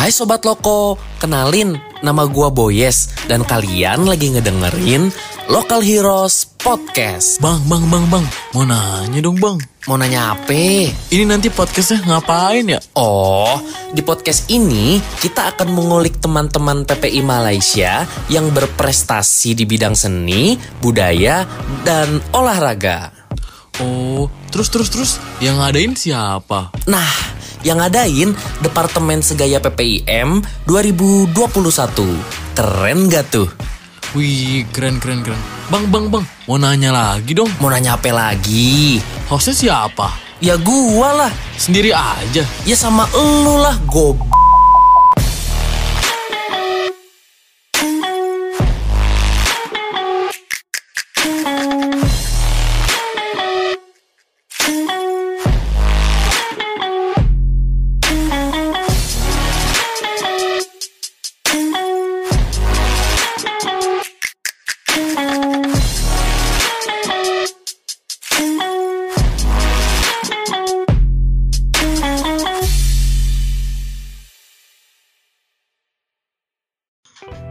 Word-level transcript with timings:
Hai 0.00 0.08
Sobat 0.08 0.48
Loko, 0.48 0.96
kenalin 1.20 1.76
nama 2.00 2.24
gua 2.24 2.48
Boyes 2.48 3.12
dan 3.28 3.44
kalian 3.44 4.08
lagi 4.08 4.32
ngedengerin 4.32 5.12
Local 5.52 5.84
Heroes 5.84 6.48
Podcast. 6.56 7.36
Bang, 7.44 7.60
bang, 7.68 7.84
bang, 7.84 8.08
bang. 8.08 8.24
Mau 8.56 8.64
nanya 8.64 9.20
dong 9.20 9.36
bang. 9.36 9.60
Mau 9.84 10.00
nanya 10.00 10.32
apa? 10.32 10.88
Ini 10.88 11.28
nanti 11.28 11.52
podcastnya 11.52 12.00
ngapain 12.08 12.64
ya? 12.64 12.80
Oh, 12.96 13.60
di 13.92 14.00
podcast 14.00 14.48
ini 14.48 14.96
kita 15.20 15.52
akan 15.52 15.68
mengulik 15.68 16.16
teman-teman 16.16 16.88
PPI 16.88 17.20
Malaysia 17.20 18.08
yang 18.32 18.48
berprestasi 18.56 19.52
di 19.52 19.68
bidang 19.68 19.92
seni, 19.92 20.56
budaya, 20.80 21.44
dan 21.84 22.24
olahraga. 22.32 23.12
Oh, 23.84 24.32
terus, 24.48 24.72
terus, 24.72 24.88
terus. 24.88 25.12
Yang 25.44 25.56
ngadain 25.60 25.92
siapa? 25.92 26.72
Nah, 26.88 27.39
yang 27.64 27.80
ngadain 27.80 28.32
Departemen 28.64 29.20
Segaya 29.20 29.60
PPIM 29.60 30.44
2021. 30.66 31.34
Keren 32.56 32.98
gak 33.08 33.24
tuh? 33.32 33.48
Wih, 34.10 34.66
keren, 34.74 34.98
keren, 34.98 35.22
keren. 35.22 35.38
Bang, 35.70 35.86
bang, 35.86 36.10
bang. 36.10 36.24
Mau 36.50 36.58
nanya 36.58 36.90
lagi 36.90 37.30
dong. 37.30 37.46
Mau 37.62 37.70
nanya 37.70 37.94
apa 37.94 38.10
lagi? 38.10 38.98
Hostnya 39.30 39.54
siapa? 39.54 40.10
Ya 40.42 40.58
gua 40.58 41.14
lah. 41.14 41.32
Sendiri 41.54 41.94
aja. 41.94 42.42
Ya 42.66 42.76
sama 42.76 43.06
elu 43.14 43.54
lah, 43.60 43.78
gob. 43.86 44.18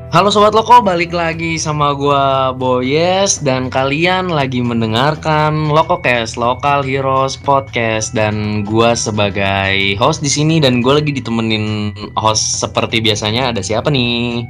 Halo 0.09 0.33
Sobat 0.33 0.57
Loko, 0.57 0.81
balik 0.81 1.13
lagi 1.13 1.61
sama 1.61 1.93
gua 1.93 2.49
Boyes 2.49 3.37
dan 3.45 3.69
kalian 3.69 4.33
lagi 4.33 4.57
mendengarkan 4.57 5.69
Lokocast, 5.69 6.33
Local 6.33 6.81
Heroes 6.81 7.37
Podcast 7.37 8.17
dan 8.17 8.65
gua 8.65 8.97
sebagai 8.97 9.93
host 10.01 10.25
di 10.25 10.31
sini 10.33 10.57
dan 10.57 10.81
gua 10.81 10.97
lagi 10.97 11.13
ditemenin 11.13 11.93
host 12.17 12.57
seperti 12.57 13.05
biasanya 13.05 13.53
ada 13.53 13.61
siapa 13.61 13.93
nih? 13.93 14.49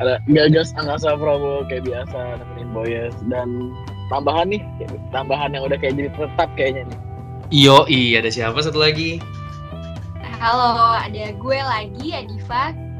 ada 0.00 0.16
Gagas 0.24 0.72
Angkasa 0.80 1.12
Prabowo 1.20 1.68
kayak 1.68 1.84
biasa 1.92 2.40
nemenin 2.40 2.68
Boyes 2.72 3.14
dan 3.28 3.68
tambahan 4.08 4.48
nih 4.48 4.64
tambahan 5.12 5.52
yang 5.52 5.68
udah 5.68 5.76
kayak 5.76 5.92
jadi 6.00 6.08
tetap 6.08 6.48
kayaknya 6.56 6.88
nih 6.88 6.98
Yo, 7.52 7.84
iya 7.84 8.24
ada 8.24 8.32
siapa 8.32 8.64
satu 8.64 8.80
lagi? 8.80 9.20
Halo, 10.40 10.96
ada 10.96 11.36
gue 11.36 11.58
lagi 11.60 12.16
Adifa. 12.16 12.91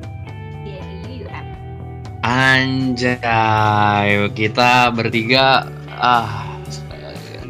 Anjay, 2.22 4.14
kita 4.30 4.94
bertiga 4.94 5.66
ah 5.98 6.54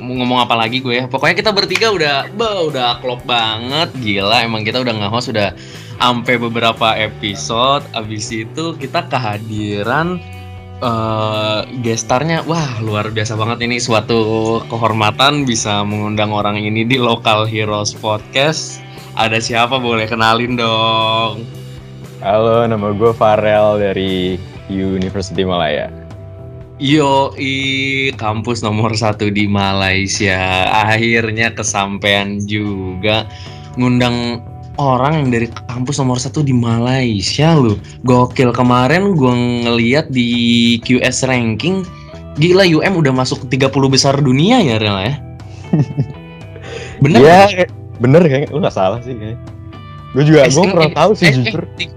mau 0.01 0.17
ngomong 0.17 0.49
apa 0.49 0.57
lagi 0.57 0.81
gue 0.81 1.05
ya? 1.05 1.05
Pokoknya 1.05 1.37
kita 1.37 1.53
bertiga 1.53 1.93
udah 1.93 2.33
bah, 2.33 2.73
udah 2.73 2.97
klop 3.05 3.21
banget, 3.29 3.93
gila 4.01 4.41
emang 4.41 4.65
kita 4.65 4.81
udah 4.81 4.97
nge-host 4.97 5.29
udah 5.37 5.53
sampai 6.01 6.41
beberapa 6.41 6.97
episode. 6.97 7.85
Abis 7.93 8.33
itu 8.33 8.73
kita 8.81 9.05
kehadiran 9.13 10.17
eh 10.81 11.61
gestarnya 11.85 12.41
wah 12.49 12.81
luar 12.81 13.13
biasa 13.13 13.37
banget 13.37 13.69
ini 13.69 13.77
suatu 13.77 14.59
kehormatan 14.73 15.45
bisa 15.45 15.85
mengundang 15.85 16.33
orang 16.33 16.57
ini 16.57 16.89
di 16.89 16.97
Local 16.97 17.45
Heroes 17.45 17.93
Podcast. 17.93 18.81
Ada 19.21 19.37
siapa 19.37 19.77
boleh 19.77 20.09
kenalin 20.09 20.57
dong? 20.57 21.45
Halo, 22.25 22.65
nama 22.65 22.89
gue 22.97 23.13
Farel 23.13 23.77
dari 23.77 24.41
University 24.73 25.45
Malaya. 25.45 25.93
Yo, 26.83 27.31
kampus 28.19 28.65
nomor 28.65 28.97
satu 28.97 29.31
di 29.31 29.47
Malaysia. 29.47 30.67
Akhirnya 30.73 31.55
kesampaian 31.55 32.43
juga 32.43 33.29
ngundang 33.79 34.43
orang 34.81 35.23
yang 35.23 35.29
dari 35.31 35.47
kampus 35.71 36.01
nomor 36.01 36.19
satu 36.19 36.43
di 36.43 36.51
Malaysia 36.51 37.55
loh. 37.55 37.79
Gokil 38.03 38.51
kemarin 38.51 39.15
gue 39.15 39.35
ngeliat 39.69 40.11
di 40.11 40.81
QS 40.83 41.29
ranking, 41.29 41.87
gila 42.41 42.67
UM 42.67 42.99
udah 42.99 43.13
masuk 43.15 43.47
30 43.47 43.69
besar 43.87 44.19
dunia 44.19 44.59
ya 44.59 44.81
Rel 44.83 44.99
ya. 45.07 45.15
Bener 47.05 47.21
Iya, 47.23 47.39
kayak- 47.51 47.73
bener 48.03 48.23
kayaknya. 48.27 48.49
Lu 48.51 48.59
gak 48.59 48.75
salah 48.75 48.99
sih 49.07 49.15
kayaknya. 49.15 49.39
Gue 50.13 50.25
juga, 50.29 50.41
gue 50.45 50.65
eh, 50.67 50.71
kurang 50.71 50.93
eh, 50.93 50.99
tahu 50.99 51.11
sih 51.17 51.27
eh, 51.31 51.35
justru. 51.41 51.63
Eh, 51.79 51.89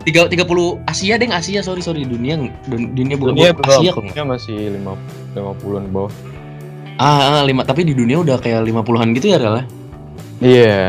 tiga 0.00 0.26
tiga 0.26 0.42
puluh 0.42 0.80
Asia 0.84 1.14
deh 1.14 1.28
Asia 1.28 1.60
sorry 1.60 1.80
sorry 1.80 2.02
dunia 2.02 2.40
dun- 2.64 2.92
dunia 2.92 3.14
bukan 3.14 3.32
Dunia 3.32 3.50
bukan 3.52 3.68
Asia 3.74 3.90
kok 3.90 4.02
belum, 4.02 4.26
masih 4.26 4.56
lima 4.70 4.92
lima 5.30 5.52
puluhan 5.54 5.84
bawah. 5.88 6.12
ah, 6.96 7.38
ah, 7.38 7.42
lima 7.42 7.62
tapi 7.62 7.82
di 7.82 7.92
dunia 7.92 8.18
udah 8.18 8.36
kayak 8.36 8.60
lima 8.62 8.80
puluhan 8.80 9.12
gitu 9.12 9.28
ya 9.28 9.36
Rel 9.36 9.56
ya? 9.56 9.64
Iya. 10.40 10.80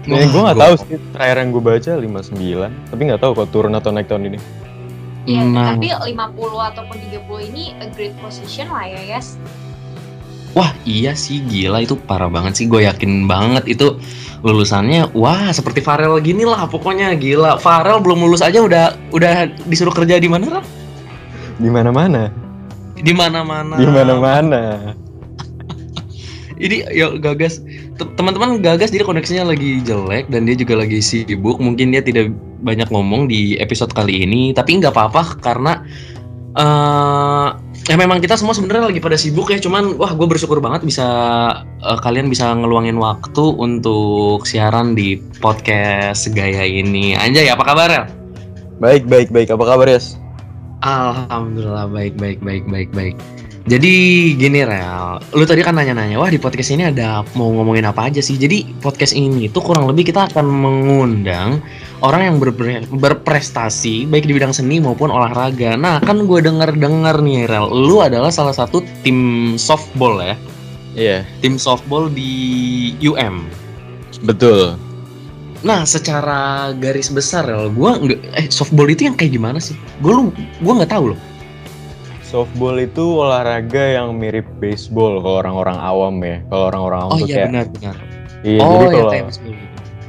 Ini 0.00 0.26
gue 0.26 0.34
Wah, 0.34 0.50
gak 0.50 0.56
gua- 0.56 0.64
tahu 0.64 0.74
sih. 0.80 0.98
Terakhir 1.12 1.36
yang 1.36 1.48
gue 1.50 1.62
baca 1.62 1.90
59 1.94 2.70
Tapi 2.88 3.00
gak 3.06 3.20
tahu 3.20 3.30
kok 3.32 3.48
turun 3.50 3.72
atau 3.72 3.90
naik 3.90 4.06
tahun 4.06 4.22
ini. 4.26 4.38
Iya, 5.22 5.42
Nah. 5.44 5.76
tapi 5.76 5.86
50 5.92 6.10
ataupun 6.64 6.96
30 6.96 7.20
ini 7.44 7.76
a 7.76 7.86
great 7.86 8.16
position 8.16 8.66
lah 8.66 8.86
ya, 8.86 8.98
yes. 9.08 9.38
Wah 10.50 10.74
iya 10.82 11.14
sih 11.14 11.38
gila 11.40 11.78
itu 11.80 11.94
parah 11.94 12.26
banget 12.26 12.56
sih 12.56 12.66
gue 12.66 12.82
yakin 12.82 13.26
banget 13.26 13.70
itu 13.70 13.94
lulusannya 14.40 15.12
wah 15.12 15.52
seperti 15.52 15.84
Farel 15.84 16.16
gini 16.20 16.48
lah 16.48 16.64
pokoknya 16.64 17.12
gila 17.16 17.60
Farel 17.60 18.00
belum 18.00 18.24
lulus 18.24 18.40
aja 18.40 18.60
udah 18.64 18.96
udah 19.12 19.52
disuruh 19.68 19.92
kerja 19.92 20.16
di 20.16 20.28
mana 20.32 20.48
Rel? 20.48 20.64
Di 21.60 21.68
mana-mana. 21.68 22.32
di 23.00 23.12
mana 23.16 23.40
mana 23.40 23.76
Di 23.80 23.84
mana-mana. 23.88 24.92
ini 26.60 26.84
ya 26.92 27.16
gagas 27.16 27.64
Te- 27.96 28.08
teman-teman 28.16 28.60
gagas 28.60 28.92
jadi 28.92 29.04
koneksinya 29.04 29.48
lagi 29.48 29.80
jelek 29.80 30.28
dan 30.28 30.44
dia 30.44 30.56
juga 30.56 30.84
lagi 30.84 31.00
sibuk 31.00 31.56
mungkin 31.56 31.92
dia 31.92 32.04
tidak 32.04 32.32
banyak 32.60 32.88
ngomong 32.92 33.28
di 33.28 33.56
episode 33.56 33.92
kali 33.96 34.24
ini 34.24 34.52
tapi 34.52 34.76
nggak 34.76 34.92
apa-apa 34.92 35.40
karena 35.40 35.80
eh 36.56 37.48
ya 37.90 37.98
memang 37.98 38.22
kita 38.22 38.38
semua 38.38 38.54
sebenarnya 38.54 38.94
lagi 38.94 39.02
pada 39.02 39.18
sibuk 39.18 39.50
ya 39.50 39.58
cuman 39.58 39.98
wah 39.98 40.14
gue 40.14 40.26
bersyukur 40.30 40.62
banget 40.62 40.86
bisa 40.86 41.06
eh, 41.82 41.98
kalian 41.98 42.30
bisa 42.30 42.54
ngeluangin 42.54 42.94
waktu 43.02 43.42
untuk 43.58 44.46
siaran 44.46 44.94
di 44.94 45.18
podcast 45.42 46.30
segaya 46.30 46.62
ini 46.62 47.18
anjay 47.18 47.50
apa 47.50 47.66
kabar 47.66 47.90
ya 47.90 48.04
Baik, 48.80 49.04
baik, 49.12 49.28
baik. 49.28 49.52
Apa 49.52 49.76
kabar, 49.76 49.92
Yas? 49.92 50.16
Alhamdulillah 50.80 51.92
baik 51.92 52.16
baik 52.16 52.40
baik 52.40 52.64
baik 52.64 52.88
baik. 52.96 53.16
Jadi 53.60 53.92
gini 54.40 54.64
Rel, 54.64 55.20
lu 55.36 55.44
tadi 55.44 55.60
kan 55.60 55.76
nanya-nanya, 55.76 56.16
wah 56.16 56.32
di 56.32 56.40
podcast 56.40 56.72
ini 56.72 56.88
ada 56.88 57.20
mau 57.36 57.52
ngomongin 57.52 57.84
apa 57.84 58.08
aja 58.08 58.24
sih? 58.24 58.40
Jadi 58.40 58.64
podcast 58.80 59.12
ini 59.12 59.52
tuh 59.52 59.60
kurang 59.60 59.84
lebih 59.84 60.08
kita 60.08 60.32
akan 60.32 60.48
mengundang 60.48 61.60
orang 62.00 62.24
yang 62.24 62.36
berpre- 62.40 62.88
berprestasi 62.88 64.08
baik 64.08 64.24
di 64.24 64.32
bidang 64.32 64.56
seni 64.56 64.80
maupun 64.80 65.12
olahraga. 65.12 65.76
Nah 65.76 66.00
kan 66.00 66.24
gue 66.24 66.40
denger-dengar 66.40 67.20
nih 67.20 67.44
Rel, 67.44 67.68
lu 67.68 68.00
adalah 68.00 68.32
salah 68.32 68.56
satu 68.56 68.80
tim 69.04 69.54
softball 69.60 70.24
ya, 70.24 70.34
Iya, 70.96 71.18
tim 71.44 71.60
softball 71.60 72.08
di 72.08 72.32
UM. 72.98 73.44
betul. 74.24 74.80
Nah 75.60 75.84
secara 75.84 76.72
garis 76.80 77.12
besar 77.12 77.44
Rel, 77.44 77.68
gue 77.68 77.90
nggak, 77.92 78.20
eh 78.40 78.46
softball 78.48 78.88
itu 78.88 79.04
yang 79.04 79.20
kayak 79.20 79.36
gimana 79.36 79.60
sih? 79.60 79.76
Gue 80.00 80.16
lu, 80.16 80.22
gue 80.64 80.72
nggak 80.80 80.90
tahu 80.96 81.12
loh. 81.12 81.20
Softball 82.30 82.78
itu 82.78 83.02
olahraga 83.18 83.98
yang 83.98 84.14
mirip 84.14 84.46
baseball 84.62 85.18
kalau 85.18 85.42
orang-orang 85.42 85.78
awam 85.82 86.14
ya. 86.22 86.38
Kalau 86.46 86.64
orang-orang 86.70 87.00
awam 87.02 87.12
Oh 87.12 87.18
tuh 87.18 87.26
iya 87.26 87.34
kayak 87.34 87.48
benar-benar. 87.50 87.96
Iya, 88.40 88.60
oh 88.62 88.70
jadi 88.70 88.84
ya 88.86 88.90
kalau 88.94 89.12
gitu. 89.12 89.54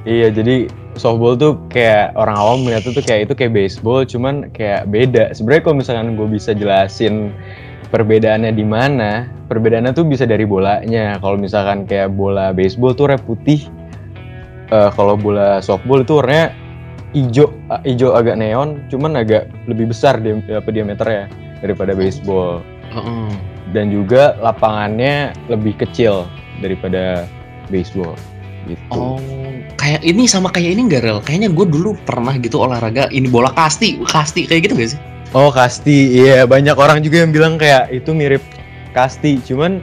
Iya, 0.02 0.28
jadi 0.34 0.56
softball 1.02 1.34
tuh 1.34 1.52
kayak 1.74 2.14
orang 2.14 2.38
awam 2.38 2.58
melihat 2.62 2.86
tuh 2.86 3.02
kayak 3.02 3.22
itu 3.26 3.34
kayak 3.34 3.54
baseball, 3.58 4.06
cuman 4.06 4.54
kayak 4.54 4.86
beda. 4.94 5.34
Sebenarnya 5.34 5.62
kalau 5.66 5.76
misalkan 5.82 6.14
gue 6.14 6.28
bisa 6.30 6.54
jelasin 6.54 7.34
perbedaannya 7.90 8.54
di 8.54 8.66
mana, 8.66 9.26
perbedaannya 9.50 9.92
tuh 9.98 10.06
bisa 10.06 10.30
dari 10.30 10.46
bolanya. 10.46 11.18
Kalau 11.18 11.42
misalkan 11.42 11.90
kayak 11.90 12.14
bola 12.14 12.54
baseball 12.54 12.94
tuh 12.94 13.10
warna 13.10 13.18
putih, 13.18 13.66
Eh, 14.72 14.90
kalau 14.96 15.20
bola 15.20 15.60
softball 15.60 16.00
itu 16.00 16.24
warnanya 16.24 16.56
hijau, 17.12 17.52
eh, 17.76 17.92
hijau 17.92 18.16
agak 18.16 18.40
neon, 18.40 18.80
cuman 18.88 19.20
agak 19.20 19.52
lebih 19.68 19.92
besar 19.92 20.16
dia, 20.24 20.40
apa 20.48 20.72
diameternya 20.72 21.28
daripada 21.62 21.96
baseball. 21.96 22.66
Heeh. 22.92 23.30
Dan 23.72 23.88
juga 23.94 24.36
lapangannya 24.42 25.32
lebih 25.48 25.80
kecil 25.80 26.28
daripada 26.60 27.26
baseball. 27.72 28.18
Gitu. 28.70 28.94
Oh, 28.94 29.18
kayak 29.82 30.06
ini 30.06 30.30
sama 30.30 30.54
kayak 30.54 30.78
ini 30.78 30.86
enggak 30.86 31.02
rel 31.02 31.18
kayaknya 31.26 31.50
gue 31.50 31.66
dulu 31.66 31.98
pernah 32.06 32.38
gitu 32.38 32.62
olahraga 32.62 33.10
ini 33.10 33.26
bola 33.26 33.50
kasti 33.58 33.98
kasti 34.06 34.46
kayak 34.46 34.70
gitu 34.70 34.74
gak 34.78 34.92
sih 34.94 35.02
Oh 35.32 35.48
kasti, 35.48 36.12
iya 36.12 36.44
banyak 36.44 36.76
orang 36.76 37.00
juga 37.00 37.24
yang 37.24 37.32
bilang 37.32 37.56
kayak 37.56 37.88
itu 37.88 38.12
mirip 38.12 38.44
kasti, 38.92 39.40
cuman 39.40 39.80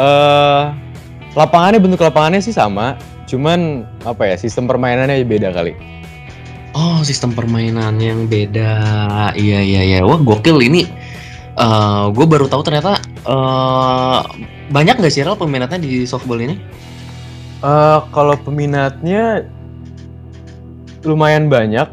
eh 0.00 0.64
lapangannya 1.36 1.76
bentuk 1.76 2.00
lapangannya 2.00 2.40
sih 2.40 2.56
sama, 2.56 2.96
cuman 3.28 3.84
apa 4.08 4.32
ya 4.32 4.40
sistem 4.40 4.64
permainannya 4.64 5.28
beda 5.28 5.52
kali. 5.52 5.76
oh 6.72 7.00
sistem 7.04 7.36
permainan 7.36 7.98
yang 7.98 8.28
beda 8.28 8.72
iya 9.34 9.60
iya 9.60 9.82
iya 9.82 9.98
wah 10.04 10.20
gokil 10.20 10.62
ini 10.62 10.86
eh 11.58 12.04
gue 12.14 12.26
baru 12.26 12.46
tahu 12.46 12.62
ternyata 12.62 13.02
eh 13.26 14.20
banyak 14.70 15.02
nggak 15.02 15.12
sih 15.12 15.26
rel 15.26 15.34
peminatnya 15.34 15.82
di 15.82 16.06
softball 16.06 16.38
ini 16.38 16.54
Eh 17.58 18.00
kalau 18.14 18.38
peminatnya 18.38 19.42
lumayan 21.02 21.50
banyak. 21.50 21.88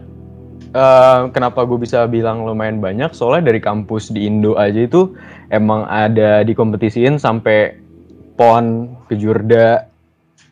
Eh 0.75 1.19
kenapa 1.33 1.65
gue 1.65 1.81
bisa 1.81 2.06
bilang 2.06 2.45
lumayan 2.45 2.77
banyak? 2.77 3.09
Soalnya 3.17 3.50
dari 3.50 3.57
kampus 3.57 4.13
di 4.13 4.29
Indo 4.29 4.53
aja 4.62 4.85
itu 4.85 5.17
emang 5.50 5.89
ada 5.89 6.45
dikompetisiin 6.45 7.17
sampai 7.17 7.81
pon, 8.38 8.94
kejurda, 9.09 9.89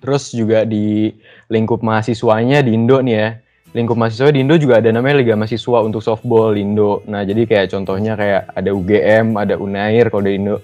terus 0.02 0.34
juga 0.34 0.66
di 0.66 1.14
lingkup 1.54 1.86
mahasiswanya 1.86 2.66
di 2.66 2.74
Indo 2.74 2.98
nih 2.98 3.14
ya. 3.14 3.30
Lingkup 3.74 3.98
mahasiswa 3.98 4.30
di 4.30 4.46
Indo 4.46 4.54
juga 4.62 4.78
ada 4.78 4.94
namanya 4.94 5.18
Liga 5.18 5.34
Mahasiswa 5.34 5.82
untuk 5.82 6.06
softball 6.06 6.54
Indo. 6.54 7.02
Nah 7.10 7.26
jadi 7.26 7.50
kayak 7.50 7.74
contohnya 7.74 8.14
kayak 8.14 8.54
ada 8.54 8.70
UGM, 8.70 9.34
ada 9.34 9.58
Unair 9.58 10.14
kalau 10.14 10.30
di 10.30 10.38
Indo. 10.38 10.62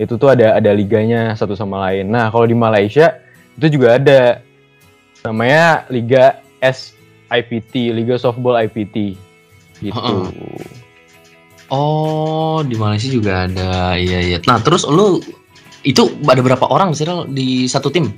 Itu 0.00 0.16
tuh 0.16 0.32
ada 0.32 0.56
ada 0.56 0.72
liganya 0.72 1.36
satu 1.36 1.52
sama 1.52 1.84
lain. 1.88 2.08
Nah 2.08 2.32
kalau 2.32 2.48
di 2.48 2.56
Malaysia 2.56 3.20
itu 3.60 3.76
juga 3.76 4.00
ada 4.00 4.40
namanya 5.20 5.84
Liga 5.92 6.40
SIPT, 6.64 7.92
Liga 7.92 8.16
Softball 8.16 8.56
IPT 8.64 9.20
gitu. 9.84 10.16
Oh 11.68 12.62
di 12.62 12.78
Malaysia 12.78 13.10
juga 13.10 13.50
ada 13.50 13.98
iya 13.98 14.22
iya 14.22 14.38
nah 14.46 14.62
terus 14.62 14.86
lu 14.86 15.18
itu 15.82 16.06
ada 16.26 16.38
berapa 16.38 16.62
orang 16.66 16.94
sih 16.94 17.06
di 17.30 17.66
satu 17.66 17.90
tim 17.90 18.14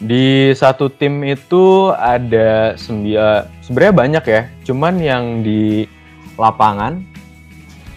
Di 0.00 0.56
satu 0.56 0.88
tim 0.88 1.20
itu 1.28 1.92
ada 1.92 2.72
sembilan, 2.72 3.60
sebenarnya 3.60 3.94
banyak 3.94 4.24
ya. 4.24 4.42
Cuman 4.64 4.96
yang 4.96 5.44
di 5.44 5.84
lapangan, 6.40 7.04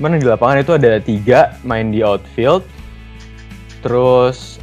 mana 0.03 0.19
di 0.19 0.27
lapangan 0.27 0.59
itu 0.59 0.75
ada 0.75 0.99
tiga 0.99 1.55
main 1.63 1.95
di 1.95 2.03
outfield, 2.03 2.67
terus 3.79 4.59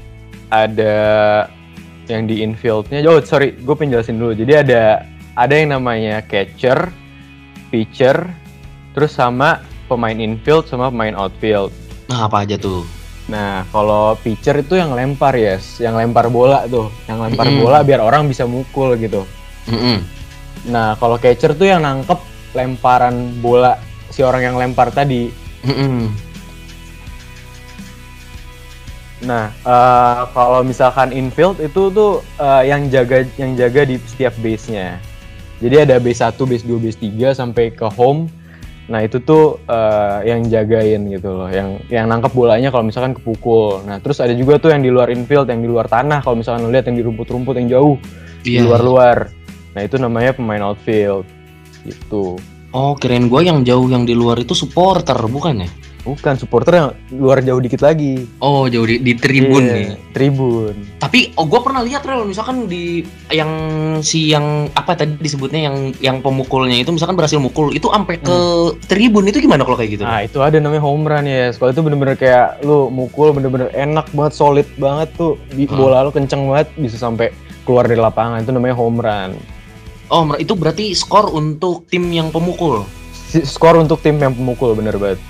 ada 0.52 1.48
yang 2.12 2.28
di 2.28 2.44
infieldnya. 2.44 3.00
Oh 3.08 3.24
sorry, 3.24 3.56
gue 3.56 3.72
penjelasin 3.72 4.20
dulu. 4.20 4.36
Jadi 4.36 4.52
ada 4.60 5.08
ada 5.40 5.54
yang 5.56 5.72
namanya 5.80 6.20
catcher, 6.20 6.92
pitcher, 7.72 8.28
terus 8.92 9.16
sama 9.16 9.64
pemain 9.88 10.14
infield 10.14 10.68
sama 10.70 10.92
pemain 10.92 11.18
outfield. 11.18 11.74
nah 12.10 12.26
apa 12.26 12.42
aja 12.42 12.58
tuh 12.58 12.82
Nah, 13.30 13.62
kalau 13.70 14.18
pitcher 14.18 14.58
itu 14.58 14.74
yang 14.74 14.90
lempar, 14.90 15.38
yes, 15.38 15.78
yang 15.78 15.94
lempar 15.94 16.26
bola 16.26 16.66
tuh, 16.66 16.90
yang 17.06 17.22
lempar 17.22 17.46
Mm-mm. 17.46 17.62
bola 17.62 17.86
biar 17.86 18.02
orang 18.02 18.26
bisa 18.26 18.42
mukul 18.42 18.98
gitu. 18.98 19.22
Mm-mm. 19.70 20.02
Nah, 20.66 20.98
kalau 20.98 21.14
catcher 21.14 21.54
tuh 21.54 21.70
yang 21.70 21.86
nangkep 21.86 22.18
lemparan 22.58 23.38
bola 23.38 23.78
si 24.10 24.26
orang 24.26 24.42
yang 24.50 24.56
lempar 24.58 24.90
tadi. 24.90 25.30
Mm-mm. 25.62 26.10
Nah, 29.20 29.54
eh, 29.62 30.20
kalau 30.34 30.66
misalkan 30.66 31.14
infield 31.14 31.62
itu 31.62 31.86
tuh 31.94 32.26
eh, 32.40 32.66
yang 32.66 32.90
jaga 32.90 33.22
yang 33.38 33.54
jaga 33.54 33.86
di 33.86 34.02
setiap 34.10 34.34
base-nya. 34.42 34.98
Jadi 35.62 35.76
ada 35.86 36.02
base 36.02 36.24
1, 36.24 36.34
base 36.50 36.64
2, 36.66 36.82
base 36.82 36.98
3 36.98 37.30
sampai 37.36 37.70
ke 37.70 37.86
home. 37.94 38.26
Nah, 38.90 39.06
itu 39.06 39.22
tuh 39.22 39.62
eh, 39.70 40.18
yang 40.26 40.42
jagain 40.50 41.06
gitu 41.06 41.30
loh, 41.30 41.46
yang 41.46 41.78
yang 41.86 42.10
nangkep 42.10 42.34
bolanya 42.34 42.74
kalau 42.74 42.82
misalkan 42.82 43.14
kepukul. 43.14 43.86
Nah, 43.86 44.02
terus 44.02 44.18
ada 44.18 44.34
juga 44.34 44.58
tuh 44.58 44.74
yang 44.74 44.82
di 44.82 44.90
luar 44.90 45.14
infield, 45.14 45.46
yang 45.46 45.62
di 45.62 45.70
luar 45.70 45.86
tanah 45.86 46.20
kalau 46.26 46.34
misalkan 46.34 46.66
lihat 46.74 46.90
yang 46.90 46.98
di 46.98 47.04
rumput-rumput 47.06 47.54
yang 47.62 47.68
jauh, 47.70 47.94
di 48.42 48.58
Iya. 48.58 48.66
luar-luar. 48.66 49.30
Nah, 49.78 49.82
itu 49.86 49.94
namanya 49.96 50.34
pemain 50.34 50.60
outfield. 50.66 51.22
Gitu. 51.80 52.36
oh 52.70 52.92
kirain 52.94 53.26
gua 53.26 53.40
yang 53.42 53.64
jauh 53.64 53.88
yang 53.88 54.04
di 54.04 54.12
luar 54.12 54.38
itu 54.38 54.52
supporter 54.52 55.16
bukan 55.26 55.64
ya 55.64 55.70
Bukan 56.00 56.34
supporter 56.34 56.72
yang 56.74 56.88
luar 57.12 57.40
jauh 57.40 57.60
dikit 57.60 57.80
lagi. 57.80 58.24
oh 58.40 58.64
jauh 58.66 58.88
di, 58.88 58.96
di 58.98 59.12
tribun 59.12 59.60
Iya, 59.60 59.74
nih 59.74 59.86
Tribun. 60.10 60.74
Tapi 60.96 61.36
oh 61.36 61.44
gue 61.44 61.60
pernah 61.60 61.80
lihat 61.80 62.02
rel 62.02 62.24
misalkan 62.24 62.64
di 62.64 63.04
yang 63.28 63.50
si 64.00 64.28
yang 64.28 64.66
apa 64.72 64.96
tadi 64.96 65.14
disebutnya 65.14 65.68
yang 65.68 65.76
yang 66.00 66.16
pemukulnya 66.18 66.76
itu 66.76 66.88
misalkan 66.88 67.14
berhasil 67.14 67.36
mukul 67.36 67.70
itu 67.70 67.86
sampai 67.86 68.16
ke 68.16 68.38
tribun 68.86 69.28
itu 69.28 69.38
gimana 69.38 69.60
kalau 69.62 69.76
kayak 69.76 69.94
gitu? 69.94 70.04
Nah 70.04 70.24
itu 70.24 70.40
ada 70.40 70.56
namanya 70.56 70.80
home 70.80 71.04
run 71.04 71.24
ya. 71.24 71.52
Kalau 71.52 71.70
itu 71.70 71.80
bener-bener 71.80 72.16
kayak 72.16 72.64
lu 72.64 72.88
mukul 72.88 73.30
bener-bener 73.30 73.68
enak 73.70 74.08
banget, 74.10 74.32
solid 74.32 74.66
banget 74.76 75.12
tuh. 75.14 75.36
Di 75.48 75.68
Hmm. 75.68 75.76
bola 75.76 76.02
lu 76.02 76.10
kenceng 76.10 76.48
banget 76.48 76.72
bisa 76.74 76.96
sampai 76.96 77.28
keluar 77.62 77.84
dari 77.84 78.00
lapangan. 78.00 78.40
Itu 78.40 78.50
namanya 78.50 78.74
home 78.74 78.98
run. 78.98 79.36
Oh 80.08 80.24
itu 80.34 80.56
berarti 80.56 80.90
skor 80.90 81.30
untuk 81.30 81.86
tim 81.86 82.08
yang 82.08 82.32
pemukul. 82.32 82.82
Skor 83.30 83.78
untuk 83.78 84.00
tim 84.00 84.16
yang 84.16 84.34
pemukul 84.34 84.74
bener 84.74 84.96
banget. 84.96 85.20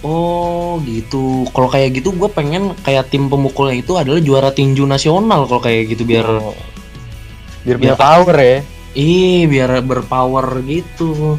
Oh 0.00 0.76
gitu. 0.82 1.48
Kalau 1.50 1.68
kayak 1.68 1.96
gitu 1.96 2.12
gue 2.12 2.28
pengen 2.28 2.76
kayak 2.80 3.08
tim 3.08 3.26
pemukulnya 3.26 3.80
itu 3.80 3.96
adalah 3.96 4.20
juara 4.20 4.50
tinju 4.50 4.84
nasional 4.84 5.44
kalau 5.44 5.60
kayak 5.60 5.92
gitu 5.92 6.04
biar 6.04 6.26
Oh. 6.26 6.52
biar 7.62 7.76
punya 7.76 7.94
Biar- 7.94 8.02
power 8.02 8.36
ya. 8.36 8.56
ih 8.92 9.44
biar 9.44 9.70
berpower 9.80 10.60
gitu. 10.62 11.36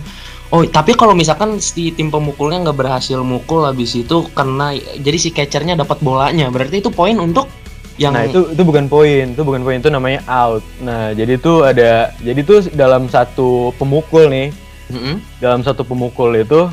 Oh 0.48 0.64
tapi 0.64 0.94
kalau 0.94 1.12
misalkan 1.12 1.60
si 1.60 1.92
tim 1.92 2.08
pemukulnya 2.08 2.64
nggak 2.64 2.78
berhasil 2.78 3.20
mukul 3.20 3.68
habis 3.68 3.92
itu 3.94 4.32
kena 4.32 4.72
jadi 4.96 5.18
si 5.18 5.30
catchernya 5.30 5.76
dapat 5.76 6.00
bolanya 6.00 6.48
berarti 6.48 6.80
itu 6.80 6.88
poin 6.88 7.18
untuk 7.18 7.52
yang 7.98 8.14
Nah 8.16 8.24
itu 8.24 8.54
itu 8.54 8.62
bukan 8.62 8.86
poin, 8.88 9.34
itu 9.34 9.42
bukan 9.42 9.66
poin 9.66 9.82
itu 9.82 9.90
namanya 9.90 10.24
out. 10.24 10.64
Nah 10.80 11.12
jadi 11.12 11.36
tuh 11.36 11.66
ada, 11.66 12.14
jadi 12.22 12.40
tuh 12.46 12.70
dalam 12.72 13.10
satu 13.10 13.74
pemukul 13.76 14.30
nih, 14.30 14.54
Mm-mm. 14.88 15.18
dalam 15.42 15.66
satu 15.66 15.82
pemukul 15.82 16.32
itu 16.38 16.70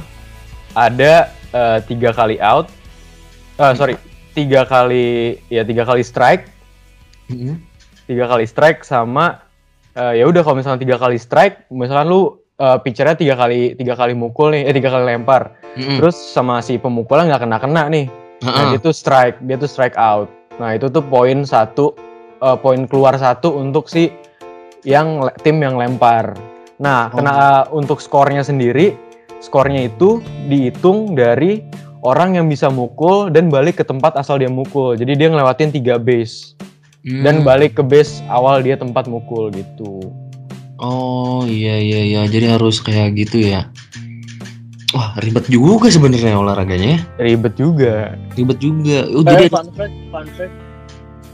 ada 0.71 1.34
eh, 1.55 1.79
tiga 1.87 2.11
kali 2.11 2.43
out, 2.43 2.67
Eh 3.55 3.71
sorry 3.79 3.95
tiga 4.35 4.67
kali 4.67 5.39
ya 5.47 5.63
tiga 5.63 5.87
kali 5.87 6.03
strike, 6.03 6.51
Mm-mm. 7.31 7.55
tiga 8.11 8.27
kali 8.27 8.45
strike 8.45 8.83
sama 8.83 9.39
eh, 9.95 10.19
ya 10.19 10.27
udah 10.27 10.43
kalau 10.43 10.59
misalnya 10.59 10.83
tiga 10.83 10.99
kali 10.99 11.15
strike, 11.17 11.71
misalkan 11.71 12.11
lu 12.11 12.43
eh, 12.59 12.79
pitchernya 12.83 13.15
tiga 13.15 13.39
kali 13.39 13.79
tiga 13.79 13.95
kali 13.95 14.11
mukul 14.11 14.51
nih, 14.51 14.67
eh 14.67 14.75
tiga 14.75 14.91
kali 14.91 15.07
lempar, 15.07 15.55
Mm-mm. 15.79 16.03
terus 16.03 16.19
sama 16.19 16.59
si 16.59 16.83
pemukulnya 16.83 17.31
nggak 17.31 17.43
kena 17.47 17.59
kena 17.63 17.83
nih, 17.87 18.07
nah 18.43 18.51
Heeh. 18.51 18.69
dia 18.75 18.81
tuh 18.83 18.95
strike, 18.95 19.39
dia 19.47 19.55
tuh 19.55 19.71
strike 19.71 19.95
out. 19.95 20.27
Nah 20.59 20.75
itu 20.75 20.91
tuh 20.91 21.03
poin 21.07 21.47
satu, 21.47 21.95
eh, 22.43 22.57
poin 22.59 22.91
keluar 22.91 23.15
satu 23.15 23.55
untuk 23.55 23.87
si 23.87 24.11
yang 24.83 25.23
tim 25.47 25.63
yang 25.63 25.79
lempar. 25.79 26.35
Nah 26.83 27.07
Oh. 27.15 27.23
kena 27.23 27.35
untuk 27.71 28.03
skornya 28.03 28.43
sendiri, 28.43 28.99
skornya 29.45 29.93
itu 29.93 30.25
dihitung 30.49 31.13
dari 31.13 31.61
orang 32.01 32.37
yang 32.37 32.49
bisa 32.49 32.69
mukul 32.69 33.29
dan 33.29 33.53
balik 33.53 33.77
ke 33.77 33.85
tempat 33.85 34.17
asal 34.17 34.41
dia 34.41 34.49
mukul. 34.49 34.97
Jadi 34.97 35.13
dia 35.15 35.29
ngelewatin 35.29 35.69
tiga 35.69 36.01
base 36.01 36.57
dan 37.05 37.41
Hmm. 37.41 37.47
balik 37.47 37.77
ke 37.77 37.85
base 37.85 38.25
awal 38.27 38.65
dia 38.65 38.81
tempat 38.81 39.05
mukul 39.05 39.53
gitu. 39.53 40.01
Oh 40.77 41.45
iya 41.45 41.77
iya 41.77 42.01
iya 42.03 42.21
jadi 42.25 42.57
harus 42.57 42.81
kayak 42.81 43.15
gitu 43.15 43.45
ya. 43.45 43.69
Wah 44.91 45.13
ribet 45.19 45.51
juga 45.51 45.91
sebenarnya 45.91 46.39
olahraganya 46.39 46.89
ya. 46.97 47.01
Ribet 47.21 47.55
juga. 47.55 48.15
Ribet 48.33 48.59
juga. 48.59 49.05
Oh, 49.11 49.21
Eh, 49.21 49.27
jadi 49.27 49.45
fun 49.51 49.69
fact, 49.75 49.95
fun 50.09 50.27
fact. 50.39 50.55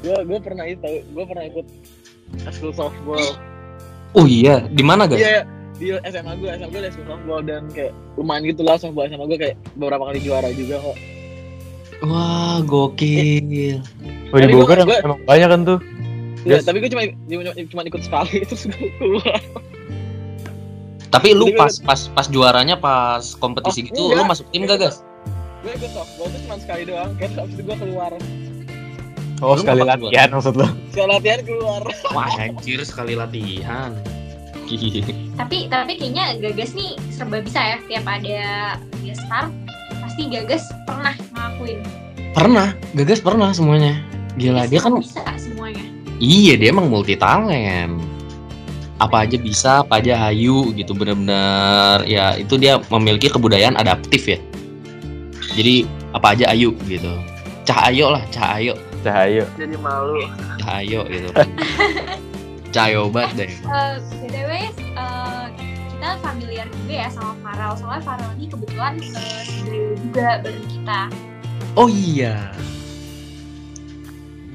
Gue 0.00 0.17
gue 0.25 0.38
pernah 0.40 0.64
itu, 0.64 1.05
gue 1.05 1.25
pernah 1.25 1.45
ikut 1.45 1.67
school 2.50 2.73
softball. 2.73 3.21
oh 4.11 4.26
iya 4.26 4.64
di 4.67 4.83
mana 4.83 5.07
guys? 5.07 5.21
Iya, 5.23 5.45
di 5.80 5.87
SMA 6.04 6.32
gue, 6.37 6.49
SMA 6.52 6.68
gue 6.70 6.90
school 6.90 7.08
softball 7.08 7.40
dan 7.40 7.66
kayak 7.68 7.90
lumayan 8.14 8.44
gitu 8.44 8.60
lah 8.60 8.76
softball 8.76 9.08
SMA 9.08 9.25
gue 9.26 9.38
kayak 9.40 9.56
beberapa 9.75 10.04
kali 10.04 10.20
juara 10.20 10.52
juga 10.52 10.76
kok. 10.78 10.96
Wah 12.02 12.60
gokil. 12.62 13.80
Oh 14.30 14.37
di 14.37 14.44
Tapi 14.46 14.54
Bogor 14.54 14.76
gua- 14.78 14.87
gua- 14.87 15.00
emang 15.02 15.20
banyak 15.25 15.49
kan 15.49 15.60
tuh. 15.66 15.78
Iya, 16.40 16.56
Yes. 16.56 16.64
tapi 16.64 16.78
gue 16.78 16.88
cuma, 16.88 17.02
cuma 17.26 17.42
cuma 17.52 17.82
ikut 17.84 18.00
sekali 18.00 18.40
terus 18.49 18.64
gue 18.66 18.88
keluar. 18.94 19.40
Tapi 21.10 21.28
lu 21.32 21.50
pas 21.52 21.75
pas 21.78 22.00
pas 22.08 22.26
juaranya 22.26 22.76
pas 22.76 23.34
kompetisi 23.34 23.82
Oh, 23.82 23.87
gitu 23.87 24.02
enggak. 24.06 24.16
lu 24.16 24.25
masuk 24.26 24.46
tim 24.49 24.62
gak 24.62 24.78
gas? 24.78 24.96
Gue 25.60 25.72
ikut 25.75 25.90
softball 25.90 26.28
tuh 26.28 26.40
cuma 26.44 26.56
sekali 26.56 26.82
doang, 26.84 27.10
kayak 27.16 27.34
habis 27.34 27.52
itu 27.52 27.62
gue 27.62 27.76
keluar. 27.78 28.12
Oh 29.40 29.52
Lu 29.52 29.60
sekali 29.60 29.80
latihan 29.82 30.28
maksud 30.30 30.54
lo? 30.54 30.68
Sekali 30.88 31.08
latihan 31.10 31.40
keluar. 31.42 31.80
Wah 32.10 32.28
anjir 32.38 32.80
sekali 32.82 33.12
latihan. 33.12 33.96
Tapi 35.40 35.66
tapi 35.72 35.92
kayaknya 35.96 36.36
Gagas 36.38 36.76
nih 36.76 36.94
serba 37.10 37.40
bisa 37.40 37.58
ya. 37.58 37.76
Tiap 37.88 38.06
ada 38.06 38.40
guest 39.02 39.24
star 39.24 39.48
pasti 40.04 40.28
Gagas 40.30 40.64
pernah 40.84 41.14
ngelakuin. 41.34 41.80
Pernah, 42.30 42.68
gagas 42.94 43.18
pernah 43.18 43.50
semuanya. 43.50 43.98
Gila 44.38 44.70
dia 44.70 44.78
kan 44.78 44.94
bisa 45.02 45.18
semuanya. 45.34 45.82
iya 46.22 46.54
dia 46.54 46.70
emang 46.70 46.86
multi 46.86 47.18
talent. 47.18 47.98
apa 49.00 49.24
aja 49.24 49.40
bisa, 49.40 49.80
apa 49.80 49.96
aja 49.96 50.28
hayu 50.28 50.76
gitu 50.76 50.92
benar-benar 50.92 52.04
ya 52.04 52.36
itu 52.36 52.60
dia 52.60 52.76
memiliki 52.92 53.32
kebudayaan 53.32 53.74
adaptif 53.80 54.28
ya. 54.28 54.38
Jadi 55.56 55.88
apa 56.12 56.36
aja 56.36 56.52
ayu 56.52 56.76
gitu. 56.84 57.08
Cahayo 57.64 58.12
lah, 58.12 58.22
cahayo, 58.28 58.76
Cahayo. 59.00 59.48
Jadi 59.56 59.76
malu. 59.80 60.20
cahayo 60.60 61.00
gitu 61.08 61.28
Cahayo 62.70 63.10
banget 63.10 63.34
deh. 63.36 63.50
Eh, 63.50 63.94
btw 64.22 64.50
eh, 64.70 65.44
kita 65.90 66.10
familiar 66.22 66.66
juga 66.70 66.94
ya 66.94 67.08
sama 67.10 67.34
Farel 67.42 67.72
soalnya 67.76 68.02
Farel 68.02 68.30
ini 68.38 68.46
kebetulan 68.46 68.94
uh, 69.02 69.42
juga 69.98 70.28
bareng 70.40 70.66
kita 70.70 71.00
Oh 71.76 71.86
iya. 71.86 72.50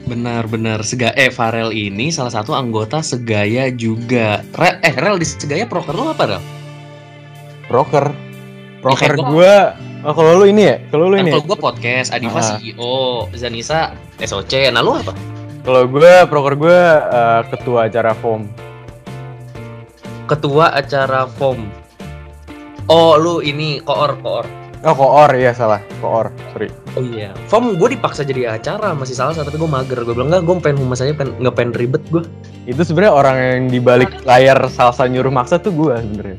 Benar-benar 0.06 0.86
Sega 0.86 1.10
eh 1.18 1.34
Farel 1.34 1.74
ini 1.74 2.14
salah 2.14 2.30
satu 2.30 2.54
anggota 2.54 3.02
Segaya 3.02 3.74
juga. 3.74 4.46
Re 4.54 4.78
eh 4.86 4.94
Rel 4.94 5.18
di 5.18 5.26
Segaya 5.26 5.66
proker 5.66 5.96
lu 5.98 6.14
apa 6.14 6.24
Rel? 6.28 6.44
Rocker. 7.68 8.14
Rocker 8.86 9.18
kayak 9.18 9.26
gua 9.26 9.74
oh, 10.06 10.14
kalau 10.14 10.38
lu 10.38 10.46
ini 10.46 10.70
ya? 10.70 10.76
Kalau 10.94 11.10
lu 11.10 11.18
Kan 11.18 11.26
ini. 11.26 11.32
kalau 11.34 11.46
gua 11.50 11.58
podcast, 11.58 12.14
Adifa 12.14 12.38
Ah. 12.38 12.62
CEO, 12.62 12.96
Zanisa 13.34 13.98
SOC. 14.22 14.70
Nah 14.70 14.86
lu 14.86 14.94
apa? 14.94 15.18
Kalau 15.66 15.90
gua 15.90 16.30
proker 16.30 16.54
gua 16.54 16.80
eh, 17.10 17.42
ketua 17.50 17.90
acara 17.90 18.14
FOM. 18.22 18.46
Ketua 20.30 20.78
acara 20.78 21.26
FOM. 21.26 21.66
Oh 22.86 23.18
lu 23.18 23.42
ini 23.42 23.82
koor 23.82 24.14
koor. 24.22 24.46
Oh, 24.86 24.94
koor 24.94 25.34
ya 25.34 25.50
salah. 25.50 25.82
Koor. 25.98 26.30
Sorry. 26.54 26.70
Oh 26.94 27.02
iya. 27.02 27.34
FOM 27.50 27.82
gue 27.82 27.98
dipaksa 27.98 28.22
jadi 28.22 28.54
acara 28.54 28.94
masih 28.94 29.18
salah 29.18 29.34
tapi 29.34 29.58
gue 29.58 29.66
mager. 29.66 29.98
Gue 30.06 30.14
bilang 30.14 30.30
enggak, 30.30 30.46
gue 30.46 30.56
pengen 30.62 30.86
humas 30.86 31.02
aja, 31.02 31.18
pengen 31.18 31.34
nggak 31.42 31.56
pengen 31.58 31.74
ribet 31.74 32.06
gue. 32.14 32.22
Itu 32.70 32.86
sebenarnya 32.86 33.14
orang 33.18 33.38
yang 33.42 33.62
di 33.74 33.82
balik 33.82 34.22
layar 34.22 34.62
salsa 34.70 35.10
nyuruh 35.10 35.34
maksa 35.34 35.58
tuh 35.58 35.74
gua 35.74 35.98
sebenarnya. 35.98 36.38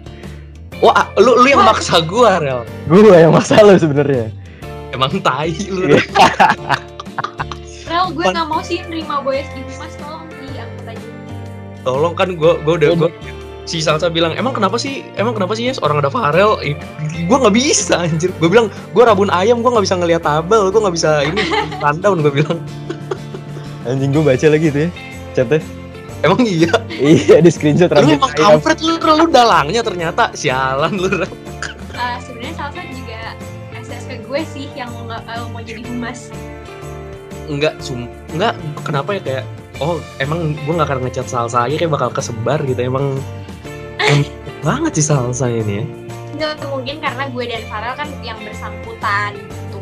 Wah, 0.79 1.11
lu 1.19 1.35
lu 1.43 1.49
yang 1.51 1.67
maksa 1.67 1.99
gue 1.99 2.31
Rel. 2.39 2.63
Gua 2.87 3.17
yang 3.19 3.35
maksa 3.35 3.59
lu 3.67 3.75
sebenarnya. 3.75 4.31
Emang 4.95 5.19
tai 5.19 5.51
lu. 5.67 5.99
Rel 8.07 8.15
gue 8.15 8.25
nggak 8.31 8.47
mau 8.47 8.63
sih 8.63 8.79
nerima 8.87 9.19
boys 9.19 9.47
di 9.51 9.61
humas 9.67 9.93
tolong 9.99 10.25
diangkut 10.31 10.87
aja 10.87 11.09
tolong 11.83 12.15
kan 12.15 12.29
gue 12.39 12.53
gue 12.63 12.75
udah 12.79 12.91
gue 12.95 13.11
si 13.67 13.83
Salsa 13.83 14.07
bilang 14.07 14.31
emang 14.39 14.55
kenapa 14.55 14.79
sih 14.79 15.03
emang 15.19 15.35
kenapa 15.35 15.59
sih 15.59 15.67
yes 15.67 15.83
orang 15.83 15.99
ada 15.99 16.11
Farel 16.11 16.55
gue 17.27 17.37
nggak 17.37 17.55
bisa 17.55 18.07
anjir 18.07 18.31
gue 18.39 18.49
bilang 18.49 18.71
gue 18.95 19.03
rabun 19.03 19.27
ayam 19.35 19.59
gue 19.59 19.71
nggak 19.75 19.83
bisa 19.83 19.99
ngeliat 19.99 20.23
tabel 20.23 20.71
gue 20.71 20.79
nggak 20.79 20.95
bisa 20.95 21.27
ini 21.27 21.43
rundown 21.83 22.23
gue 22.23 22.33
bilang 22.43 22.63
Anjing 23.87 24.11
gua 24.11 24.35
baca 24.35 24.47
lagi 24.51 24.67
tuh 24.75 24.81
ya. 24.83 24.91
Chatnya. 25.31 25.63
emang 26.27 26.43
iya 26.43 26.75
Iya 26.91 27.39
di 27.39 27.51
screenshot 27.55 27.93
lu 27.93 28.19
emang 28.19 28.35
kampret 28.35 28.83
lu 28.83 28.99
Rel. 28.99 29.15
lu 29.15 29.27
dalangnya 29.31 29.85
ternyata 29.87 30.35
sialan 30.35 30.99
lu. 30.99 31.23
Eh, 31.23 32.17
sebenarnya 32.25 32.55
salsa 32.59 32.83
juga 32.91 33.39
SS 33.79 34.05
ke 34.11 34.17
gue 34.27 34.41
sih 34.43 34.67
yang 34.75 34.91
nggak 35.07 35.23
eh, 35.23 35.47
mau 35.55 35.63
jadi 35.63 35.87
humas 35.87 36.35
enggak 37.49 37.75
sum 37.81 38.11
enggak 38.35 38.55
kenapa 38.83 39.17
ya 39.17 39.21
kayak 39.23 39.45
oh 39.81 40.01
emang 40.23 40.57
gue 40.57 40.73
nggak 40.73 40.89
akan 40.89 41.01
ngecat 41.07 41.27
Salsa 41.29 41.69
aja 41.69 41.77
kayak 41.77 41.93
bakal 41.93 42.11
kesebar 42.13 42.61
gitu 42.65 42.81
emang 42.81 43.17
emang 44.01 44.25
banget 44.67 45.01
sih 45.01 45.07
Salsa 45.07 45.49
ini 45.51 45.83
ya 45.83 45.87
Nggak, 46.37 46.69
mungkin 46.69 47.01
karena 47.01 47.33
gue 47.33 47.45
dan 47.49 47.65
Farel 47.65 47.97
kan 47.97 48.09
yang 48.21 48.37
bersangkutan 48.45 49.41
gitu 49.41 49.81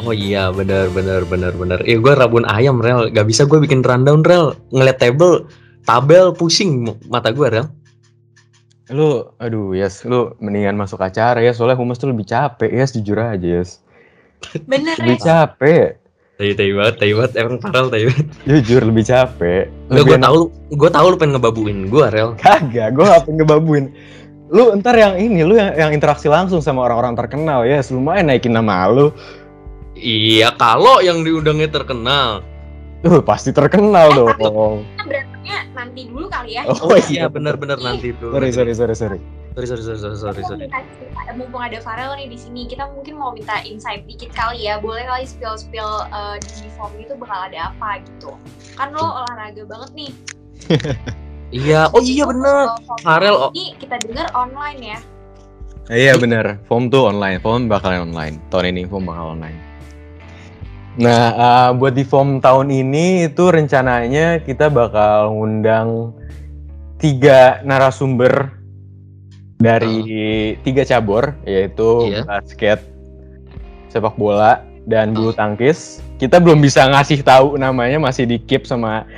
Oh 0.00 0.16
iya 0.16 0.48
benar 0.48 0.88
benar 0.88 1.28
benar 1.28 1.52
benar. 1.52 1.84
Eh 1.84 2.00
gue 2.00 2.12
rabun 2.16 2.48
ayam 2.48 2.80
rel, 2.80 3.12
gak 3.12 3.28
bisa 3.28 3.44
gue 3.44 3.60
bikin 3.60 3.84
rundown 3.84 4.24
rel, 4.24 4.56
ngeliat 4.72 4.96
table, 4.96 5.44
tabel 5.84 6.32
pusing 6.32 6.88
mata 7.12 7.28
gue 7.28 7.44
rel. 7.52 7.68
Lu 8.88 9.28
aduh 9.36 9.76
yes, 9.76 10.08
lu 10.08 10.32
mendingan 10.40 10.80
masuk 10.80 11.04
acara 11.04 11.44
ya 11.44 11.52
soalnya 11.52 11.76
humas 11.76 12.00
tuh 12.00 12.08
lebih 12.08 12.24
capek 12.24 12.72
ya 12.72 12.88
jujur 12.88 13.18
aja 13.20 13.60
yes. 13.60 13.84
bener 14.64 14.96
Lebih 14.96 15.20
ya 15.20 15.24
capek. 15.52 15.99
Tai 16.40 16.56
tai 16.56 16.72
banget, 16.72 16.94
tai 16.96 17.12
banget, 17.12 17.32
emang 17.36 17.60
parel 17.60 17.86
tai 17.92 18.08
banget. 18.08 18.26
Jujur 18.48 18.80
lebih 18.88 19.04
capek. 19.04 19.68
Enggak 19.92 20.04
gue 20.08 20.18
tahu, 20.24 20.38
gue 20.72 20.88
tahu 20.90 21.06
lu 21.12 21.16
pengen 21.20 21.36
ngebabuin 21.36 21.78
gue 21.92 22.04
rel. 22.08 22.32
Kagak, 22.40 22.96
gue 22.96 23.04
gak 23.04 23.28
pengen 23.28 23.44
ngebabuin. 23.44 23.84
Lu 24.48 24.72
ntar 24.80 24.96
yang 24.96 25.20
ini, 25.20 25.44
lu 25.44 25.60
yang, 25.60 25.76
yang 25.76 25.90
interaksi 25.92 26.32
langsung 26.32 26.64
sama 26.64 26.88
orang-orang 26.88 27.12
terkenal 27.12 27.68
ya, 27.68 27.84
lumayan 27.92 28.32
naikin 28.32 28.56
nama 28.56 28.88
lu. 28.88 29.12
Iya 29.92 30.56
kalau 30.56 31.04
yang 31.04 31.20
diundangnya 31.20 31.68
terkenal. 31.68 32.40
Tuh 33.04 33.20
pasti 33.20 33.52
terkenal 33.52 34.08
Eh, 34.08 34.16
dong. 34.16 34.88
tapi- 34.96 35.29
Berantemnya 35.50 35.74
nanti 35.74 36.00
dulu 36.06 36.26
kali 36.30 36.50
ya 36.54 36.62
Oh 36.70 36.96
iya 37.10 37.24
benar-benar 37.26 37.78
nanti 37.82 38.14
tuh. 38.16 38.30
Sorry, 38.30 38.50
sorry, 38.54 38.72
sorry, 38.74 38.94
sorry. 38.94 39.18
sorry 39.50 39.66
sorry 39.66 39.82
sorry 39.82 39.98
sorry 39.98 40.16
sorry. 40.16 40.34
Kita 40.38 40.46
sorry. 40.46 40.60
minta- 40.70 41.34
mumpung 41.34 41.62
ada 41.62 41.78
Farel 41.82 42.14
nih 42.14 42.30
di 42.30 42.38
sini, 42.38 42.70
kita 42.70 42.86
mungkin 42.94 43.18
mau 43.18 43.34
minta 43.34 43.58
insight 43.66 44.06
dikit 44.06 44.30
kali 44.30 44.70
ya. 44.70 44.78
Boleh 44.78 45.02
kali 45.06 45.26
spill 45.26 45.58
spill 45.58 46.06
di 46.38 46.70
form 46.78 46.94
itu 47.02 47.18
bakal 47.18 47.50
ada 47.50 47.74
apa 47.74 48.02
gitu. 48.06 48.38
Kan 48.78 48.94
lo 48.94 49.02
olahraga 49.02 49.62
banget 49.66 49.90
nih. 49.94 50.12
Iya, 51.50 51.90
oh 51.90 51.98
iya 51.98 52.30
bener. 52.30 52.78
Form 52.86 53.02
Farel, 53.02 53.34
oh. 53.34 53.50
Ini 53.50 53.74
kita 53.82 53.98
dengar 54.06 54.30
online 54.38 54.78
ya. 54.94 54.98
Iya 55.90 56.14
bener, 56.14 56.62
FOM 56.70 56.86
tuh 56.86 57.10
online, 57.10 57.42
FOM 57.42 57.66
bakal 57.66 57.90
online. 57.90 58.38
Tahun 58.54 58.70
ini 58.70 58.86
FOM 58.86 59.02
bakal 59.02 59.34
online. 59.34 59.69
Nah, 61.00 61.24
eh, 61.32 61.68
buat 61.80 61.96
di 61.96 62.04
FOM 62.04 62.44
tahun 62.44 62.68
ini 62.68 63.32
itu 63.32 63.48
rencananya 63.48 64.44
kita 64.44 64.68
bakal 64.68 65.32
ngundang 65.32 66.12
tiga 67.00 67.64
narasumber 67.64 68.52
dari 69.56 70.56
tiga 70.60 70.84
cabur, 70.84 71.32
yaitu 71.48 72.12
Iya. 72.12 72.28
basket, 72.28 72.84
sepak 73.88 74.12
bola, 74.20 74.60
dan 74.84 75.16
bulu 75.16 75.32
tangkis. 75.32 76.04
Kita 76.20 76.36
belum 76.36 76.60
bisa 76.60 76.84
ngasih 76.84 77.24
tahu 77.24 77.56
namanya, 77.56 77.96
masih 77.96 78.28
di 78.28 78.36
keep 78.36 78.68
sama 78.68 79.08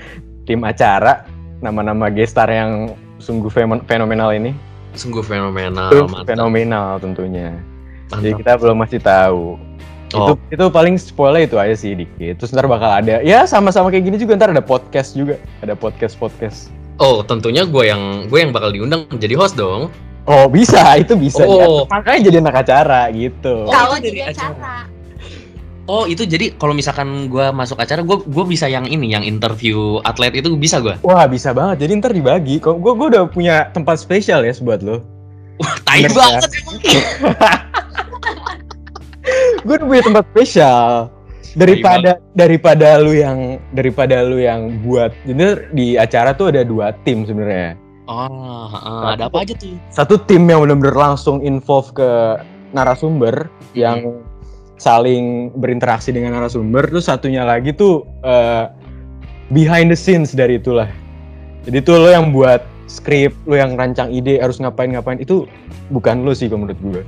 tim 0.46 0.62
acara. 0.62 1.26
Nama-nama 1.62 2.10
gestar 2.10 2.46
yang 2.50 2.94
sungguh 3.18 3.50
fenomen- 3.50 3.82
fenomenal 3.86 4.30
ini. 4.34 4.54
Sungguh 4.94 5.22
fenomenal, 5.22 5.90
mantap. 6.10 6.26
fenomenal 6.30 6.98
tentunya. 7.02 7.54
Jadi 8.12 8.34
mantap. 8.34 8.38
kita 8.38 8.52
belum 8.58 8.76
masih 8.82 9.00
tahu. 9.02 9.58
Itu 10.12 10.32
Oh. 10.32 10.36
itu 10.52 10.64
paling 10.68 10.94
spoiler 10.94 11.42
itu 11.42 11.56
aja 11.56 11.72
sih 11.72 11.96
dikit. 11.96 12.36
Terus 12.36 12.52
ntar 12.52 12.68
bakal 12.68 12.92
ada 12.92 13.24
ya 13.24 13.42
sama-sama 13.44 13.88
kayak 13.88 14.04
gini 14.04 14.16
juga 14.16 14.36
ntar 14.36 14.52
ada 14.52 14.60
podcast 14.60 15.16
juga. 15.16 15.40
Ada 15.60 15.72
podcast 15.72 16.14
podcast. 16.14 16.68
Oh, 17.00 17.24
tentunya 17.24 17.64
gue 17.64 17.84
yang 17.84 18.28
gue 18.28 18.38
yang 18.38 18.52
bakal 18.52 18.70
diundang 18.70 19.08
jadi 19.10 19.32
host 19.34 19.56
dong. 19.56 19.88
Oh 20.22 20.46
bisa 20.46 20.78
itu 21.02 21.16
bisa. 21.16 21.42
Oh. 21.42 21.88
Makanya 21.88 22.28
jadi 22.28 22.36
anak 22.38 22.56
acara 22.60 23.08
gitu. 23.10 23.64
Oh, 23.64 23.72
Kalau 23.72 23.96
itu 23.96 24.04
dari 24.04 24.12
jadi 24.12 24.20
acara. 24.30 24.52
acara. 24.52 24.76
Oh 25.82 26.06
itu 26.06 26.22
jadi 26.22 26.54
kalau 26.54 26.72
misalkan 26.72 27.26
gue 27.26 27.50
masuk 27.50 27.74
acara 27.74 28.06
gue 28.06 28.16
gue 28.22 28.44
bisa 28.46 28.70
yang 28.70 28.86
ini 28.86 29.10
yang 29.10 29.26
interview 29.26 29.98
atlet 30.04 30.30
itu 30.30 30.54
bisa 30.54 30.78
gue. 30.78 30.94
Wah 31.02 31.26
bisa 31.26 31.50
banget. 31.50 31.88
Jadi 31.88 31.92
ntar 31.98 32.12
dibagi. 32.12 32.60
Kok 32.60 32.78
gue 32.78 32.92
gue 32.94 33.06
udah 33.10 33.24
punya 33.26 33.66
tempat 33.72 33.98
spesial 33.98 34.44
ya 34.44 34.54
buat 34.60 34.78
lo. 34.78 35.02
Tai 35.82 36.00
Bener, 36.00 36.14
banget 36.14 36.50
emang. 36.54 36.76
gue 39.64 39.74
udah 39.78 39.86
punya 39.86 40.02
tempat 40.02 40.24
spesial. 40.34 41.10
Daripada 41.52 42.16
daripada 42.32 42.96
lu 42.96 43.12
yang 43.12 43.60
daripada 43.76 44.24
lu 44.24 44.40
yang 44.40 44.80
buat. 44.80 45.12
Jadi 45.28 45.68
di 45.76 45.86
acara 46.00 46.32
tuh 46.32 46.48
ada 46.48 46.64
dua 46.64 46.96
tim 47.04 47.28
sebenarnya. 47.28 47.76
Oh, 48.10 48.66
heeh, 48.66 49.02
ada 49.14 49.30
apa 49.30 49.46
aja 49.46 49.54
tuh? 49.54 49.78
satu 49.94 50.18
tim 50.26 50.42
yang 50.50 50.66
benar-benar 50.66 51.14
langsung 51.14 51.38
involve 51.38 51.94
ke 51.94 52.10
narasumber 52.74 53.46
yang 53.78 54.18
saling 54.80 55.54
berinteraksi 55.54 56.10
dengan 56.10 56.34
narasumber 56.34 56.82
terus 56.90 57.06
satunya 57.06 57.46
lagi 57.46 57.70
tuh 57.70 58.02
eh, 58.26 58.66
behind 59.54 59.92
the 59.92 59.98
scenes 59.98 60.34
dari 60.34 60.58
itulah 60.58 60.90
jadi 61.62 61.78
tuh 61.78 61.94
lo 62.02 62.10
yang 62.10 62.34
buat 62.34 62.66
skrip 62.90 63.30
lo 63.46 63.54
yang 63.54 63.78
rancang 63.78 64.10
ide 64.10 64.42
harus 64.42 64.58
ngapain 64.58 64.90
ngapain 64.90 65.22
itu 65.22 65.46
bukan 65.94 66.26
lo 66.26 66.34
sih 66.34 66.50
kalau 66.50 66.66
menurut 66.66 66.80
gue 66.82 67.02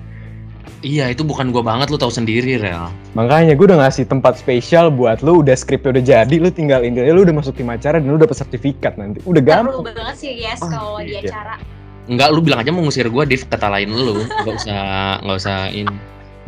Iya 0.84 1.08
itu 1.08 1.24
bukan 1.24 1.48
gue 1.48 1.64
banget 1.64 1.88
lu 1.88 1.96
tahu 1.96 2.12
sendiri 2.12 2.60
rel. 2.60 2.92
makanya 3.16 3.56
gue 3.56 3.66
udah 3.72 3.80
ngasih 3.88 4.04
tempat 4.04 4.36
spesial 4.36 4.92
buat 4.92 5.24
lo 5.24 5.40
udah 5.40 5.56
skripnya 5.56 5.96
udah 5.96 6.04
jadi 6.04 6.36
lo 6.36 6.52
tinggal 6.52 6.84
intinya 6.84 7.08
lo 7.16 7.24
udah 7.24 7.36
masuk 7.40 7.56
tim 7.56 7.72
acara 7.72 7.96
dan 7.96 8.08
lo 8.12 8.20
dapet 8.20 8.36
sertifikat 8.36 9.00
nanti 9.00 9.24
udah 9.24 9.40
Perlu 9.40 9.80
gampang 9.80 9.96
banget 9.96 10.16
sih 10.20 10.32
yes 10.36 10.60
Oh, 10.60 10.68
kalau 10.68 11.00
di 11.00 11.16
iya. 11.16 11.24
acara. 11.24 11.56
Enggak 12.04 12.28
lu 12.36 12.40
bilang 12.44 12.60
aja 12.60 12.68
mau 12.68 12.84
ngusir 12.84 13.08
gue 13.08 13.24
Div 13.24 13.48
kata 13.48 13.72
lain 13.72 13.88
lu 13.88 14.20
nggak 14.44 14.54
usah 14.60 14.80
nggak 15.24 15.36
usah 15.40 15.56
ini. 15.72 15.96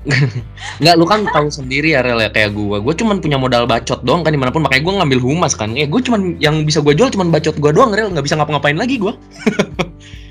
Enggak 0.85 0.95
lu 1.01 1.05
kan 1.09 1.21
tahu 1.33 1.49
sendiri 1.49 1.97
ya 1.97 2.05
rel 2.05 2.21
ya 2.21 2.29
kayak 2.29 2.53
gue. 2.53 2.77
Gue 2.79 2.95
cuman 2.95 3.19
punya 3.25 3.41
modal 3.41 3.65
bacot 3.65 4.05
doang 4.05 4.21
kan 4.21 4.37
di 4.37 4.39
mana 4.39 4.53
pun 4.53 4.63
makanya 4.63 4.85
gue 4.85 4.95
ngambil 5.01 5.21
humas 5.25 5.57
kan. 5.57 5.73
Ya 5.73 5.89
gue 5.89 6.01
cuman 6.05 6.37
yang 6.39 6.69
bisa 6.69 6.85
gue 6.85 6.93
jual 6.93 7.09
cuman 7.09 7.33
bacot 7.33 7.57
gue 7.57 7.71
doang 7.73 7.91
rel 7.97 8.13
nggak 8.13 8.23
bisa 8.23 8.37
ngapa-ngapain 8.37 8.77
lagi 8.77 9.01
gue. 9.01 9.13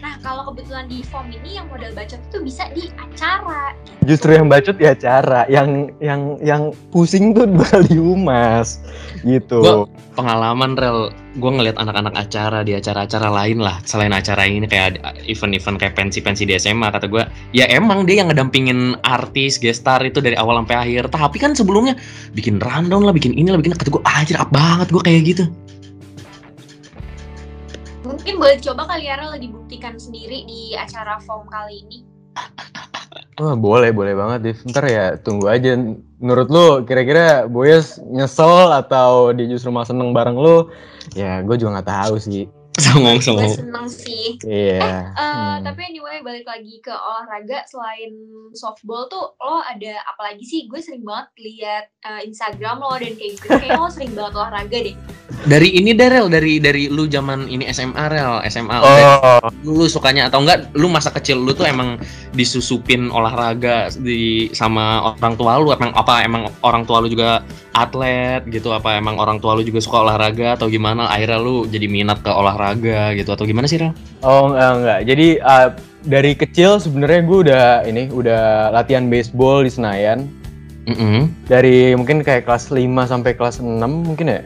Nah 0.06 0.15
Nah, 0.16 0.32
kalau 0.32 0.48
kebetulan 0.48 0.88
di 0.88 1.04
form 1.04 1.28
ini 1.28 1.60
yang 1.60 1.68
modal 1.68 1.92
bacot 1.92 2.16
itu 2.24 2.40
bisa 2.40 2.72
di 2.72 2.88
acara. 2.96 3.76
Justru 4.08 4.32
yang 4.32 4.48
bacot 4.48 4.80
di 4.80 4.88
acara, 4.88 5.44
yang 5.52 5.92
yang 6.00 6.40
yang 6.40 6.72
pusing 6.88 7.36
tuh 7.36 7.44
bakal 7.52 7.84
di 7.84 8.00
humas 8.00 8.80
gitu. 9.28 9.60
Gua- 9.60 9.92
Pengalaman 10.16 10.80
rel, 10.80 11.12
gue 11.36 11.52
ngeliat 11.52 11.76
anak-anak 11.76 12.16
acara 12.16 12.64
di 12.64 12.72
acara-acara 12.72 13.28
lain 13.28 13.60
lah 13.60 13.84
selain 13.84 14.16
acara 14.16 14.48
ini 14.48 14.64
kayak 14.64 14.96
ada 14.96 15.12
event-event 15.28 15.76
kayak 15.76 15.92
pensi-pensi 15.92 16.48
di 16.48 16.56
SMA 16.56 16.88
kata 16.88 17.12
gue 17.12 17.20
ya 17.52 17.68
emang 17.68 18.08
dia 18.08 18.24
yang 18.24 18.32
ngedampingin 18.32 18.96
artis 19.04 19.60
gestar 19.60 20.00
itu 20.08 20.24
dari 20.24 20.40
awal 20.40 20.64
sampai 20.64 20.80
akhir 20.80 21.12
tapi 21.12 21.36
kan 21.36 21.52
sebelumnya 21.52 22.00
bikin 22.32 22.64
rundown 22.64 23.04
lah 23.04 23.12
bikin 23.12 23.36
ini 23.36 23.52
lah 23.52 23.60
bikin 23.60 23.76
kata 23.76 23.92
gue 23.92 24.04
aja 24.08 24.40
apa 24.40 24.56
banget 24.56 24.88
gue 24.96 25.04
kayak 25.04 25.22
gitu 25.28 25.44
Mungkin 28.16 28.40
boleh 28.40 28.58
coba 28.64 28.88
kali 28.88 29.12
ya 29.12 29.20
Rel 29.20 29.36
dibuktikan 29.36 30.00
sendiri 30.00 30.48
di 30.48 30.72
acara 30.72 31.20
form 31.28 31.52
kali 31.52 31.84
ini. 31.84 32.00
Wah, 33.36 33.52
boleh, 33.60 33.92
boleh 33.92 34.16
banget, 34.16 34.40
Div. 34.48 34.60
Ntar 34.72 34.88
ya, 34.88 35.06
tunggu 35.20 35.52
aja. 35.52 35.76
Menurut 36.24 36.48
lu, 36.48 36.68
kira-kira 36.88 37.44
Boyes 37.52 38.00
nyesel 38.08 38.72
atau 38.72 39.36
dia 39.36 39.52
justru 39.52 39.68
malah 39.68 39.92
seneng 39.92 40.16
bareng 40.16 40.40
lu? 40.40 40.72
Ya, 41.12 41.44
gue 41.44 41.60
juga 41.60 41.76
nggak 41.76 41.92
tahu 41.92 42.16
sih. 42.16 42.48
Songong 42.78 43.18
Gue 43.18 43.26
songong 43.26 43.54
seneng 43.56 43.88
sih. 43.88 44.28
Iya. 44.44 45.12
Eh, 45.12 45.34
Hmm. 45.56 45.64
Tapi 45.64 45.82
anyway 45.88 46.20
balik 46.20 46.44
lagi 46.44 46.84
ke 46.84 46.92
olahraga 46.92 47.64
selain 47.66 48.12
softball 48.52 49.08
tuh 49.08 49.34
lo 49.40 49.64
ada 49.64 49.94
apa 50.04 50.32
lagi 50.32 50.44
sih? 50.44 50.68
Gue 50.68 50.84
sering 50.84 51.02
banget 51.02 51.32
lihat 51.40 51.86
eh, 52.04 52.22
Instagram 52.28 52.84
lo 52.84 52.96
dan 52.98 53.16
kayak 53.16 53.32
gitu. 53.40 53.48
Kayak 53.56 53.80
lo 53.80 53.88
sering 53.88 54.12
banget 54.12 54.34
olahraga 54.36 54.78
deh. 54.82 54.96
dari 55.46 55.78
ini 55.78 55.94
deh 55.94 56.10
rel 56.10 56.26
dari 56.26 56.58
dari 56.58 56.90
lu 56.90 57.06
zaman 57.06 57.46
ini 57.46 57.70
SMA 57.70 58.10
rel 58.10 58.42
SMA 58.50 58.78
Oh, 58.82 59.46
lu 59.62 59.86
sukanya 59.86 60.26
atau 60.26 60.42
enggak 60.42 60.74
lu 60.74 60.90
masa 60.90 61.14
kecil 61.14 61.38
lu 61.38 61.54
tuh 61.54 61.70
emang 61.70 62.02
disusupin 62.34 63.14
olahraga 63.14 63.94
di 63.94 64.50
sama 64.58 65.14
orang 65.14 65.38
tua 65.38 65.62
lu 65.62 65.70
emang 65.70 65.94
apa 65.94 66.26
emang 66.26 66.50
orang 66.66 66.82
tua 66.90 66.98
lu 67.04 67.12
juga 67.12 67.46
atlet 67.78 68.42
gitu 68.50 68.74
apa 68.74 68.98
emang 68.98 69.22
orang 69.22 69.38
tua 69.38 69.54
lu 69.54 69.62
juga 69.62 69.84
suka 69.84 70.02
olahraga 70.08 70.58
atau 70.58 70.66
gimana 70.66 71.06
akhirnya 71.12 71.38
lu 71.38 71.70
jadi 71.70 71.86
minat 71.86 72.26
ke 72.26 72.32
olahraga 72.32 72.65
gitu 73.16 73.30
atau 73.32 73.46
gimana 73.46 73.70
sih 73.70 73.78
Rel? 73.78 73.94
oh 74.26 74.50
enggak, 74.50 74.72
enggak. 74.82 75.00
Jadi 75.06 75.28
uh, 75.40 75.70
dari 76.06 76.32
kecil 76.34 76.82
sebenarnya 76.82 77.22
gue 77.26 77.38
udah 77.50 77.66
ini 77.86 78.10
udah 78.10 78.74
latihan 78.74 79.06
baseball 79.10 79.62
di 79.62 79.72
Senayan. 79.74 80.26
Mm-mm. 80.86 81.34
Dari 81.50 81.98
mungkin 81.98 82.22
kayak 82.22 82.46
kelas 82.46 82.70
5 82.70 82.86
sampai 83.10 83.34
kelas 83.34 83.58
6 83.58 83.82
mungkin 83.82 84.30
ya. 84.30 84.42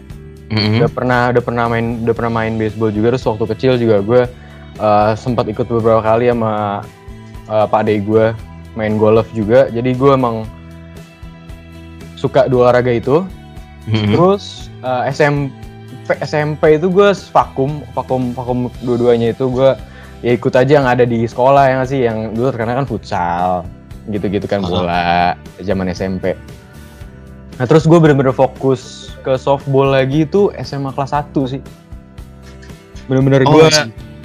Mm-mm. 0.49 0.81
udah 0.81 0.89
pernah 0.89 1.21
udah 1.29 1.43
pernah 1.45 1.65
main 1.69 2.01
udah 2.01 2.15
pernah 2.17 2.33
main 2.41 2.57
baseball 2.57 2.89
juga 2.89 3.13
terus 3.13 3.25
waktu 3.29 3.45
kecil 3.53 3.77
juga 3.77 4.01
gue 4.01 4.21
uh, 4.81 5.13
sempat 5.13 5.45
ikut 5.45 5.69
beberapa 5.69 6.01
kali 6.01 6.25
sama 6.33 6.81
uh, 7.45 7.69
pak 7.69 7.85
ade 7.85 8.01
gue 8.01 8.33
main 8.73 8.97
golf 8.97 9.29
juga 9.38 9.69
jadi 9.69 9.93
gue 9.93 10.09
emang 10.09 10.49
suka 12.17 12.49
dua 12.49 12.69
olahraga 12.73 12.89
itu 12.89 13.21
Mm-mm. 13.85 14.09
terus 14.09 14.73
uh, 14.81 15.05
SMP 15.05 15.53
SMP 16.17 16.81
itu 16.81 16.89
gue 16.89 17.09
vakum 17.29 17.85
vakum 17.93 18.33
vakum 18.33 18.57
dua-duanya 18.81 19.33
itu 19.33 19.45
gue 19.49 19.77
ya 20.19 20.31
ikut 20.35 20.53
aja 20.55 20.71
yang 20.81 20.87
ada 20.89 21.05
di 21.05 21.23
sekolah 21.23 21.69
ya 21.69 21.73
nggak 21.81 21.89
sih? 21.89 21.99
Yang 22.03 22.17
dulu 22.33 22.47
terkenal 22.49 22.75
kan 22.81 22.87
futsal 22.89 23.47
gitu-gitu 24.09 24.49
kan 24.49 24.65
bola 24.65 25.37
zaman 25.61 25.85
SMP. 25.93 26.33
Nah 27.61 27.65
terus 27.69 27.85
gue 27.85 27.99
bener-bener 28.01 28.33
fokus 28.33 29.13
ke 29.21 29.35
softball 29.37 29.91
lagi 29.93 30.25
itu 30.25 30.49
SMA 30.63 30.95
kelas 30.95 31.13
1 31.13 31.29
sih. 31.45 31.61
Bener-bener 33.05 33.45
Oh, 33.45 33.53
gue 33.53 33.67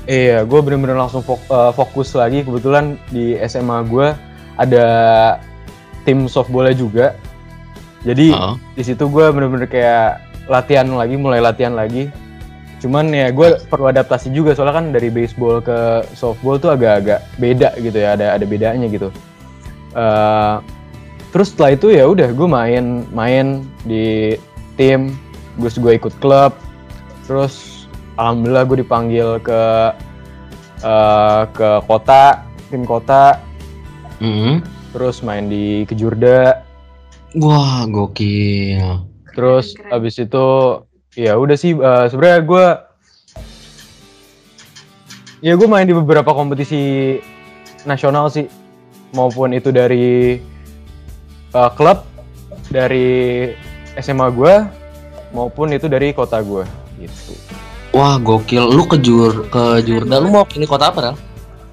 iya 0.08 0.40
gue 0.46 0.60
bener-bener 0.64 0.96
langsung 0.96 1.20
eh, 1.28 1.72
fokus 1.76 2.16
lagi. 2.16 2.40
Kebetulan 2.46 2.96
di 3.12 3.36
SMA 3.44 3.84
gue 3.84 4.16
ada 4.56 4.86
tim 6.08 6.30
softballnya 6.30 6.76
juga. 6.78 7.06
Jadi 8.04 8.32
Oh. 8.32 8.56
di 8.76 8.82
situ 8.84 9.04
gue 9.08 9.26
bener-bener 9.32 9.68
kayak 9.68 10.23
latihan 10.50 10.88
lagi 10.92 11.16
mulai 11.16 11.40
latihan 11.40 11.72
lagi 11.72 12.10
cuman 12.82 13.08
ya 13.08 13.32
gue 13.32 13.64
perlu 13.72 13.88
adaptasi 13.88 14.28
juga 14.28 14.52
soalnya 14.52 14.76
kan 14.76 14.86
dari 14.92 15.08
baseball 15.08 15.64
ke 15.64 16.04
softball 16.12 16.60
tuh 16.60 16.76
agak-agak 16.76 17.24
beda 17.40 17.72
gitu 17.80 17.96
ya 17.96 18.12
ada 18.12 18.36
ada 18.36 18.44
bedanya 18.44 18.88
gitu 18.88 19.08
Eh, 19.94 20.56
terus 21.30 21.54
setelah 21.54 21.78
itu 21.78 21.94
ya 21.94 22.02
udah 22.10 22.34
gue 22.34 22.48
main 22.50 23.06
main 23.14 23.62
di 23.86 24.34
tim 24.74 25.14
terus 25.54 25.78
gue 25.78 25.94
ikut 25.94 26.14
klub 26.18 26.50
terus 27.30 27.86
alhamdulillah 28.18 28.66
gue 28.66 28.82
dipanggil 28.82 29.38
ke 29.38 29.62
eh, 30.82 31.42
ke 31.54 31.70
kota 31.86 32.42
tim 32.74 32.82
kota 32.82 33.38
Mm-mm. 34.18 34.66
terus 34.90 35.22
main 35.22 35.46
di 35.46 35.86
kejurda 35.86 36.58
Wah 37.34 37.86
gokil. 37.90 39.13
Terus 39.34 39.74
Keren, 39.74 39.90
keren. 39.90 39.98
abis 39.98 40.14
itu 40.22 40.46
ya 41.14 41.32
udah 41.38 41.56
sih 41.58 41.74
eh, 41.74 42.06
sebenarnya 42.10 42.40
gue 42.46 42.66
ya 45.44 45.52
gue 45.58 45.68
main 45.68 45.86
di 45.86 45.94
beberapa 45.94 46.30
kompetisi 46.32 47.18
nasional 47.84 48.30
sih 48.30 48.46
maupun 49.12 49.52
itu 49.54 49.74
dari 49.74 50.38
eh, 51.52 51.70
klub 51.74 52.06
dari 52.70 53.50
SMA 53.98 54.26
gue 54.34 54.54
maupun 55.34 55.74
itu 55.74 55.90
dari 55.90 56.14
kota 56.14 56.42
gue 56.42 56.62
gitu. 57.02 57.34
Wah 57.94 58.18
gokil. 58.18 58.74
Lu 58.74 58.86
ke 58.90 58.98
Jur 58.98 59.46
ke 59.50 59.82
Jurda 59.86 60.18
lu 60.18 60.30
mau 60.30 60.46
ini 60.54 60.66
kota 60.66 60.90
apa? 60.90 61.14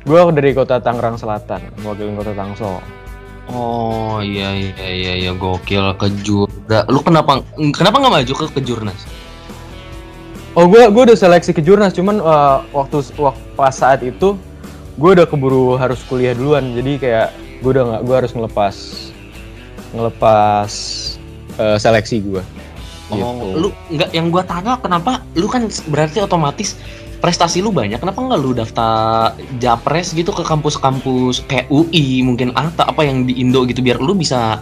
Gue 0.02 0.18
dari 0.34 0.54
kota 0.58 0.82
Tangerang 0.82 1.18
Selatan, 1.18 1.62
mewakili 1.82 2.14
kota 2.18 2.34
Tangsel. 2.34 3.01
Oh 3.52 4.24
iya 4.24 4.56
iya 4.56 4.88
iya 4.88 5.14
iya 5.28 5.32
gokil 5.36 5.96
ke 6.00 6.08
Jurda. 6.24 6.88
Lu 6.88 7.04
kenapa 7.04 7.44
kenapa 7.76 7.96
nggak 8.00 8.14
maju 8.24 8.34
ke 8.34 8.46
Kejurnas? 8.60 9.02
Oh 10.56 10.68
gue 10.68 10.84
gue 10.88 11.04
udah 11.12 11.16
seleksi 11.16 11.52
ke 11.56 11.64
Jurnas, 11.64 11.96
cuman 11.96 12.20
eh, 12.20 12.58
waktu 12.72 13.04
waktu 13.20 13.44
pas 13.56 13.76
saat 13.76 14.04
itu 14.04 14.36
gue 15.00 15.10
udah 15.16 15.28
keburu 15.28 15.76
harus 15.80 16.00
kuliah 16.08 16.36
duluan, 16.36 16.76
jadi 16.76 16.92
kayak 17.00 17.28
gue 17.64 17.72
udah 17.72 17.84
nggak 17.88 18.02
gue 18.08 18.16
harus 18.16 18.32
ngelepas 18.36 18.76
ngelepas 19.96 20.72
eh, 21.60 21.78
seleksi 21.80 22.24
gue. 22.24 22.44
Gitu. 23.12 23.28
Oh, 23.28 23.60
lu 23.60 23.70
nggak 23.92 24.16
yang 24.16 24.32
gua 24.32 24.40
tanya 24.48 24.80
kenapa 24.80 25.20
lu 25.36 25.52
kan 25.52 25.68
berarti 25.92 26.24
otomatis 26.24 26.80
prestasi 27.22 27.62
lu 27.62 27.70
banyak 27.70 28.02
kenapa 28.02 28.18
nggak 28.18 28.40
lu 28.42 28.52
daftar 28.58 29.32
japres 29.62 30.12
gitu 30.18 30.34
ke 30.34 30.42
kampus-kampus 30.42 31.46
kayak 31.46 31.70
UI 31.70 32.26
mungkin 32.26 32.50
atau 32.58 32.84
apa 32.84 33.06
yang 33.06 33.30
di 33.30 33.38
Indo 33.38 33.62
gitu 33.70 33.86
biar 33.86 34.02
lu 34.02 34.18
bisa 34.18 34.58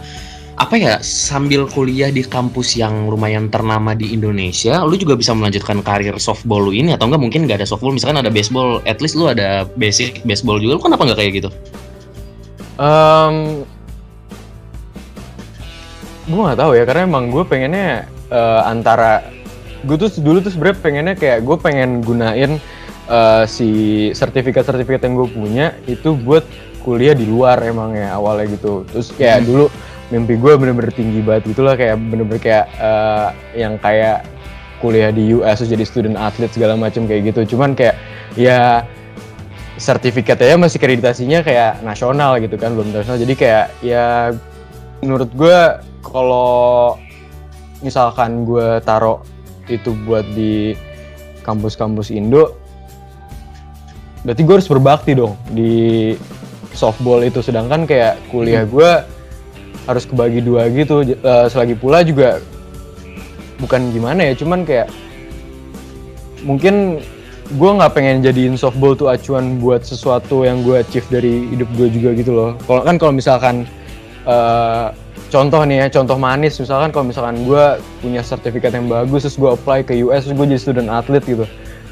apa 0.60 0.76
ya 0.76 1.00
sambil 1.00 1.64
kuliah 1.64 2.12
di 2.12 2.20
kampus 2.20 2.76
yang 2.76 3.08
lumayan 3.08 3.48
ternama 3.48 3.96
di 3.96 4.12
Indonesia 4.12 4.84
lu 4.84 4.92
juga 5.00 5.16
bisa 5.16 5.32
melanjutkan 5.32 5.80
karir 5.80 6.12
softball 6.20 6.68
lu 6.68 6.76
ini 6.76 6.92
atau 6.92 7.08
enggak 7.08 7.24
mungkin 7.24 7.48
nggak 7.48 7.64
ada 7.64 7.68
softball 7.68 7.96
misalkan 7.96 8.20
ada 8.20 8.28
baseball 8.28 8.84
at 8.84 9.00
least 9.00 9.16
lu 9.16 9.32
ada 9.32 9.64
basic 9.80 10.20
baseball 10.28 10.60
juga 10.60 10.76
lu 10.76 10.82
kenapa 10.84 11.08
nggak 11.08 11.18
kayak 11.18 11.32
gitu? 11.40 11.50
Em, 12.76 13.64
gue 16.28 16.42
nggak 16.44 16.60
tahu 16.60 16.72
ya 16.76 16.84
karena 16.84 17.02
emang 17.08 17.32
gue 17.32 17.44
pengennya 17.48 18.04
eh, 18.28 18.62
antara 18.68 19.39
gue 19.82 19.96
tuh 19.96 20.10
dulu 20.20 20.38
tuh 20.40 20.52
sebenarnya 20.52 20.78
pengennya 20.80 21.14
kayak 21.16 21.38
gue 21.42 21.56
pengen 21.56 22.00
gunain 22.00 22.60
eh, 23.10 23.44
si 23.48 23.70
sertifikat-sertifikat 24.12 25.02
yang 25.08 25.14
gue 25.18 25.28
punya 25.28 25.66
itu 25.84 26.14
buat 26.14 26.44
kuliah 26.80 27.12
di 27.12 27.28
luar 27.28 27.60
emang 27.60 27.92
ya 27.92 28.16
awalnya 28.16 28.56
gitu. 28.56 28.88
Terus 28.88 29.12
kayak 29.12 29.44
Hmm. 29.44 29.46
dulu 29.48 29.64
mimpi 30.10 30.34
gue 30.34 30.52
bener-bener 30.58 30.90
tinggi 30.90 31.22
banget 31.22 31.54
gitu 31.54 31.62
lah 31.62 31.78
kayak 31.78 31.96
bener-bener 31.98 32.42
kayak 32.42 32.66
eh, 32.76 33.28
yang 33.56 33.78
kayak 33.78 34.26
kuliah 34.80 35.12
di 35.12 35.36
US 35.36 35.60
terus 35.60 35.70
jadi 35.70 35.84
student 35.84 36.16
athlete 36.16 36.56
segala 36.56 36.74
macam 36.74 37.04
kayak 37.04 37.34
gitu. 37.34 37.54
Cuman 37.56 37.76
kayak 37.76 38.00
ya 38.34 38.88
sertifikatnya 39.76 40.60
masih 40.60 40.76
kreditasinya 40.80 41.40
kayak 41.40 41.80
nasional 41.80 42.36
gitu 42.40 42.56
kan 42.56 42.72
belum 42.76 42.92
nasional. 42.92 43.20
Jadi 43.20 43.34
kayak 43.36 43.66
ya 43.80 44.32
menurut 45.00 45.28
gue 45.32 45.58
kalau 46.04 46.96
misalkan 47.80 48.44
gue 48.44 48.80
taruh 48.84 49.20
itu 49.70 49.94
buat 50.04 50.26
di 50.34 50.74
kampus-kampus 51.46 52.12
Indo 52.12 52.58
berarti 54.20 54.42
gue 54.44 54.54
harus 54.60 54.68
berbakti 54.68 55.16
dong 55.16 55.32
di 55.48 56.12
softball 56.76 57.24
itu. 57.24 57.40
Sedangkan 57.40 57.88
kayak 57.88 58.20
kuliah 58.28 58.68
gue 58.68 58.90
harus 59.88 60.04
kebagi 60.04 60.44
dua 60.44 60.68
gitu. 60.70 61.02
Eh, 61.04 61.46
selagi 61.48 61.74
pula 61.76 62.04
juga 62.04 62.40
bukan 63.60 63.92
gimana 63.92 64.32
ya 64.32 64.34
cuman 64.40 64.64
kayak 64.64 64.88
mungkin 66.48 67.04
gue 67.52 67.70
nggak 67.76 67.92
pengen 67.92 68.24
jadiin 68.24 68.56
softball 68.56 68.96
tuh 68.96 69.12
acuan 69.12 69.60
buat 69.60 69.84
sesuatu 69.84 70.48
yang 70.48 70.64
gue 70.64 70.80
achieve 70.80 71.04
dari 71.12 71.44
hidup 71.52 71.68
gue 71.76 71.88
juga 71.92 72.10
gitu 72.16 72.32
loh. 72.32 72.50
Kalau 72.64 72.82
kan 72.84 72.96
kalau 72.96 73.12
misalkan 73.12 73.64
eh, 74.24 74.86
contoh 75.30 75.62
nih 75.62 75.86
ya, 75.86 76.02
contoh 76.02 76.18
manis. 76.18 76.58
Misalkan 76.58 76.90
kalau 76.90 77.06
misalkan 77.06 77.46
gue 77.46 77.64
punya 78.02 78.20
sertifikat 78.20 78.74
yang 78.74 78.90
bagus 78.90 79.24
terus 79.24 79.38
gue 79.38 79.50
apply 79.54 79.86
ke 79.86 79.94
US 80.04 80.26
terus 80.26 80.34
gue 80.36 80.46
jadi 80.50 80.60
student 80.60 80.90
athlete 80.90 81.26
gitu. 81.30 81.46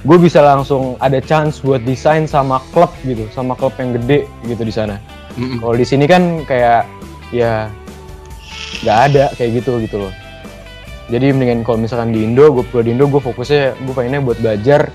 gue 0.06 0.14
bisa 0.14 0.38
langsung 0.38 0.94
ada 1.02 1.18
chance 1.18 1.58
buat 1.58 1.82
desain 1.82 2.22
sama 2.22 2.62
klub 2.70 2.86
gitu 3.02 3.26
sama 3.34 3.58
klub 3.58 3.74
yang 3.82 3.98
gede 3.98 4.30
gitu 4.46 4.62
di 4.62 4.70
sana. 4.70 5.02
Mm-mm. 5.34 5.58
kalau 5.58 5.74
di 5.74 5.82
sini 5.82 6.06
kan 6.06 6.46
kayak 6.46 6.86
ya 7.34 7.66
nggak 8.86 8.98
ada 9.10 9.24
kayak 9.34 9.58
gitu 9.58 9.82
gitu 9.82 10.06
loh. 10.06 10.14
Jadi 11.10 11.34
mendingan 11.34 11.66
kalau 11.66 11.82
misalkan 11.82 12.14
di 12.14 12.22
Indo 12.22 12.46
gue 12.54 12.62
kuliah 12.70 12.86
di 12.86 12.90
Indo 12.94 13.10
gue 13.10 13.18
fokusnya 13.18 13.74
gue 13.74 13.94
pengennya 13.96 14.22
buat 14.22 14.38
belajar. 14.38 14.86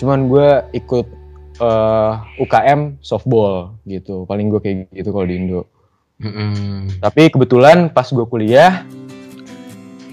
Cuman 0.00 0.32
gue 0.32 0.48
ikut 0.72 1.06
eh, 1.60 2.12
UKM 2.40 3.04
softball 3.04 3.76
gitu. 3.84 4.24
Paling 4.24 4.48
gue 4.48 4.60
kayak 4.64 4.76
gitu 4.96 5.12
kalau 5.12 5.28
di 5.28 5.36
Indo 5.44 5.68
Tapi 6.98 7.30
kebetulan 7.30 7.94
pas 7.94 8.10
gue 8.10 8.26
kuliah 8.26 8.82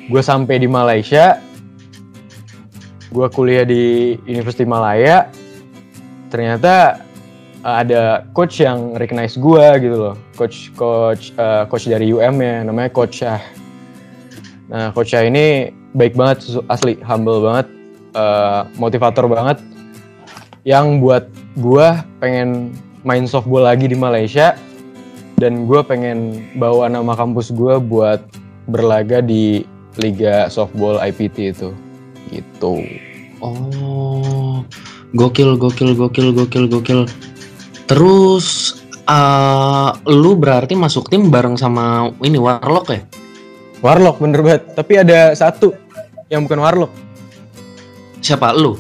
gue 0.06 0.22
sampai 0.22 0.62
di 0.62 0.70
Malaysia 0.70 1.42
gue 3.10 3.28
kuliah 3.34 3.66
di 3.66 4.14
University 4.30 4.70
Malaya 4.70 5.34
ternyata 6.30 7.02
uh, 7.66 7.82
ada 7.82 8.30
coach 8.38 8.62
yang 8.62 8.94
recognize 9.02 9.34
gue 9.34 9.66
gitu 9.82 9.98
loh. 9.98 10.16
Coach 10.38 10.70
coach 10.78 11.34
uh, 11.42 11.66
coach 11.66 11.90
dari 11.90 12.14
UM 12.14 12.38
ya 12.38 12.62
namanya 12.62 12.94
coach 12.94 13.26
Shah. 13.26 13.42
Nah 14.70 14.94
coach 14.94 15.18
Shah 15.18 15.26
ini 15.26 15.74
baik 15.98 16.14
banget 16.14 16.62
asli 16.70 17.02
humble 17.02 17.42
banget 17.42 17.66
uh, 18.14 18.70
motivator 18.78 19.26
banget 19.26 19.58
yang 20.70 21.02
buat 21.02 21.34
gue 21.58 21.88
pengen 22.22 22.78
main 23.02 23.26
softball 23.26 23.66
lagi 23.66 23.90
di 23.90 23.98
Malaysia 23.98 24.54
dan 25.36 25.68
gue 25.68 25.82
pengen 25.84 26.48
bawa 26.56 26.88
nama 26.88 27.12
kampus 27.16 27.52
gue 27.52 27.76
buat 27.80 28.24
berlaga 28.72 29.20
di 29.20 29.68
liga 30.00 30.48
softball 30.48 31.00
IPT 31.00 31.38
itu. 31.56 31.70
Gitu. 32.32 32.76
Oh, 33.44 34.64
gokil, 35.14 35.60
gokil, 35.60 35.94
gokil, 35.94 36.32
gokil, 36.32 36.66
gokil. 36.72 37.02
Terus, 37.86 38.80
eh 39.06 39.90
lu 40.10 40.34
berarti 40.40 40.74
masuk 40.74 41.12
tim 41.12 41.30
bareng 41.30 41.60
sama 41.60 42.10
ini 42.24 42.40
Warlock 42.40 42.88
ya? 42.90 43.04
Warlock 43.84 44.18
bener 44.24 44.40
banget. 44.42 44.64
Tapi 44.74 44.94
ada 45.04 45.36
satu 45.36 45.76
yang 46.32 46.48
bukan 46.48 46.60
Warlock. 46.64 46.92
Siapa? 48.24 48.56
Lu? 48.56 48.80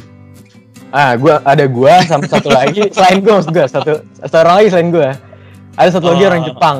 ah 0.95 1.11
gua 1.19 1.43
ada 1.43 1.67
gua 1.67 1.99
sama 2.07 2.23
satu 2.23 2.47
lagi. 2.47 2.87
Selain 2.95 3.19
gua 3.19 3.43
maksud 3.43 3.51
gua. 3.51 3.67
Satu 3.67 3.93
satu 4.15 4.35
orang 4.39 4.55
lagi 4.63 4.67
selain 4.71 4.89
gua 4.95 5.11
ada 5.75 5.89
satu 5.91 6.11
lagi 6.11 6.23
Oh. 6.23 6.29
orang 6.29 6.43
Jepang 6.43 6.77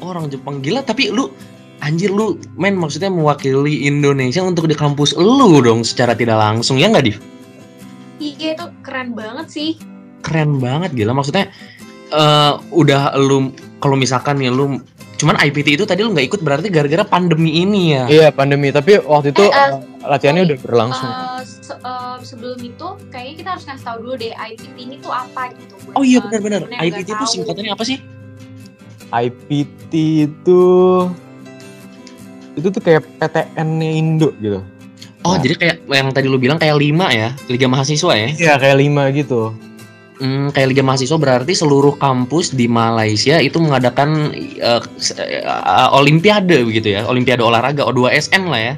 Orang 0.00 0.24
Jepang 0.32 0.64
gila, 0.64 0.80
tapi 0.80 1.12
lu 1.12 1.28
anjir 1.80 2.08
lu 2.08 2.40
main 2.56 2.72
maksudnya 2.72 3.12
mewakili 3.12 3.84
Indonesia 3.84 4.40
untuk 4.40 4.64
di 4.64 4.72
kampus 4.72 5.12
lu 5.12 5.60
dong 5.60 5.84
secara 5.84 6.16
tidak 6.16 6.40
langsung 6.40 6.80
ya 6.80 6.88
nggak 6.88 7.04
Div? 7.04 7.20
Iya 8.16 8.56
itu 8.56 8.66
keren 8.80 9.12
banget 9.12 9.46
sih. 9.52 9.70
Keren 10.20 10.56
banget 10.56 10.92
gila 10.92 11.12
maksudnya 11.12 11.52
eh 12.10 12.52
udah 12.72 13.12
lu 13.16 13.52
kalau 13.76 13.94
misalkan 13.94 14.40
nih 14.40 14.48
lu 14.48 14.80
cuman 15.14 15.36
IPT 15.36 15.76
itu 15.76 15.84
tadi 15.84 16.00
lu 16.00 16.16
nggak 16.16 16.32
ikut 16.32 16.40
berarti 16.40 16.72
gara-gara 16.72 17.04
pandemi 17.04 17.60
ini 17.60 17.92
ya. 17.92 18.04
iya 18.08 18.28
pandemi 18.32 18.72
tapi 18.72 18.96
waktu 18.98 19.30
itu 19.30 19.44
Eh, 19.44 19.52
uh, 19.52 19.76
latihannya 20.08 20.48
udah 20.48 20.58
berlangsung 20.64 21.06
Eh, 21.06 21.40
se- 21.70 21.78
eh, 21.80 22.18
sebelum 22.20 22.58
itu 22.58 22.82
kayaknya 23.08 23.34
kita 23.36 23.48
harus 23.54 23.64
ngasih 23.64 23.84
tahu 23.84 23.96
dulu 24.00 24.14
deh 24.16 24.32
IPT 24.32 24.74
ini 24.76 24.96
tuh 24.98 25.12
apa 25.12 25.42
gitu. 25.52 25.74
buat, 25.80 25.94
Oh 25.94 26.02
iya 26.02 26.18
benar-benar. 26.18 26.66
IPT 26.68 27.06
itu 27.06 27.14
tahu. 27.16 27.30
singkatannya 27.30 27.70
apa 27.70 27.84
sih? 27.84 27.98
IPT 29.08 29.92
itu 30.24 30.60
itu 32.52 32.68
tuh 32.68 32.80
kayak 32.80 33.06
PTN-nya 33.16 33.90
Indo 33.92 34.30
gitu 34.36 34.60
Oh, 35.20 35.36
Nah. 35.36 35.38
jadi 35.38 35.52
kayak 35.54 35.76
yang 35.86 36.08
tadi 36.10 36.26
lu 36.26 36.36
bilang 36.36 36.56
kayak 36.56 36.74
lima 36.74 37.12
ya, 37.12 37.36
Liga 37.44 37.68
Mahasiswa 37.68 38.08
ya? 38.10 38.28
iya 38.32 38.54
kayak 38.56 38.76
lima 38.76 39.08
gitu 39.10 39.52
Hmm, 40.16 40.48
kayak 40.48 40.68
Liga 40.70 40.80
Mahasiswa 40.80 41.16
berarti 41.16 41.52
seluruh 41.52 41.92
kampus 41.94 42.52
di 42.52 42.64
Malaysia 42.66 43.36
itu 43.36 43.56
mengadakan 43.56 44.32
eh, 44.32 44.80
olimpiade 45.90 46.60
begitu 46.62 46.92
ya, 46.92 47.04
olimpiade 47.04 47.40
olahraga 47.40 47.84
O2SN 47.84 48.44
lah 48.46 48.60
ya. 48.62 48.74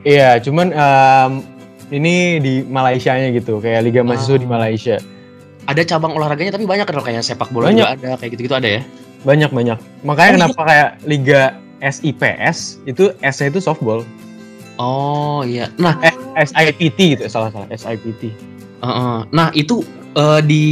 iya 0.00 0.30
cuman 0.36 0.68
em, 0.70 1.32
ini 1.90 2.14
di 2.38 2.54
Malaysia-nya 2.62 3.30
gitu 3.30 3.58
kayak 3.58 3.82
liga 3.82 4.00
mahasiswa 4.00 4.36
di 4.36 4.46
Ah. 4.46 4.52
Malaysia 4.52 4.96
Ada 5.62 5.82
cabang 5.86 6.14
olahraganya 6.14 6.50
tapi 6.50 6.64
banyak 6.64 6.82
kan 6.82 6.98
kayak 6.98 7.20
sepak 7.20 7.50
bola 7.50 7.68
Banyak. 7.68 7.84
juga 7.84 7.94
ada, 7.94 8.10
kayak 8.16 8.30
gitu-gitu 8.34 8.54
ada 8.54 8.68
ya. 8.70 8.82
banyak 9.20 9.50
banyak 9.50 9.78
makanya 10.00 10.24
Oh, 10.24 10.32
iya. 10.32 10.38
kenapa 10.40 10.60
kayak 10.64 10.88
liga 11.04 11.40
SIPS 11.80 12.56
itu 12.84 13.12
S-nya 13.20 13.48
itu 13.48 13.60
softball 13.60 14.02
Oh 14.76 15.44
iya. 15.44 15.68
Nah, 15.76 15.92
eh 16.00 16.14
SIPT 16.40 16.98
gitu 17.14 17.24
salah 17.26 17.50
salah 17.50 17.68
SIPT 17.68 18.32
Heeh. 18.80 19.18
Nah 19.28 19.52
itu 19.52 19.84
eh, 20.12 20.40
di 20.40 20.64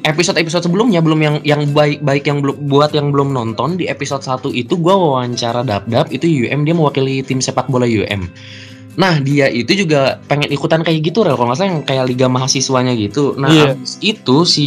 episode-episode 0.00 0.62
sebelumnya 0.62 1.02
belum 1.02 1.18
yang 1.18 1.36
yang 1.42 1.66
baik 1.68 1.98
baik 2.00 2.24
yang 2.24 2.38
belum 2.38 2.56
buat 2.64 2.94
yang 2.94 3.10
belum 3.10 3.34
nonton 3.34 3.74
di 3.74 3.84
episode 3.84 4.22
1 4.22 4.54
itu 4.54 4.78
gua 4.78 4.94
wawancara 4.94 5.60
Dabdab 5.60 6.08
itu 6.08 6.30
UM 6.46 6.62
dia 6.62 6.72
mewakili 6.72 7.20
tim 7.20 7.42
sepak 7.42 7.66
bola 7.66 7.84
UM. 7.84 8.30
Nah 8.98 9.22
dia 9.22 9.46
itu 9.46 9.86
juga 9.86 10.18
pengen 10.26 10.50
ikutan 10.50 10.82
kayak 10.82 11.12
gitu 11.12 11.22
Rel 11.22 11.38
kalau 11.38 11.52
nggak 11.52 11.58
salah 11.58 11.70
yang 11.70 11.82
kayak 11.86 12.04
liga 12.10 12.26
mahasiswanya 12.26 12.94
gitu. 12.98 13.38
Nah 13.38 13.50
Iya. 13.50 13.78
abis 13.78 13.98
itu 14.02 14.36
si 14.48 14.64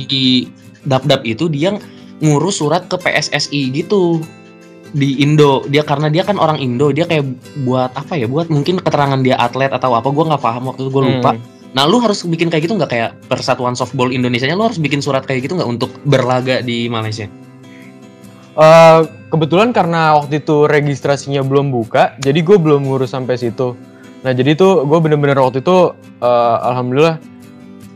Dabdab 0.84 1.24
itu 1.28 1.48
dia 1.52 1.76
ngurus 2.24 2.64
surat 2.64 2.88
ke 2.88 2.96
PSSI 2.96 3.72
gitu 3.76 4.24
di 4.94 5.20
Indo 5.26 5.66
dia 5.68 5.82
karena 5.82 6.08
dia 6.08 6.22
kan 6.22 6.38
orang 6.38 6.62
Indo 6.62 6.94
dia 6.94 7.10
kayak 7.10 7.26
buat 7.66 7.92
apa 7.98 8.14
ya 8.14 8.30
buat 8.30 8.48
mungkin 8.54 8.78
keterangan 8.80 9.20
dia 9.26 9.36
atlet 9.42 9.74
atau 9.74 9.98
apa 9.98 10.08
gua 10.14 10.30
nggak 10.32 10.44
paham 10.44 10.70
waktu 10.70 10.86
itu 10.88 10.92
gue 10.94 11.04
lupa 11.04 11.32
Hmm. 11.34 11.42
Nah, 11.74 11.90
lu 11.90 11.98
harus 11.98 12.22
bikin 12.22 12.54
kayak 12.54 12.70
gitu 12.70 12.78
nggak 12.78 12.92
kayak 12.94 13.12
Persatuan 13.26 13.74
Softball 13.74 14.14
Indonesia 14.14 14.46
nya 14.46 14.54
lu 14.54 14.70
harus 14.70 14.78
bikin 14.78 15.02
surat 15.02 15.26
kayak 15.26 15.50
gitu 15.50 15.58
nggak 15.58 15.66
untuk 15.66 15.90
berlaga 16.06 16.62
di 16.62 16.86
Malaysia? 16.86 17.26
Eh, 18.54 19.00
kebetulan 19.34 19.74
karena 19.74 20.14
waktu 20.22 20.46
itu 20.46 20.70
registrasinya 20.70 21.42
belum 21.42 21.74
buka, 21.74 22.14
jadi 22.22 22.46
gue 22.46 22.58
belum 22.62 22.86
ngurus 22.86 23.18
sampai 23.18 23.42
situ. 23.42 23.74
Nah 24.24 24.32
jadi 24.32 24.56
tuh 24.56 24.88
gue 24.88 25.00
bener-bener 25.04 25.36
waktu 25.36 25.60
itu, 25.60 25.92
eh, 26.20 26.58
alhamdulillah, 26.64 27.20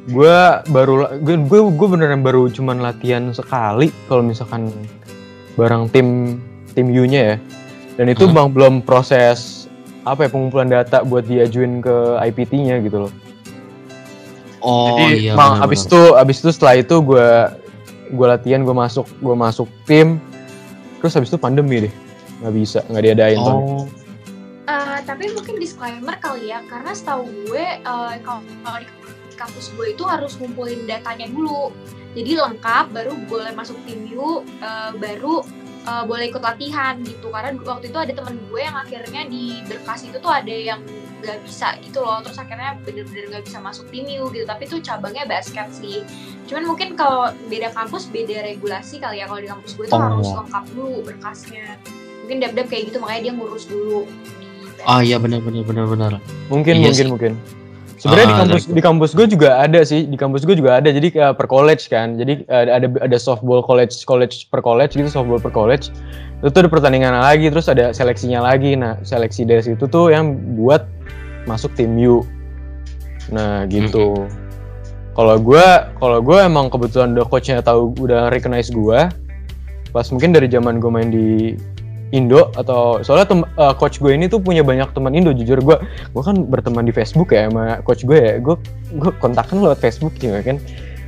gue 0.08 0.38
baru 0.68 0.94
gue 1.24 1.36
gue 1.72 1.88
beneran 1.88 2.20
baru 2.20 2.52
cuman 2.52 2.80
latihan 2.80 3.32
sekali 3.32 3.92
kalau 4.08 4.24
misalkan 4.24 4.72
bareng 5.56 5.88
tim 5.90 6.40
tim 6.76 6.88
U-nya 6.92 7.36
ya. 7.36 7.38
Dan 7.98 8.12
itu 8.12 8.28
Hmm. 8.28 8.36
bang 8.36 8.48
belum 8.54 8.74
proses 8.84 9.66
apa 10.04 10.28
ya 10.28 10.30
pengumpulan 10.30 10.70
data 10.70 11.04
buat 11.04 11.26
diajuin 11.26 11.82
ke 11.82 11.96
IPT-nya 12.22 12.80
gitu 12.80 13.08
loh. 13.08 13.14
Oh 14.60 15.00
Jadi 15.00 15.28
iya. 15.28 15.34
bang, 15.36 15.64
abis 15.64 15.88
itu 15.88 16.02
abis 16.14 16.38
itu 16.44 16.50
setelah 16.52 16.76
itu 16.78 16.96
gue 17.00 17.28
gue 18.08 18.28
latihan 18.28 18.64
gue 18.64 18.72
masuk 18.72 19.04
gue 19.20 19.36
masuk 19.36 19.68
tim 19.84 20.20
terus 21.00 21.12
habis 21.12 21.28
itu 21.28 21.36
pandemi 21.36 21.88
deh 21.88 21.94
nggak 22.40 22.54
bisa 22.56 22.80
nggak 22.88 23.04
diadain 23.04 23.36
tahun 23.38 23.64
Eh, 24.68 25.00
tapi 25.08 25.32
mungkin 25.32 25.56
disclaimer 25.58 26.20
kali 26.20 26.52
ya, 26.52 26.60
karena 26.68 26.92
setahu 26.92 27.24
gue 27.48 27.66
eh, 27.80 28.16
kalau 28.20 28.44
kalau 28.44 28.80
di 28.84 28.88
kampus 29.40 29.72
gue 29.72 29.96
itu 29.96 30.04
harus 30.04 30.36
ngumpulin 30.36 30.84
datanya 30.84 31.32
dulu. 31.32 31.72
Jadi 32.12 32.36
lengkap, 32.36 32.92
baru 32.92 33.16
boleh 33.32 33.56
masuk 33.56 33.80
tim 33.88 34.04
U, 34.12 34.44
eh, 34.44 34.92
baru 35.00 35.40
eh, 35.88 36.04
boleh 36.04 36.28
ikut 36.28 36.44
latihan 36.44 37.00
gitu. 37.00 37.32
Karena 37.32 37.56
waktu 37.64 37.88
itu 37.88 37.96
ada 37.96 38.12
temen 38.12 38.36
gue 38.52 38.60
yang 38.60 38.76
akhirnya 38.76 39.24
di 39.32 39.64
berkas 39.72 40.04
itu 40.04 40.20
tuh 40.20 40.36
ada 40.36 40.52
yang 40.52 40.84
nggak 41.24 41.40
bisa 41.48 41.80
gitu 41.80 42.04
loh. 42.04 42.20
Terus 42.28 42.36
akhirnya 42.36 42.76
bener-bener 42.84 43.26
nggak 43.32 43.46
bisa 43.48 43.64
masuk 43.64 43.88
tim 43.88 44.04
U 44.20 44.28
gitu. 44.36 44.44
Tapi 44.44 44.68
tuh 44.68 44.84
cabangnya 44.84 45.24
basket 45.32 45.72
sih. 45.72 46.04
Cuman 46.44 46.68
mungkin 46.68 47.00
kalau 47.00 47.32
beda 47.48 47.72
kampus 47.72 48.12
beda 48.12 48.44
regulasi 48.44 49.00
kali 49.00 49.24
ya. 49.24 49.32
Kalau 49.32 49.40
di 49.40 49.48
kampus 49.48 49.80
gue 49.80 49.88
tuh 49.88 49.96
Oh. 49.96 50.04
harus 50.12 50.28
lengkap 50.28 50.64
dulu 50.76 51.08
berkasnya. 51.08 51.80
Mungkin 52.28 52.44
dap-dap 52.44 52.68
kayak 52.68 52.92
gitu 52.92 53.00
makanya 53.00 53.32
dia 53.32 53.34
ngurus 53.40 53.64
dulu. 53.64 54.04
Di 54.88 54.90
Ah 54.90 55.04
iya 55.04 55.20
benar 55.20 55.44
benar 55.44 55.64
benar 55.64 55.86
benar. 55.86 56.12
mungkin 56.48 56.74
Iya 56.74 56.84
mungkin 56.88 57.06
sih. 57.06 57.12
mungkin. 57.12 57.34
Sebenarnya 57.98 58.24
di 58.24 58.32
Ah, 58.32 58.40
kampus 58.40 58.64
dari- 58.64 58.76
di 58.78 58.82
kampus 58.82 59.12
gue 59.12 59.26
juga 59.28 59.50
ada 59.58 59.80
sih 59.82 60.06
di 60.06 60.16
kampus 60.16 60.46
gue 60.46 60.54
juga 60.54 60.78
ada. 60.78 60.88
Jadi 60.88 61.08
kayak 61.10 61.34
per 61.34 61.46
college 61.46 61.90
kan. 61.90 62.14
Jadi 62.14 62.46
eh, 62.46 62.66
ada 62.70 62.88
ada 63.02 63.18
softball 63.18 63.60
college 63.60 64.06
college 64.06 64.48
per 64.48 64.62
college 64.62 64.94
gitu 64.94 65.10
softball 65.10 65.38
per 65.38 65.50
college. 65.50 65.90
Itu 66.38 66.48
tuh 66.48 66.62
ada 66.62 66.70
pertandingan 66.70 67.18
lagi 67.18 67.50
terus 67.50 67.66
ada 67.66 67.90
seleksinya 67.92 68.40
lagi. 68.40 68.78
Nah 68.78 69.02
seleksi 69.02 69.44
dari 69.44 69.66
situ 69.66 69.90
tuh 69.90 70.14
yang 70.14 70.38
buat 70.56 70.86
masuk 71.44 71.74
tim 71.74 71.98
U. 71.98 72.22
Nah 73.34 73.66
gitu. 73.66 74.30
Kalau 75.12 75.42
gue 75.42 75.66
kalau 75.98 76.22
gue 76.22 76.38
emang 76.38 76.70
kebetulan 76.70 77.18
udah 77.18 77.26
coachnya 77.26 77.60
tahu 77.60 77.98
udah 77.98 78.30
recognize 78.30 78.70
gue 78.70 79.10
pas 79.90 80.06
mungkin 80.14 80.30
dari 80.30 80.46
zaman 80.46 80.78
gue 80.78 80.92
main 80.94 81.10
di 81.10 81.58
Indo 82.10 82.50
atau 82.54 83.02
soalnya 83.02 83.28
tem- 83.28 83.50
eh, 83.50 83.74
coach 83.76 83.98
gue 83.98 84.10
ini 84.10 84.26
tuh 84.26 84.40
punya 84.40 84.62
banyak 84.62 84.88
teman 84.92 85.12
Indo 85.12 85.32
jujur 85.32 85.60
gue 85.60 85.78
gue 86.08 86.24
kan 86.24 86.40
berteman 86.44 86.82
di 86.82 86.92
Facebook 86.92 87.30
ya 87.30 87.48
sama 87.48 87.82
coach 87.82 88.04
gue 88.04 88.16
ya 88.16 88.34
gue 88.38 88.56
gue 88.94 89.12
kontakkan 89.18 89.60
lewat 89.60 89.78
Facebook 89.78 90.16
juga 90.16 90.40
kan 90.42 90.58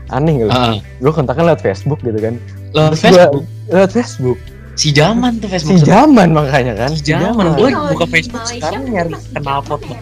aneh 0.10 0.42
gitu 0.42 0.50
Ah, 0.50 0.76
gue 0.76 1.12
kontakkan 1.12 1.46
lewat 1.46 1.62
Facebook 1.62 2.02
gitu 2.02 2.18
kan 2.18 2.36
lewat 2.72 2.90
Terus 2.92 3.02
gua- 3.02 3.12
Facebook. 3.24 3.46
lewat 3.70 3.92
Facebook 3.92 4.40
Si 4.74 4.90
zaman 4.90 5.32
tuh 5.38 5.48
si 5.48 5.54
Facebook. 5.54 5.84
zaman 5.84 6.28
makanya 6.32 6.74
kan 6.74 6.92
Si 6.92 7.04
zaman. 7.06 7.52
Gue 7.54 7.68
buka 7.90 8.06
Facebook 8.06 8.40
Malaysia 8.42 8.64
sekarang 8.64 8.82
nyari 8.88 9.10
masih 9.10 9.30
kenal 9.30 9.58
zaman 9.58 9.68
pot 9.68 9.82
ya? 9.82 10.00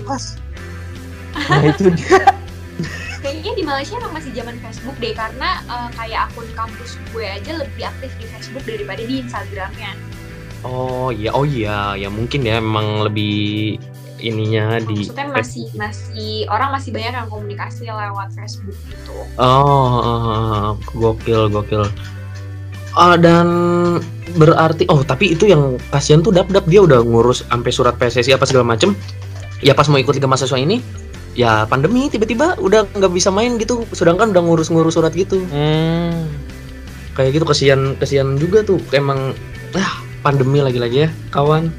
nah 1.38 1.62
itu 1.64 1.86
dia 1.94 2.18
kayaknya 3.22 3.52
di 3.54 3.64
Malaysia 3.64 3.94
emang 3.96 4.14
masih 4.14 4.32
zaman 4.32 4.56
Facebook 4.58 4.96
deh 4.98 5.14
karena 5.14 5.50
eh, 5.64 5.90
kayak 5.94 6.20
akun 6.28 6.48
kampus 6.54 6.92
gue 7.10 7.26
aja 7.26 7.52
lebih 7.56 7.84
aktif 7.84 8.12
di 8.16 8.26
Facebook 8.28 8.64
daripada 8.64 9.02
di 9.02 9.16
Instagramnya. 9.20 9.92
Oh 10.68 11.10
iya, 11.16 11.32
oh 11.32 11.48
iya, 11.48 11.96
ya 11.96 12.12
mungkin 12.12 12.44
ya 12.44 12.60
memang 12.60 13.08
lebih 13.08 13.80
ininya 14.20 14.82
di 14.82 15.08
Maksudnya 15.08 15.30
masih 15.30 15.66
masih 15.78 16.32
orang 16.50 16.74
masih 16.74 16.90
banyak 16.90 17.14
yang 17.14 17.30
komunikasi 17.30 17.88
lewat 17.88 18.34
Facebook 18.36 18.76
gitu. 18.90 19.14
Oh, 19.40 20.76
gokil, 20.92 21.48
gokil. 21.48 21.88
Ah, 22.98 23.16
dan 23.16 23.48
berarti, 24.36 24.90
oh 24.90 25.06
tapi 25.06 25.38
itu 25.38 25.48
yang 25.48 25.78
kasihan 25.94 26.26
tuh 26.26 26.34
dap 26.34 26.50
dap 26.50 26.66
dia 26.66 26.82
udah 26.84 27.06
ngurus 27.06 27.46
sampai 27.46 27.72
surat 27.72 27.96
PSSI 27.96 28.36
apa 28.36 28.44
segala 28.50 28.66
macem. 28.66 28.98
Ya 29.62 29.72
pas 29.72 29.88
mau 29.88 30.02
ikut 30.02 30.18
liga 30.18 30.28
mahasiswa 30.28 30.58
ini, 30.58 30.82
ya 31.38 31.64
pandemi 31.70 32.10
tiba-tiba 32.10 32.58
udah 32.60 32.90
nggak 32.98 33.14
bisa 33.14 33.30
main 33.30 33.56
gitu. 33.62 33.86
Sedangkan 33.94 34.34
udah 34.34 34.44
ngurus-ngurus 34.44 34.98
surat 34.98 35.14
gitu. 35.14 35.46
Hmm. 35.54 36.28
Kayak 37.14 37.42
gitu 37.42 37.46
kasihan, 37.46 37.94
kasihan 38.02 38.34
juga 38.38 38.66
tuh. 38.66 38.82
Emang, 38.94 39.34
ah 39.78 40.07
pandemi 40.28 40.60
lagi-lagi 40.60 41.08
ya, 41.08 41.10
kawan. 41.32 41.72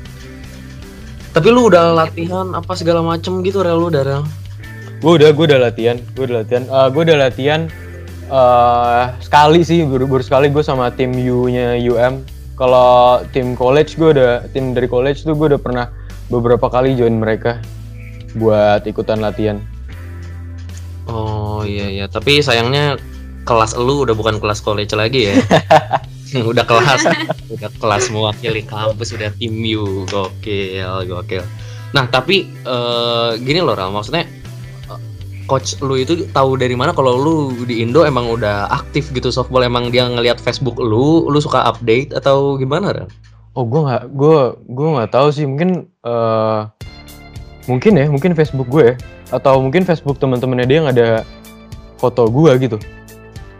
Tapi 1.36 1.48
lu 1.52 1.68
udah 1.68 1.92
latihan 1.92 2.56
apa 2.56 2.72
segala 2.72 3.04
macem 3.04 3.44
gitu, 3.44 3.60
rel 3.60 3.76
lu 3.76 3.92
udah 3.92 4.00
rel. 4.00 4.24
Gue 5.04 5.20
udah, 5.20 5.36
gue 5.36 5.44
udah 5.52 5.60
latihan, 5.68 6.00
gue 6.16 6.24
udah 6.24 6.36
latihan, 6.40 6.64
Eh 6.64 6.88
gue 6.88 7.02
udah 7.04 7.18
latihan 7.20 7.60
eh 8.28 9.04
sekali 9.20 9.60
sih, 9.60 9.84
baru, 9.84 10.08
baru 10.08 10.24
sekali 10.24 10.48
gue 10.48 10.64
sama 10.64 10.88
tim 10.96 11.12
U-nya 11.12 11.76
UM. 11.76 12.24
Kalau 12.56 13.20
tim 13.36 13.52
college 13.52 14.00
gue 14.00 14.16
udah, 14.16 14.48
tim 14.56 14.72
dari 14.72 14.88
college 14.88 15.28
tuh 15.28 15.36
gue 15.36 15.52
udah 15.52 15.60
pernah 15.60 15.92
beberapa 16.32 16.72
kali 16.72 16.96
join 16.96 17.20
mereka 17.20 17.60
buat 18.40 18.88
ikutan 18.88 19.20
latihan. 19.20 19.60
Oh 21.04 21.64
iya 21.68 21.92
iya, 21.92 22.04
tapi 22.08 22.40
sayangnya 22.40 22.96
kelas 23.44 23.76
lu 23.76 24.08
udah 24.08 24.16
bukan 24.16 24.40
kelas 24.40 24.64
college 24.64 24.96
lagi 24.96 25.32
ya. 25.32 25.36
udah 26.50 26.64
kelas, 26.64 27.02
udah 27.48 27.70
kelas 27.80 28.04
mewakili 28.12 28.62
kampus, 28.64 29.16
udah 29.16 29.32
tim 29.36 29.54
U, 29.76 30.04
gokil, 30.08 31.08
gokil. 31.08 31.44
Nah 31.96 32.04
tapi 32.08 32.48
eh, 32.48 33.30
gini 33.40 33.64
loh 33.64 33.72
Ral, 33.72 33.88
maksudnya 33.88 34.28
eh, 34.92 35.00
coach 35.48 35.80
lu 35.80 35.96
itu 35.96 36.28
tahu 36.30 36.60
dari 36.60 36.76
mana 36.76 36.92
kalau 36.92 37.16
lu 37.16 37.36
di 37.64 37.80
Indo 37.80 38.04
emang 38.04 38.28
udah 38.28 38.68
aktif 38.68 39.08
gitu 39.16 39.32
softball, 39.32 39.64
emang 39.64 39.88
dia 39.88 40.04
ngelihat 40.04 40.36
Facebook 40.36 40.76
lu, 40.76 41.24
lu 41.28 41.38
suka 41.40 41.64
update 41.64 42.12
atau 42.12 42.60
gimana 42.60 42.92
Ral? 42.92 43.08
Oh 43.56 43.64
gue 43.64 43.80
nggak, 43.80 44.12
gue 44.12 44.38
gue 44.68 44.88
nggak 45.00 45.10
tahu 45.10 45.28
sih, 45.32 45.48
mungkin 45.48 45.88
eh 46.04 46.60
mungkin 47.68 47.92
ya, 47.96 48.06
mungkin 48.08 48.32
Facebook 48.36 48.68
gue 48.68 48.92
ya, 48.92 48.94
atau 49.32 49.60
mungkin 49.60 49.84
Facebook 49.84 50.20
teman-temannya 50.20 50.66
dia 50.68 50.78
nggak 50.84 50.96
ada 50.96 51.10
foto 51.96 52.28
gue 52.28 52.52
gitu. 52.60 52.78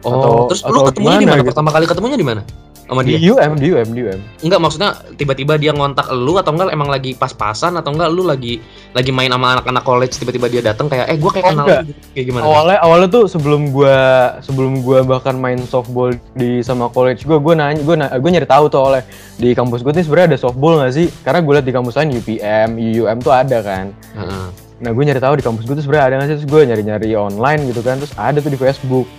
Oh, 0.09 0.17
Atau- 0.19 0.47
terus 0.49 0.63
lu 0.63 0.73
atau 0.75 0.89
ketemunya 0.89 1.19
di 1.19 1.27
mana? 1.27 1.39
gitu? 1.39 1.49
Pertama 1.49 1.71
kali 1.71 1.85
ketemunya 1.85 2.17
di 2.17 2.27
mana? 2.27 2.43
Sama 2.89 3.05
Di 3.05 3.21
dia? 3.21 3.37
UM, 3.37 3.53
di 3.61 3.69
UM, 3.69 3.89
di 3.93 4.01
UM. 4.01 4.21
Enggak 4.41 4.61
maksudnya 4.65 4.89
tiba-tiba 5.13 5.61
dia 5.61 5.77
ngontak 5.77 6.09
lu 6.09 6.41
atau 6.41 6.57
enggak 6.57 6.73
emang 6.73 6.89
lagi 6.89 7.13
pas-pasan 7.13 7.77
atau 7.77 7.93
enggak 7.93 8.09
lu 8.09 8.25
lagi 8.25 8.65
lagi 8.91 9.13
main 9.13 9.29
sama 9.29 9.53
anak-anak 9.55 9.85
college 9.85 10.17
tiba-tiba 10.17 10.49
dia 10.49 10.65
datang 10.65 10.89
kayak 10.89 11.05
eh 11.07 11.21
gua 11.21 11.29
kayak 11.29 11.45
Oh, 11.45 11.51
kenal 11.53 11.67
enggak. 11.69 11.81
lu 11.85 11.93
kayak 12.17 12.25
gimana? 12.25 12.43
Awalnya 12.43 12.79
awalnya 12.81 13.09
tuh 13.13 13.25
sebelum 13.29 13.69
gua 13.69 13.97
sebelum 14.41 14.81
gua 14.81 15.05
bahkan 15.05 15.37
main 15.37 15.61
softball 15.63 16.17
di 16.33 16.65
sama 16.65 16.89
college 16.89 17.29
gua 17.29 17.37
gua 17.37 17.55
nanya 17.55 17.85
gua 17.85 17.97
na- 17.99 18.17
gua 18.17 18.31
nyari 18.33 18.49
tahu 18.49 18.65
tuh 18.67 18.81
oleh 18.83 19.05
di 19.37 19.53
kampus 19.53 19.85
gua 19.85 19.93
tuh 19.93 20.01
sebenarnya 20.01 20.29
ada 20.33 20.39
softball 20.41 20.81
nggak 20.81 20.95
sih? 20.95 21.13
Karena 21.21 21.45
gua 21.45 21.53
liat 21.55 21.67
di 21.67 21.75
kampus 21.75 21.93
lain 21.95 22.09
UPM, 22.15 22.69
UUM 22.73 23.19
tuh 23.21 23.33
ada 23.33 23.59
kan. 23.61 23.93
Heeh. 24.15 24.47
Nah 24.79 24.95
gue 24.95 25.03
nyari 25.03 25.19
tahu 25.19 25.35
di 25.35 25.43
kampus 25.43 25.67
gue 25.67 25.75
tuh 25.75 25.83
sebenarnya 25.83 26.07
ada 26.07 26.15
nggak 26.17 26.29
sih? 26.31 26.35
Terus 26.39 26.47
gue 26.47 26.61
nyari-nyari 26.65 27.11
online 27.13 27.67
gitu 27.67 27.83
kan. 27.83 27.99
Terus 27.99 28.15
ada 28.15 28.39
tuh 28.39 28.47
di 28.47 28.55
Facebook, 28.57 29.11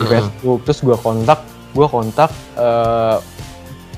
di. 0.00 0.08
Facebook. 0.08 0.58
Terus 0.66 0.78
gue 0.82 0.96
kontak, 0.98 1.40
gue 1.74 1.86
kontak 1.86 2.30
eh, 2.58 3.16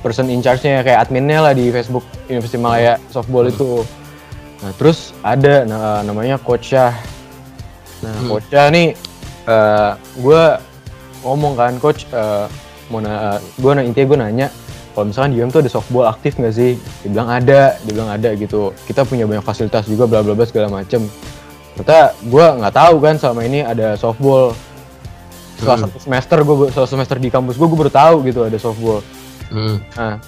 person 0.00 0.30
in 0.30 0.44
charge-nya 0.44 0.84
kayak 0.86 1.08
adminnya 1.08 1.42
lah 1.42 1.52
di 1.56 1.72
Facebook 1.72 2.04
University 2.30 2.60
Malaya 2.60 3.00
softball 3.10 3.48
itu. 3.48 3.82
Nah 4.62 4.72
terus 4.76 5.12
ada 5.20 5.66
nah, 5.66 6.00
namanya 6.04 6.38
Coach 6.40 6.72
Syah. 6.72 6.94
Nah 8.04 8.12
Hmm. 8.22 8.28
Coach 8.28 8.46
Syah 8.52 8.68
nih 8.70 8.94
eh 9.46 9.92
gue 10.18 10.42
ngomong 11.22 11.54
kan 11.54 11.72
Coach 11.78 12.06
eh, 12.10 12.46
mau 12.90 13.02
na 13.02 13.42
gue 13.58 13.72
na 13.74 13.82
intinya 13.82 14.06
gue 14.06 14.18
nanya 14.18 14.48
kalau 14.96 15.12
misalkan 15.12 15.36
di 15.36 15.44
UM 15.44 15.52
tuh 15.52 15.60
ada 15.60 15.68
softball 15.68 16.08
aktif 16.08 16.40
nggak 16.40 16.56
sih? 16.56 16.72
Dia 17.04 17.08
bilang 17.12 17.28
ada, 17.28 17.76
dia 17.84 17.92
bilang 17.92 18.08
ada 18.08 18.32
gitu. 18.32 18.72
Kita 18.88 19.04
punya 19.04 19.28
banyak 19.28 19.44
fasilitas 19.44 19.84
juga 19.84 20.08
bla 20.08 20.24
bla 20.24 20.32
bla 20.32 20.48
segala 20.48 20.72
macem. 20.72 21.04
Ternyata 21.76 22.16
gue 22.24 22.44
nggak 22.64 22.72
tahu 22.72 22.96
kan 23.04 23.14
selama 23.20 23.44
ini 23.44 23.60
ada 23.60 23.92
softball. 24.00 24.56
Setelah 25.56 25.76
Hmm. 25.80 25.84
satu 25.88 25.98
semester 25.98 26.36
gue 26.40 26.56
setelah 26.68 26.88
semester 26.88 27.16
di 27.16 27.28
kampus 27.28 27.56
gue 27.56 27.66
gue 27.66 27.78
baru 27.80 27.92
tahu 27.92 28.16
gitu 28.28 28.44
ada 28.44 28.58
softball. 28.60 29.00
Hmm. 29.48 29.80
Nah 29.96 30.20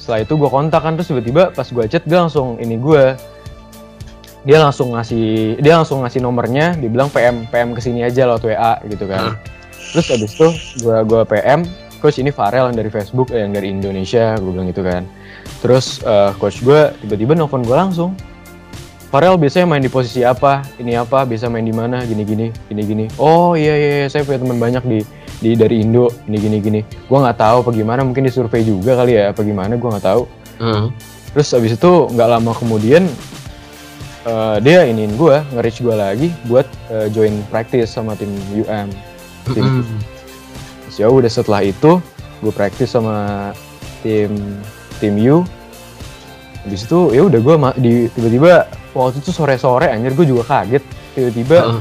setelah 0.00 0.24
itu 0.24 0.32
gue 0.34 0.48
kontak 0.48 0.80
kan 0.80 0.96
terus 0.96 1.10
tiba-tiba 1.10 1.50
pas 1.52 1.66
gue 1.66 1.84
chat 1.86 2.02
dia 2.06 2.18
langsung 2.18 2.56
ini 2.56 2.80
gue 2.80 3.14
dia 4.40 4.56
langsung 4.56 4.96
ngasih 4.96 5.60
dia 5.60 5.76
langsung 5.76 6.00
ngasih 6.00 6.24
nomornya 6.24 6.72
dia 6.72 6.88
bilang 6.88 7.12
PM 7.12 7.44
PM 7.52 7.76
ke 7.76 7.80
sini 7.84 8.00
aja 8.00 8.24
lewat 8.24 8.40
WA 8.40 8.74
gitu 8.88 9.04
kan 9.04 9.36
terus 9.92 10.06
abis 10.08 10.32
itu 10.32 10.48
gue 10.80 10.96
gua 11.04 11.28
PM 11.28 11.68
coach 12.00 12.16
ini 12.16 12.32
Farel 12.32 12.72
yang 12.72 12.76
dari 12.80 12.88
Facebook 12.88 13.28
eh, 13.36 13.44
yang 13.44 13.52
dari 13.52 13.68
Indonesia 13.68 14.40
gue 14.40 14.48
bilang 14.48 14.72
gitu 14.72 14.80
kan 14.80 15.04
terus 15.60 16.00
eh, 16.00 16.32
coach 16.40 16.64
gue 16.64 16.88
tiba-tiba 17.04 17.36
nelfon 17.36 17.60
gue 17.60 17.76
langsung 17.76 18.16
Farel 19.10 19.34
biasanya 19.34 19.66
main 19.66 19.82
di 19.82 19.90
posisi 19.90 20.22
apa? 20.22 20.62
Ini 20.78 21.02
apa? 21.02 21.26
Biasa 21.26 21.50
main 21.50 21.66
di 21.66 21.74
mana? 21.74 22.06
Gini 22.06 22.22
gini 22.22 22.54
gini 22.70 22.82
gini. 22.86 23.04
Oh 23.18 23.58
iya 23.58 23.74
iya, 23.74 23.90
iya, 24.02 24.06
saya 24.06 24.22
punya 24.22 24.38
teman 24.38 24.62
banyak 24.62 24.86
di 24.86 24.98
di 25.42 25.58
dari 25.58 25.82
Indo. 25.82 26.14
Gini 26.30 26.38
gini 26.38 26.56
gini. 26.62 26.80
Gue 27.10 27.18
nggak 27.18 27.42
tahu 27.42 27.66
apa 27.66 27.70
gimana. 27.74 28.06
Mungkin 28.06 28.22
disurvei 28.22 28.62
juga 28.62 28.94
kali 28.94 29.18
ya. 29.18 29.34
Apa 29.34 29.42
gimana? 29.42 29.74
Gue 29.74 29.90
nggak 29.90 30.06
tahu. 30.06 30.22
Heeh. 30.60 30.86
terus 31.30 31.54
abis 31.54 31.78
itu 31.78 31.92
nggak 32.10 32.28
lama 32.36 32.52
kemudian 32.58 33.06
eh, 34.26 34.56
dia 34.60 34.82
iniin 34.82 35.14
gue 35.14 35.38
nge-reach 35.54 35.78
gue 35.80 35.94
lagi 35.94 36.28
buat 36.50 36.66
eh, 36.90 37.06
join 37.14 37.38
practice 37.54 37.94
sama 37.94 38.18
tim 38.18 38.28
UM 38.52 38.90
tim 39.54 39.64
Mm-mm. 39.64 39.98
Terus 40.90 40.96
ya 40.98 41.06
udah 41.06 41.30
setelah 41.30 41.62
itu 41.62 42.02
gue 42.42 42.52
practice 42.52 42.92
sama 42.92 43.50
tim 44.02 44.34
tim 44.98 45.14
U. 45.22 45.46
Habis 46.66 46.84
itu 46.84 46.98
ya 47.14 47.22
udah 47.24 47.40
gue 47.40 47.56
di 47.80 47.92
tiba-tiba 48.12 48.68
waktu 48.92 49.22
itu 49.22 49.30
sore-sore 49.30 49.86
anjir 49.88 50.12
gue 50.14 50.26
juga 50.26 50.42
kaget 50.46 50.84
tiba-tiba 51.14 51.56
Heeh. 51.62 51.80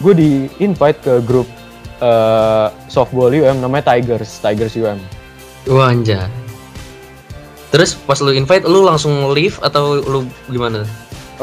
gue 0.00 0.12
di 0.16 0.30
invite 0.60 0.98
ke 1.00 1.14
grup 1.24 1.48
eh, 2.00 2.66
softball 2.88 3.32
UM 3.32 3.60
namanya 3.60 3.94
Tigers 3.94 4.40
Tigers 4.40 4.76
UM 4.76 4.98
Wah 5.66 5.90
anjay. 5.90 6.22
Terus 7.74 7.98
pas 7.98 8.14
lu 8.22 8.30
invite 8.30 8.62
lu 8.70 8.86
langsung 8.86 9.34
leave 9.34 9.58
atau 9.58 9.98
lu 9.98 10.22
gimana? 10.46 10.86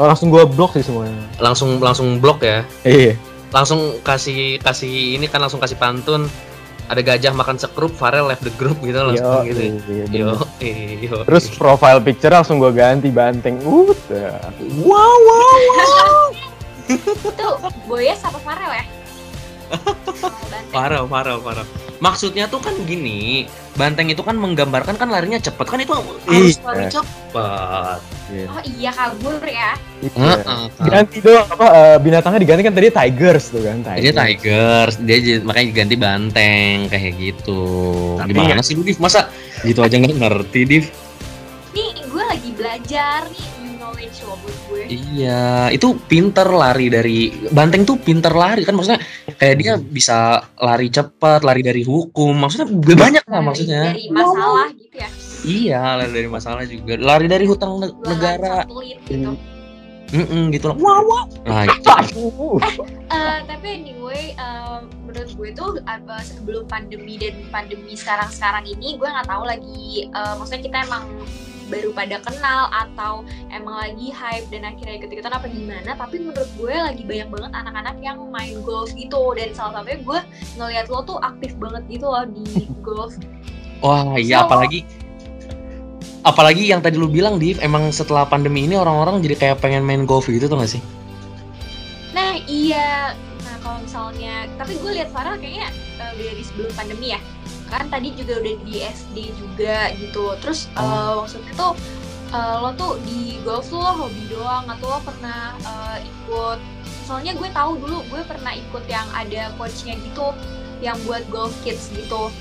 oh, 0.00 0.06
langsung 0.08 0.32
gue 0.32 0.42
blok 0.48 0.74
sih 0.74 0.82
semuanya 0.82 1.14
Langsung 1.38 1.78
langsung 1.78 2.18
blok 2.18 2.42
ya? 2.42 2.64
iya 2.82 3.14
Langsung 3.54 4.00
kasih 4.02 4.58
kasih 4.58 5.14
ini 5.20 5.30
kan 5.30 5.38
langsung 5.38 5.62
kasih 5.62 5.78
pantun. 5.78 6.26
Ada 6.84 7.00
gajah 7.00 7.32
makan 7.32 7.56
sekrup, 7.56 7.92
Farel 7.96 8.28
left 8.28 8.44
the 8.44 8.52
group 8.60 8.76
gitu 8.84 9.00
langsung 9.00 9.44
Yo, 9.44 9.48
gitu. 9.48 9.60
ya? 9.60 9.72
iya, 9.88 10.04
Yo, 10.12 10.28
yo. 11.00 11.16
Terus 11.24 11.48
profile 11.56 12.00
picture 12.04 12.28
langsung 12.28 12.60
gue 12.60 12.72
ganti 12.76 13.08
banteng. 13.08 13.56
Uh, 13.64 13.88
wow 14.84 15.16
wow 15.24 15.56
wow. 15.72 16.24
Itu 17.32 17.48
Boyes 17.88 18.20
apa 18.20 18.36
Farel 18.44 18.72
ya? 18.80 18.84
Parah, 20.70 21.06
parah, 21.06 21.38
parah. 21.38 21.66
Maksudnya 21.98 22.50
tuh 22.50 22.58
kan 22.58 22.74
gini, 22.82 23.46
banteng 23.74 24.10
itu 24.10 24.20
kan 24.20 24.34
menggambarkan 24.34 24.98
kan 24.98 25.08
larinya 25.08 25.38
cepet 25.38 25.62
kan 25.62 25.78
itu 25.78 25.94
harus 25.94 26.18
Iya. 26.26 26.66
lari 26.66 26.84
cepet. 26.90 27.98
Oh 28.50 28.62
iya 28.66 28.90
kabur 28.90 29.38
ya. 29.40 29.72
Iya. 30.02 30.34
Heeh. 30.36 30.64
Ganti 30.82 31.18
dong 31.22 31.46
apa 31.46 31.66
eh, 31.70 31.96
binatangnya 32.02 32.40
diganti 32.42 32.62
kan 32.62 32.74
tadi 32.74 32.88
tigers 32.90 33.44
tuh 33.48 33.62
kan 33.62 33.76
Dia 33.96 34.12
Tigers, 34.12 34.94
dia 35.00 35.16
jadi- 35.16 35.44
makanya 35.46 35.66
diganti 35.70 35.94
banteng 35.96 36.76
kayak 36.90 37.12
gitu. 37.16 37.62
Tapi 38.18 38.30
Gimana 38.34 38.60
sih 38.60 38.74
lu 38.74 38.82
Div? 38.82 38.98
Masa 38.98 39.30
gitu 39.62 39.80
aja 39.80 39.94
nggak 39.94 40.18
ngerti 40.18 40.60
Div? 40.66 40.84
Nih 41.72 41.90
gue 42.04 42.24
lagi 42.26 42.50
belajar 42.52 43.26
nih 43.30 43.48
loh 44.24 44.36
buat 44.40 44.56
gue. 44.68 44.82
Iya, 44.90 45.72
itu 45.72 45.96
pinter 46.04 46.48
lari 46.50 46.86
dari 46.92 47.32
banteng 47.50 47.88
tuh 47.88 47.96
pinter 47.96 48.32
lari 48.34 48.62
kan 48.62 48.76
maksudnya 48.76 49.00
kayak 49.40 49.56
dia 49.60 49.72
bisa 49.80 50.44
lari 50.60 50.88
cepat, 50.92 51.40
lari 51.42 51.62
dari 51.64 51.82
hukum, 51.82 52.36
maksudnya 52.36 52.68
banyak 52.72 53.24
lah 53.24 53.40
Lari 53.40 53.46
maksudnya. 53.48 53.82
Dari 53.94 54.06
masalah 54.12 54.68
gitu 54.76 54.96
ya. 54.96 55.08
Iya, 55.44 55.82
lari 56.00 56.12
dari 56.12 56.28
masalah 56.28 56.62
juga, 56.64 56.94
lari 57.00 57.26
dari 57.28 57.44
hutang 57.44 57.72
ne- 57.80 57.96
negara, 58.04 58.64
satelit 58.64 58.98
gitu. 59.08 59.32
Mm-mm, 60.14 60.54
gitu 60.54 60.70
lah. 60.70 60.76
Wah, 60.78 61.00
wah. 61.02 61.24
Nah, 61.42 61.62
itu. 61.66 62.60
Eh, 63.10 63.38
tapi 63.50 63.68
anyway, 63.82 64.30
eh, 64.36 64.78
menurut 65.02 65.30
gue 65.34 65.50
tuh 65.58 65.82
apa, 65.90 66.22
sebelum 66.22 66.70
pandemi 66.70 67.18
dan 67.18 67.34
pandemi 67.50 67.98
sekarang-sekarang 67.98 68.62
ini, 68.68 68.94
gue 68.94 69.08
nggak 69.10 69.26
tahu 69.26 69.42
lagi. 69.42 70.06
eh, 70.06 70.34
maksudnya 70.38 70.62
kita 70.62 70.78
emang 70.86 71.02
baru 71.68 71.90
pada 71.92 72.20
kenal 72.22 72.68
atau 72.72 73.22
emang 73.52 73.76
lagi 73.80 74.12
hype 74.12 74.46
dan 74.52 74.68
akhirnya 74.68 75.00
ikut-ikutan 75.00 75.32
apa 75.32 75.46
gimana. 75.48 75.90
Tapi 75.96 76.16
menurut 76.20 76.50
gue 76.56 76.74
lagi 76.74 77.02
banyak 77.04 77.28
banget 77.32 77.52
anak-anak 77.52 77.96
yang 78.04 78.18
main 78.28 78.60
golf 78.62 78.92
gitu. 78.92 79.32
Dan 79.36 79.52
salah 79.56 79.80
satunya 79.80 79.98
gue 80.00 80.18
ngelihat 80.60 80.86
lo 80.92 81.00
tuh 81.04 81.18
aktif 81.20 81.56
banget 81.56 81.82
gitu 81.88 82.06
loh 82.08 82.24
di 82.28 82.66
golf. 82.86 83.16
Wah, 83.84 84.16
iya 84.16 84.42
So- 84.42 84.48
apalagi 84.48 84.84
apalagi 86.24 86.64
yang 86.72 86.80
tadi 86.80 86.96
lu 86.96 87.06
bilang 87.06 87.36
Div, 87.36 87.60
emang 87.60 87.92
setelah 87.92 88.24
pandemi 88.24 88.64
ini 88.64 88.80
orang-orang 88.80 89.20
jadi 89.20 89.36
kayak 89.36 89.56
pengen 89.60 89.84
main 89.84 90.08
golf 90.08 90.26
gitu 90.26 90.48
tuh 90.48 90.56
gak 90.56 90.72
sih? 90.72 90.82
Nah 92.16 92.40
iya, 92.48 93.12
nah 93.44 93.56
kalau 93.60 93.84
misalnya, 93.84 94.48
tapi 94.56 94.78
gue 94.80 94.90
lihat 94.96 95.12
Farah 95.12 95.36
kayaknya 95.36 95.68
eh, 96.00 96.12
dari 96.16 96.42
sebelum 96.42 96.72
pandemi 96.72 97.12
ya, 97.12 97.20
kan 97.70 97.88
tadi 97.88 98.12
juga 98.14 98.40
udah 98.40 98.54
di 98.64 98.74
SD 98.84 99.16
juga 99.36 99.90
gitu. 99.96 100.36
Terus 100.40 100.68
eh, 100.76 101.12
maksudnya 101.16 101.52
tuh 101.56 101.72
eh, 102.32 102.56
lo 102.60 102.70
tuh 102.76 102.92
di 103.04 103.38
golf 103.44 103.68
tuh 103.68 103.80
lo 103.80 103.92
hobi 104.06 104.22
doang 104.28 104.66
atau 104.68 104.86
lo 104.96 105.00
pernah 105.04 105.56
eh, 105.60 105.98
ikut? 106.04 106.58
Soalnya 107.04 107.36
gue 107.36 107.48
tahu 107.52 107.76
dulu 107.80 108.00
gue 108.08 108.22
pernah 108.24 108.52
ikut 108.56 108.84
yang 108.88 109.08
ada 109.12 109.52
coachnya 109.60 109.96
gitu, 110.00 110.32
yang 110.80 110.96
buat 111.04 111.24
golf 111.28 111.52
kids 111.64 111.92
gitu. 111.92 112.32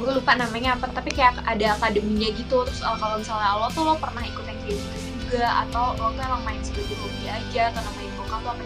Gue 0.00 0.10
lupa 0.16 0.32
namanya 0.32 0.80
apa, 0.80 0.88
tapi 0.88 1.12
kayak 1.12 1.44
ada 1.44 1.76
akademinya 1.76 2.32
gitu. 2.34 2.64
Terus 2.66 2.80
eh, 2.82 2.96
kalau 2.98 3.18
misalnya 3.18 3.58
lo 3.58 3.68
tuh 3.74 3.84
lo 3.86 3.94
pernah 3.98 4.22
ikut 4.24 4.44
yang 4.46 4.58
kayak 4.64 4.78
gitu 4.78 4.98
juga 5.30 5.46
atau 5.66 5.94
lo 5.94 6.10
tuh 6.14 6.22
emang 6.26 6.42
main 6.42 6.62
sebagai 6.66 6.98
hobi 6.98 7.26
aja 7.30 7.70
atau 7.70 7.82
main 7.94 8.10
bokap 8.18 8.42
lo 8.42 8.50
apa? 8.54 8.64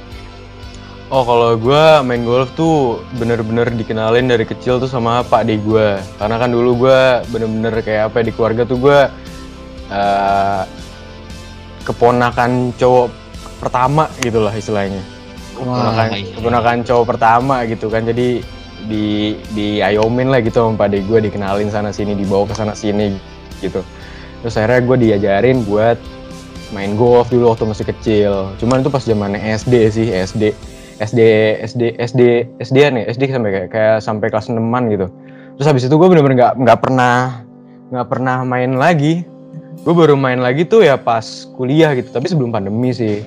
Oh 1.13 1.21
kalau 1.21 1.53
gue 1.61 1.85
main 2.01 2.25
golf 2.25 2.49
tuh 2.57 3.05
bener-bener 3.21 3.69
dikenalin 3.69 4.25
dari 4.25 4.49
kecil 4.49 4.81
tuh 4.81 4.89
sama 4.89 5.21
pak 5.21 5.45
de 5.45 5.61
gue 5.61 6.01
Karena 6.17 6.41
kan 6.41 6.49
dulu 6.49 6.89
gue 6.89 7.01
bener-bener 7.29 7.77
kayak 7.85 8.09
apa 8.09 8.25
ya, 8.25 8.25
di 8.25 8.33
keluarga 8.33 8.65
tuh 8.65 8.81
gue 8.81 8.99
eh, 9.93 10.63
keponakan 11.85 12.73
cowok 12.81 13.13
pertama 13.61 14.09
gitu 14.25 14.41
lah 14.41 14.53
istilahnya. 14.57 15.05
Keponakan, 15.53 16.07
iya. 16.17 16.33
keponakan 16.41 16.77
cowok 16.89 17.05
pertama 17.05 17.57
gitu 17.69 17.93
kan. 17.93 18.09
Jadi 18.09 18.41
di 18.89 19.37
diayomin 19.53 20.33
lah 20.33 20.41
gitu 20.41 20.65
sama 20.65 20.81
pak 20.81 20.89
de 20.97 21.05
gue 21.05 21.19
dikenalin 21.29 21.69
sana 21.69 21.93
sini 21.93 22.17
dibawa 22.17 22.49
ke 22.49 22.57
sana 22.57 22.73
sini 22.73 23.13
gitu. 23.61 23.85
Terus 24.41 24.57
akhirnya 24.57 24.81
gue 24.89 24.97
diajarin 25.05 25.69
buat 25.69 26.01
main 26.73 26.97
golf 26.97 27.29
dulu 27.29 27.53
waktu 27.53 27.69
masih 27.69 27.87
kecil. 27.93 28.33
Cuman 28.57 28.81
itu 28.81 28.89
pas 28.89 29.05
zamannya 29.05 29.53
SD 29.53 29.75
sih 29.93 30.09
SD 30.09 30.57
SD 31.03 31.21
SD 31.65 31.83
SD 31.99 32.21
SD 32.63 32.77
nih 32.95 33.05
SD 33.11 33.23
sampai 33.31 33.51
kayak, 33.51 33.69
kayak 33.73 33.97
sampai 34.03 34.27
kelas 34.31 34.51
6 34.51 34.59
gitu 34.95 35.07
terus 35.59 35.67
habis 35.67 35.87
itu 35.87 35.95
gue 35.95 36.09
bener-bener 36.11 36.37
nggak 36.39 36.55
nggak 36.63 36.79
pernah 36.83 37.43
nggak 37.95 38.07
pernah 38.11 38.37
main 38.43 38.75
lagi 38.75 39.23
gue 39.85 39.95
baru 39.95 40.15
main 40.19 40.41
lagi 40.43 40.67
tuh 40.67 40.83
ya 40.83 40.99
pas 40.99 41.47
kuliah 41.55 41.95
gitu 41.95 42.11
tapi 42.11 42.27
sebelum 42.27 42.51
pandemi 42.51 42.91
sih 42.95 43.23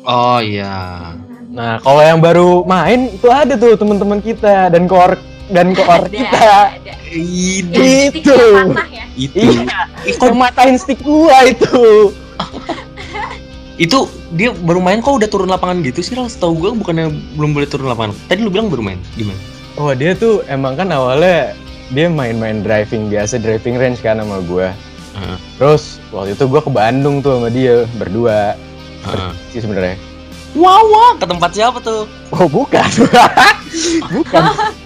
Oh 0.00 0.40
iya. 0.40 1.12
nah 1.50 1.76
kalau 1.82 2.00
yang 2.00 2.22
baru 2.22 2.62
main 2.64 3.10
itu 3.10 3.26
ada 3.28 3.58
tuh 3.58 3.76
teman-teman 3.76 4.22
kita 4.22 4.70
dan 4.70 4.86
koor 4.86 5.18
dan 5.50 5.74
koor 5.74 6.06
kita 6.06 6.70
ada. 6.78 6.94
Itu. 7.10 7.74
Yang 7.74 8.22
Itu. 8.22 8.38
sticknya 8.38 8.62
patah 8.70 8.88
ya. 8.88 9.04
Itu. 9.18 9.38
iya 9.42 9.80
yang 10.22 10.36
matain 10.38 10.76
stick 10.78 11.00
gua 11.02 11.42
itu 11.44 12.14
Itu 13.80 14.12
dia 14.36 14.52
baru 14.52 14.84
main 14.84 15.00
kok 15.00 15.16
udah 15.16 15.28
turun 15.32 15.48
lapangan 15.48 15.80
gitu 15.80 16.04
sih? 16.04 16.12
Setahu 16.12 16.52
gue 16.60 16.70
bukannya 16.76 17.08
belum 17.40 17.56
boleh 17.56 17.64
turun 17.64 17.88
lapangan. 17.88 18.12
Tadi 18.28 18.44
lu 18.44 18.52
bilang 18.52 18.68
baru 18.68 18.84
main. 18.84 19.00
Gimana? 19.16 19.40
oh 19.80 19.92
dia 19.94 20.12
tuh 20.12 20.42
emang 20.50 20.74
kan 20.74 20.90
awalnya 20.90 21.54
dia 21.90 22.06
main-main 22.10 22.60
driving 22.60 23.08
biasa 23.10 23.38
driving 23.38 23.80
range 23.80 24.04
kan 24.04 24.18
sama 24.20 24.42
gua 24.44 24.76
Heeh. 25.16 25.36
terus 25.56 25.96
waktu 26.12 26.34
itu 26.34 26.44
gua 26.46 26.62
ke 26.62 26.70
Bandung 26.70 27.24
tuh 27.24 27.38
sama 27.38 27.48
dia 27.48 27.88
berdua 27.96 28.54
Heeh. 29.08 29.32
sih 29.54 29.60
sebenarnya 29.64 29.96
Wah, 30.50 30.82
wah, 30.82 31.14
ke 31.14 31.30
tempat 31.30 31.54
siapa 31.54 31.78
tuh? 31.78 32.10
oh 32.34 32.46
bukan 32.50 32.90
bukan 34.14 34.42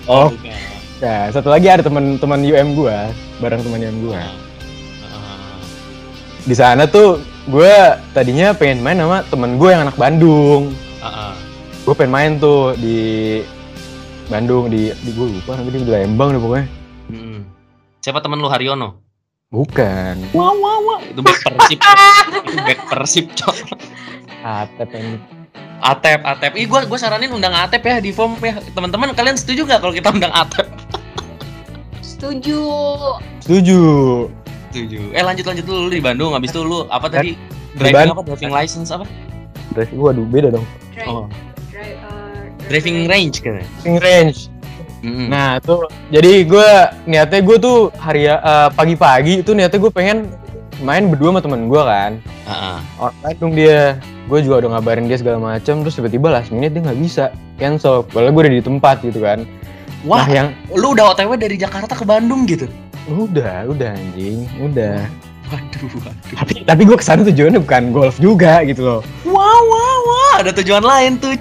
oh 0.07 0.29
Nah, 1.03 1.29
satu 1.29 1.53
lagi 1.53 1.69
ada 1.69 1.85
teman-teman 1.85 2.41
UM 2.41 2.81
gua, 2.81 3.13
bareng 3.37 3.61
teman 3.61 3.77
UM 3.77 4.09
gua. 4.09 4.25
Di 6.49 6.57
sana 6.57 6.89
tuh 6.89 7.21
gue 7.45 7.75
tadinya 8.17 8.57
pengen 8.57 8.81
main 8.81 8.97
sama 8.97 9.21
temen 9.29 9.61
gue 9.61 9.69
yang 9.69 9.85
anak 9.85 9.97
Bandung. 10.01 10.73
Gue 11.85 11.95
pengen 11.97 12.13
main 12.13 12.33
tuh 12.41 12.73
di 12.81 13.41
Bandung 14.33 14.73
di 14.73 14.89
di 15.05 15.11
gue 15.13 15.27
lupa 15.37 15.61
namanya 15.61 15.85
di 15.85 15.91
Lembang 15.93 16.33
deh 16.33 16.41
pokoknya. 16.41 16.67
Hmm. 17.13 17.39
Siapa 18.01 18.25
temen 18.25 18.41
lu 18.41 18.49
Haryono? 18.49 19.05
Bukan. 19.53 20.35
Wah, 20.35 20.51
wah, 20.51 20.77
wah. 20.83 20.99
Itu 21.05 21.21
back 21.21 21.39
persib. 21.45 21.79
itu 21.79 22.59
back 22.65 22.81
persib, 22.91 23.27
cok. 23.37 23.57
Atep 24.43 24.91
yang 24.97 25.21
Atep, 25.85 26.21
Atep. 26.25 26.53
Ih, 26.57 26.65
gua 26.65 26.89
gua 26.89 26.97
saranin 26.97 27.29
undang 27.31 27.53
Atep 27.53 27.85
ya 27.85 28.01
di 28.01 28.11
form 28.11 28.41
ya. 28.41 28.57
Teman-teman 28.73 29.13
kalian 29.13 29.37
setuju 29.37 29.69
nggak 29.69 29.81
kalau 29.85 29.93
kita 29.93 30.09
undang 30.09 30.33
Atep? 30.33 30.67
Setuju. 32.01 32.61
setuju. 33.45 33.81
Setuju. 34.75 35.15
Eh 35.15 35.23
lanjut 35.23 35.47
lanjut 35.47 35.65
dulu 35.65 35.79
lu 35.87 35.91
di 35.95 36.03
Bandung 36.03 36.35
habis 36.35 36.51
itu 36.51 36.67
lu 36.67 36.83
apa 36.91 37.07
tadi? 37.07 37.39
Di 37.39 37.79
Driving 37.79 38.11
apa? 38.11 38.23
Driving 38.27 38.51
license 38.51 38.91
apa? 38.91 39.07
Driving 39.71 39.99
gua 40.03 40.11
aduh 40.11 40.27
beda 40.27 40.49
dong. 40.51 40.67
Drive, 40.91 41.07
Oh. 41.07 41.25
drive, 41.71 41.95
uh, 42.03 42.43
Driving 42.67 43.07
range 43.07 43.39
kan. 43.47 43.63
Driving 43.63 43.99
range. 44.03 44.39
Nah 45.05 45.61
tuh 45.61 45.85
jadi 46.09 46.49
gue 46.49 46.69
niatnya 47.05 47.45
gue 47.45 47.57
tuh 47.61 47.93
hari 48.01 48.25
eh, 48.25 48.69
pagi-pagi 48.73 49.45
itu 49.45 49.53
niatnya 49.53 49.77
gue 49.77 49.93
pengen 49.93 50.33
main 50.81 51.13
berdua 51.13 51.29
sama 51.37 51.41
temen 51.45 51.69
gue 51.69 51.83
kan. 51.85 52.17
Orang 52.97 53.17
Bandung 53.21 53.53
dia 53.53 54.01
gue 54.25 54.39
juga 54.41 54.65
udah 54.65 54.81
ngabarin 54.81 55.05
dia 55.05 55.21
segala 55.21 55.37
macam 55.37 55.85
terus 55.85 56.01
tiba-tiba 56.01 56.33
last 56.33 56.49
minute 56.49 56.73
dia 56.73 56.81
nggak 56.81 56.97
bisa 56.97 57.29
cancel 57.61 58.01
padahal 58.09 58.33
gue 58.33 58.43
udah 58.49 58.55
di 58.57 58.65
tempat 58.65 58.97
gitu 59.05 59.21
kan 59.21 59.45
Wah, 60.09 60.25
nah 60.25 60.29
yang 60.33 60.49
lu 60.73 60.97
udah 60.97 61.13
OTW 61.17 61.37
dari 61.41 61.57
Jakarta 61.57 61.97
ke 61.97 62.05
Bandung 62.05 62.45
gitu. 62.45 62.69
Udah 63.07 63.69
udah 63.69 63.91
anjing 63.93 64.49
udah 64.59 65.05
Waduh, 65.45 65.93
waduh. 66.01 66.37
tapi 66.41 66.65
tapi 66.65 66.83
gue 66.83 66.97
ke 66.97 67.05
sana 67.05 67.21
tujuannya 67.21 67.61
bukan 67.61 67.93
golf 67.93 68.17
juga 68.17 68.65
gitu 68.65 68.81
loh 68.81 69.01
Wah, 69.29 69.61
wah, 69.61 69.95
wah, 70.03 70.35
ada 70.41 70.51
tujuan 70.51 70.81
lain 70.81 71.15
tuh. 71.17 71.37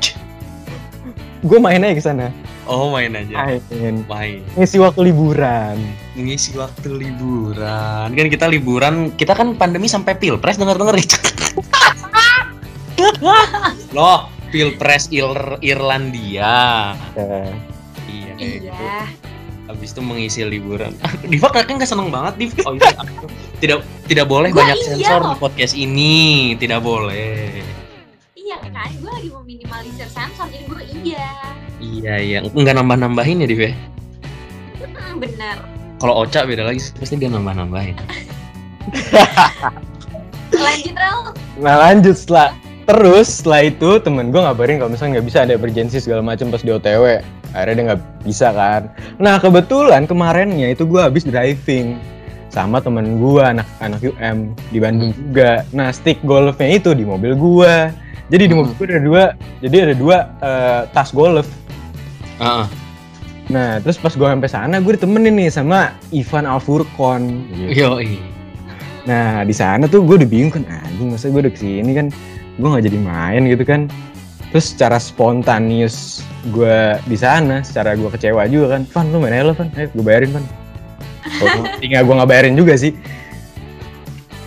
Gue 1.39 1.57
main 1.57 1.79
aja 1.79 1.95
ke 1.95 2.03
sana 2.03 2.27
Oh, 2.63 2.91
main 2.91 3.11
aja. 3.11 3.59
main 3.71 4.03
Main. 4.05 4.39
ngisi 4.55 4.79
waktu 4.79 5.07
liburan 5.07 5.79
Ngisi 6.13 6.53
waktu 6.53 6.93
liburan. 6.93 8.11
Kan 8.11 8.27
kita 8.29 8.45
liburan, 8.45 9.09
kita 9.17 9.33
kan 9.33 9.57
pandemi 9.57 9.89
sampai 9.89 10.13
Pilpres 10.13 10.55
denger-denger 10.55 10.95
ya. 10.95 11.09
Loh, 13.97 14.29
Pilpres 14.47 15.09
Ir 15.09 15.57
Irlandia. 15.59 16.93
Ya. 17.17 17.49
Iya, 18.05 18.31
kayak 18.37 18.57
gitu. 18.61 18.85
Habis 19.71 19.95
itu 19.95 20.01
mengisi 20.03 20.43
liburan. 20.43 20.91
Diva 21.31 21.47
kayaknya 21.47 21.83
nggak 21.83 21.91
seneng 21.91 22.11
banget, 22.11 22.33
Div. 22.35 22.51
Oh, 22.67 22.75
iya. 22.75 22.91
tidak 23.63 23.79
tidak 24.11 24.25
boleh 24.27 24.51
Gua 24.51 24.59
banyak 24.67 24.75
iya 24.75 24.87
sensor 24.91 25.21
di 25.23 25.35
podcast 25.39 25.73
ini. 25.75 26.15
Tidak 26.59 26.79
boleh. 26.83 27.63
Iya 28.35 28.59
kan, 28.59 28.91
gue 28.99 29.07
lagi 29.07 29.29
meminimalisir 29.31 30.09
sensor 30.11 30.51
jadi 30.51 30.65
gue 30.67 30.83
iya. 30.99 31.31
Iya, 31.79 32.15
iya. 32.19 32.37
Nggak 32.43 32.75
nambah-nambahin 32.75 33.43
ya, 33.43 33.47
Div 33.47 33.61
ya? 33.63 33.71
Hmm, 34.83 35.23
bener. 35.23 35.57
Kalau 36.03 36.27
Ocha 36.27 36.43
beda 36.43 36.67
lagi, 36.67 36.83
pasti 36.99 37.15
dia 37.15 37.31
nambah-nambahin. 37.31 37.95
Lanjut 40.53 40.95
Rel. 40.95 41.19
nah 41.53 41.77
lanjut 41.81 42.17
setelah 42.17 42.53
terus 42.89 43.41
setelah 43.41 43.69
itu 43.71 44.01
temen 44.01 44.29
gue 44.33 44.41
ngabarin 44.41 44.81
kalau 44.81 44.91
misalnya 44.91 45.19
nggak 45.19 45.27
bisa 45.29 45.39
ada 45.45 45.53
emergency 45.55 45.97
segala 46.01 46.21
macam 46.25 46.51
pas 46.51 46.61
di 46.65 46.73
OTW 46.73 47.23
akhirnya 47.53 47.73
dia 47.73 47.85
nggak 47.89 48.01
bisa 48.25 48.47
kan 48.51 48.81
nah 49.17 49.37
kebetulan 49.37 50.03
kemarinnya 50.03 50.73
itu 50.73 50.83
gue 50.83 50.99
habis 50.99 51.23
driving 51.23 51.95
sama 52.49 52.77
temen 52.77 53.17
gue 53.17 53.41
anak 53.41 53.65
anak 53.79 54.01
UM 54.01 54.53
di 54.69 54.77
Bandung 54.77 55.09
juga 55.09 55.65
nah 55.69 55.89
stick 55.89 56.21
golfnya 56.21 56.69
itu 56.69 56.93
di 56.93 57.01
mobil 57.01 57.33
gue 57.33 57.75
jadi 58.29 58.43
di 58.45 58.53
Hmm. 58.53 58.65
mobil 58.65 58.73
gue 58.77 58.87
ada 58.89 59.01
dua 59.01 59.23
jadi 59.59 59.75
ada 59.89 59.95
dua 59.95 60.17
eh, 60.37 60.81
tas 60.91 61.09
golf 61.09 61.49
ah. 62.37 62.65
nah 63.47 63.77
terus 63.79 63.97
pas 63.97 64.13
gue 64.13 64.23
sampai 64.25 64.49
sana 64.49 64.77
gue 64.77 64.93
ditemenin 64.93 65.33
nih 65.35 65.49
sama 65.49 65.91
Ivan 66.09 66.45
Alfurkon 66.45 67.21
gitu. 67.51 67.89
Yoi. 67.89 68.21
Nah 69.03 69.43
di 69.43 69.51
sana 69.51 69.83
tuh 69.83 69.99
gue 70.07 70.15
udah 70.15 70.29
bingung 70.29 70.47
kan 70.47 70.63
anjing 70.63 71.11
masa 71.11 71.27
gue 71.27 71.43
udah 71.43 71.51
ke 71.51 71.59
sini 71.59 71.91
kan 71.91 72.07
gue 72.55 72.67
nggak 72.69 72.85
jadi 72.87 72.97
main 73.03 73.41
gitu 73.51 73.63
kan. 73.67 73.91
Terus 74.53 74.69
secara 74.69 75.01
spontanius 75.01 76.21
gue 76.53 77.01
di 77.09 77.17
sana, 77.17 77.65
secara 77.65 77.97
gue 77.97 78.05
kecewa 78.05 78.45
juga 78.45 78.77
kan. 78.77 78.85
Van 78.85 79.09
lu 79.09 79.17
main 79.17 79.33
aja 79.33 79.49
lo 79.49 79.57
Van, 79.57 79.65
ayo 79.73 79.89
gue 79.89 80.05
bayarin 80.05 80.29
Van. 80.29 80.45
Tinggal 81.81 82.05
gue 82.05 82.13
nggak 82.21 82.29
bayarin 82.29 82.53
juga 82.53 82.77
sih. 82.77 82.93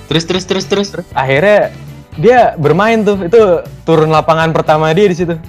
Terus 0.06 0.22
terus 0.22 0.46
terus 0.46 0.66
terus. 0.70 1.06
Akhirnya 1.10 1.74
dia 2.14 2.54
bermain 2.54 3.02
tuh, 3.02 3.18
itu 3.26 3.66
turun 3.82 4.14
lapangan 4.14 4.54
pertama 4.54 4.94
dia 4.94 5.10
di 5.10 5.16
situ. 5.18 5.34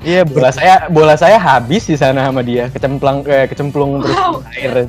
Iya 0.00 0.24
bola 0.24 0.48
saya 0.48 0.88
bola 0.88 1.12
saya 1.12 1.36
habis 1.36 1.84
di 1.84 1.92
sana 1.92 2.24
sama 2.24 2.40
dia 2.40 2.72
kecemplang 2.72 3.20
eh, 3.28 3.44
kecemplung 3.44 4.00
terus 4.00 4.16
Wow. 4.16 4.40
air. 4.56 4.88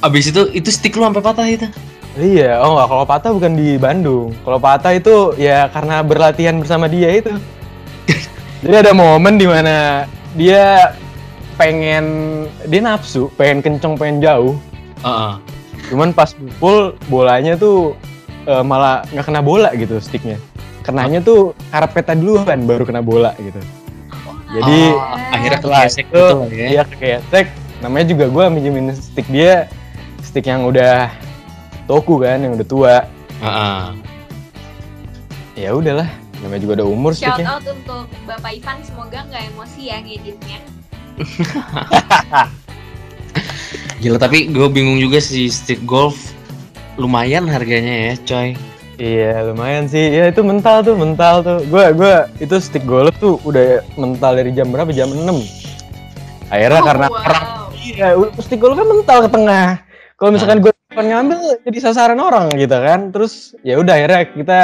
Abis 0.00 0.32
itu 0.32 0.48
itu 0.56 0.68
stick 0.72 0.96
lu 0.96 1.04
sampai 1.04 1.20
patah 1.20 1.44
itu. 1.44 1.68
Iya, 2.16 2.64
oh 2.64 2.80
nggak, 2.80 2.88
kalau 2.88 3.04
patah 3.04 3.30
bukan 3.36 3.52
di 3.52 3.76
Bandung. 3.76 4.32
Kalau 4.40 4.56
patah 4.56 4.92
itu 4.96 5.36
ya 5.36 5.68
karena 5.68 6.00
berlatihan 6.00 6.56
bersama 6.56 6.88
dia 6.88 7.12
itu. 7.12 7.32
Jadi 8.64 8.72
ada 8.88 8.92
momen 8.96 9.36
di 9.36 9.44
mana 9.44 10.08
dia 10.32 10.96
pengen 11.60 12.04
dia 12.72 12.80
nafsu, 12.80 13.28
pengen 13.36 13.60
kenceng, 13.60 14.00
pengen 14.00 14.24
jauh. 14.24 14.56
Heeh. 15.04 15.32
Cuman 15.92 16.16
pas 16.16 16.32
pukul 16.32 16.96
bolanya 17.12 17.52
tuh 17.54 17.92
eh, 18.48 18.64
malah 18.64 19.04
nggak 19.12 19.26
kena 19.28 19.44
bola 19.44 19.68
gitu 19.76 20.00
sticknya. 20.00 20.40
Kenanya 20.80 21.20
tuh 21.20 21.52
karpetnya 21.68 22.16
duluan 22.16 22.64
baru 22.64 22.88
kena 22.88 23.04
bola 23.04 23.36
gitu. 23.36 23.60
Jadi 24.56 24.78
Oh, 24.96 25.34
akhirnya 25.36 25.58
kegesek 25.60 26.06
itu 26.08 26.24
gitu 26.48 26.54
ya. 26.56 26.68
dia 26.72 26.82
kegesek. 26.88 27.46
Namanya 27.84 28.06
juga 28.08 28.24
gue 28.32 28.44
minjemin 28.48 28.96
stick 28.96 29.28
dia, 29.28 29.68
stick 30.24 30.48
yang 30.48 30.64
udah 30.64 31.12
toku 31.86 32.20
kan, 32.20 32.42
yang 32.42 32.54
udah 32.54 32.66
tua. 32.66 32.94
Heeh. 33.40 33.80
Ya 35.56 35.72
udahlah, 35.72 36.08
namanya 36.44 36.60
juga 36.60 36.72
udah 36.82 36.88
umur 36.92 37.12
Shout 37.16 37.40
sticknya. 37.40 37.48
out 37.48 37.64
untuk 37.64 38.04
Bapak 38.28 38.52
Ivan, 38.52 38.78
semoga 38.84 39.24
nggak 39.24 39.42
emosi 39.54 39.80
ya 39.88 39.96
ngeditnya. 40.04 40.58
Gila 43.96 44.20
tapi 44.20 44.52
gue 44.52 44.68
bingung 44.68 45.00
juga 45.00 45.16
sih 45.16 45.48
stick 45.48 45.80
golf 45.88 46.36
lumayan 47.00 47.48
harganya 47.48 48.12
ya 48.12 48.14
coy. 48.28 48.48
Iya 48.96 49.52
lumayan 49.52 49.88
sih, 49.88 50.00
ya 50.08 50.32
itu 50.32 50.40
mental 50.40 50.80
tuh, 50.80 50.96
mental 50.96 51.44
tuh. 51.44 51.60
Gue 51.68 51.92
gua 51.92 52.28
itu 52.40 52.56
stick 52.60 52.84
golf 52.84 53.12
tuh 53.20 53.36
udah 53.44 53.84
mental 53.96 54.36
dari 54.36 54.52
jam 54.52 54.72
berapa? 54.72 54.88
Jam 54.92 55.12
6 55.12 55.20
Akhirnya 56.48 56.80
Oh, 56.80 56.84
karena 56.84 57.06
wow. 57.12 57.20
orang 57.20 57.44
iya, 57.76 58.08
stick 58.40 58.60
golf 58.60 58.76
kan 58.76 58.88
mental 58.88 59.18
ke 59.24 59.30
tengah. 59.32 59.68
Kalau 60.16 60.30
misalkan 60.32 60.64
gue 60.64 60.72
ngambil 61.04 61.60
jadi 61.66 61.78
sasaran 61.82 62.20
orang 62.20 62.48
gitu 62.56 62.76
kan. 62.76 63.12
Terus 63.12 63.52
ya 63.60 63.76
udah 63.76 63.92
akhirnya 63.96 64.22
kita 64.32 64.60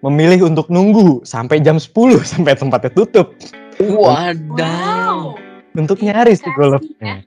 memilih 0.00 0.48
untuk 0.48 0.72
nunggu 0.72 1.20
sampai 1.28 1.60
jam 1.60 1.76
10 1.76 1.92
sampai 2.32 2.56
tempatnya 2.56 2.92
tutup 2.96 3.36
Wadaw. 3.80 5.36
untuk 5.76 6.00
nyari 6.00 6.32
stick 6.36 6.52
golfnya. 6.56 7.24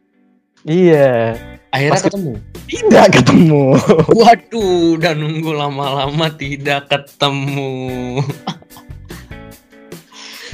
Iya, 0.64 1.36
Akhirnya 1.74 1.94
Pas 1.98 2.06
ketemu. 2.06 2.34
tidak 2.70 3.06
ketemu. 3.18 3.64
Waduh, 4.22 4.94
udah 4.94 5.14
nunggu 5.18 5.52
lama-lama 5.58 6.30
tidak 6.38 6.86
ketemu. 6.86 8.22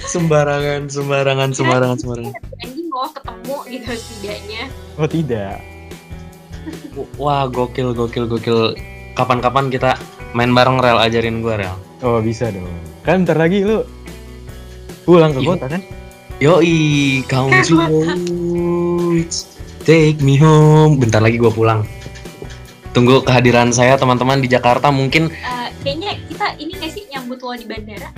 sembarangan, 0.10 0.88
sembarangan, 0.90 1.52
sembarangan, 1.54 1.98
sembarangan. 2.00 2.34
Anjing 2.64 2.88
loh 2.90 3.12
ketemu 3.12 3.56
gitu 3.68 3.92
setidaknya. 3.94 4.64
Oh 4.96 5.06
tidak. 5.06 5.60
Wah, 7.16 7.48
gokil, 7.48 7.92
gokil, 7.94 8.26
gokil. 8.26 8.60
Kapan-kapan 9.14 9.68
kita 9.68 9.96
main 10.32 10.52
bareng 10.52 10.80
Rel 10.80 11.00
ajarin 11.00 11.42
gua 11.42 11.60
Rel. 11.60 11.76
Oh 12.00 12.20
bisa 12.20 12.48
dong. 12.50 12.68
Kan 13.04 13.28
ntar 13.28 13.36
lagi 13.36 13.64
lu 13.64 13.84
pulang 15.04 15.34
ke 15.34 15.42
Iya. 15.42 15.50
kota 15.50 15.66
kan? 15.68 15.82
Yoi, 16.40 16.80
count 17.28 17.52
words, 17.52 19.44
take 19.84 20.20
me 20.20 20.40
home. 20.40 20.96
Bentar 20.96 21.20
lagi 21.20 21.36
gua 21.36 21.52
pulang. 21.52 21.82
Tunggu 22.90 23.22
kehadiran 23.22 23.70
saya 23.70 23.96
teman-teman 23.96 24.40
di 24.40 24.48
Jakarta 24.48 24.90
mungkin 24.90 25.30
Eh, 25.30 25.68
kayaknya 25.84 26.18
kita 26.26 26.48
ini 26.58 26.74
nggak 26.74 26.90
sih 26.90 27.04
nyambut 27.12 27.38
lo 27.38 27.54
di 27.54 27.68
bandara? 27.68 28.10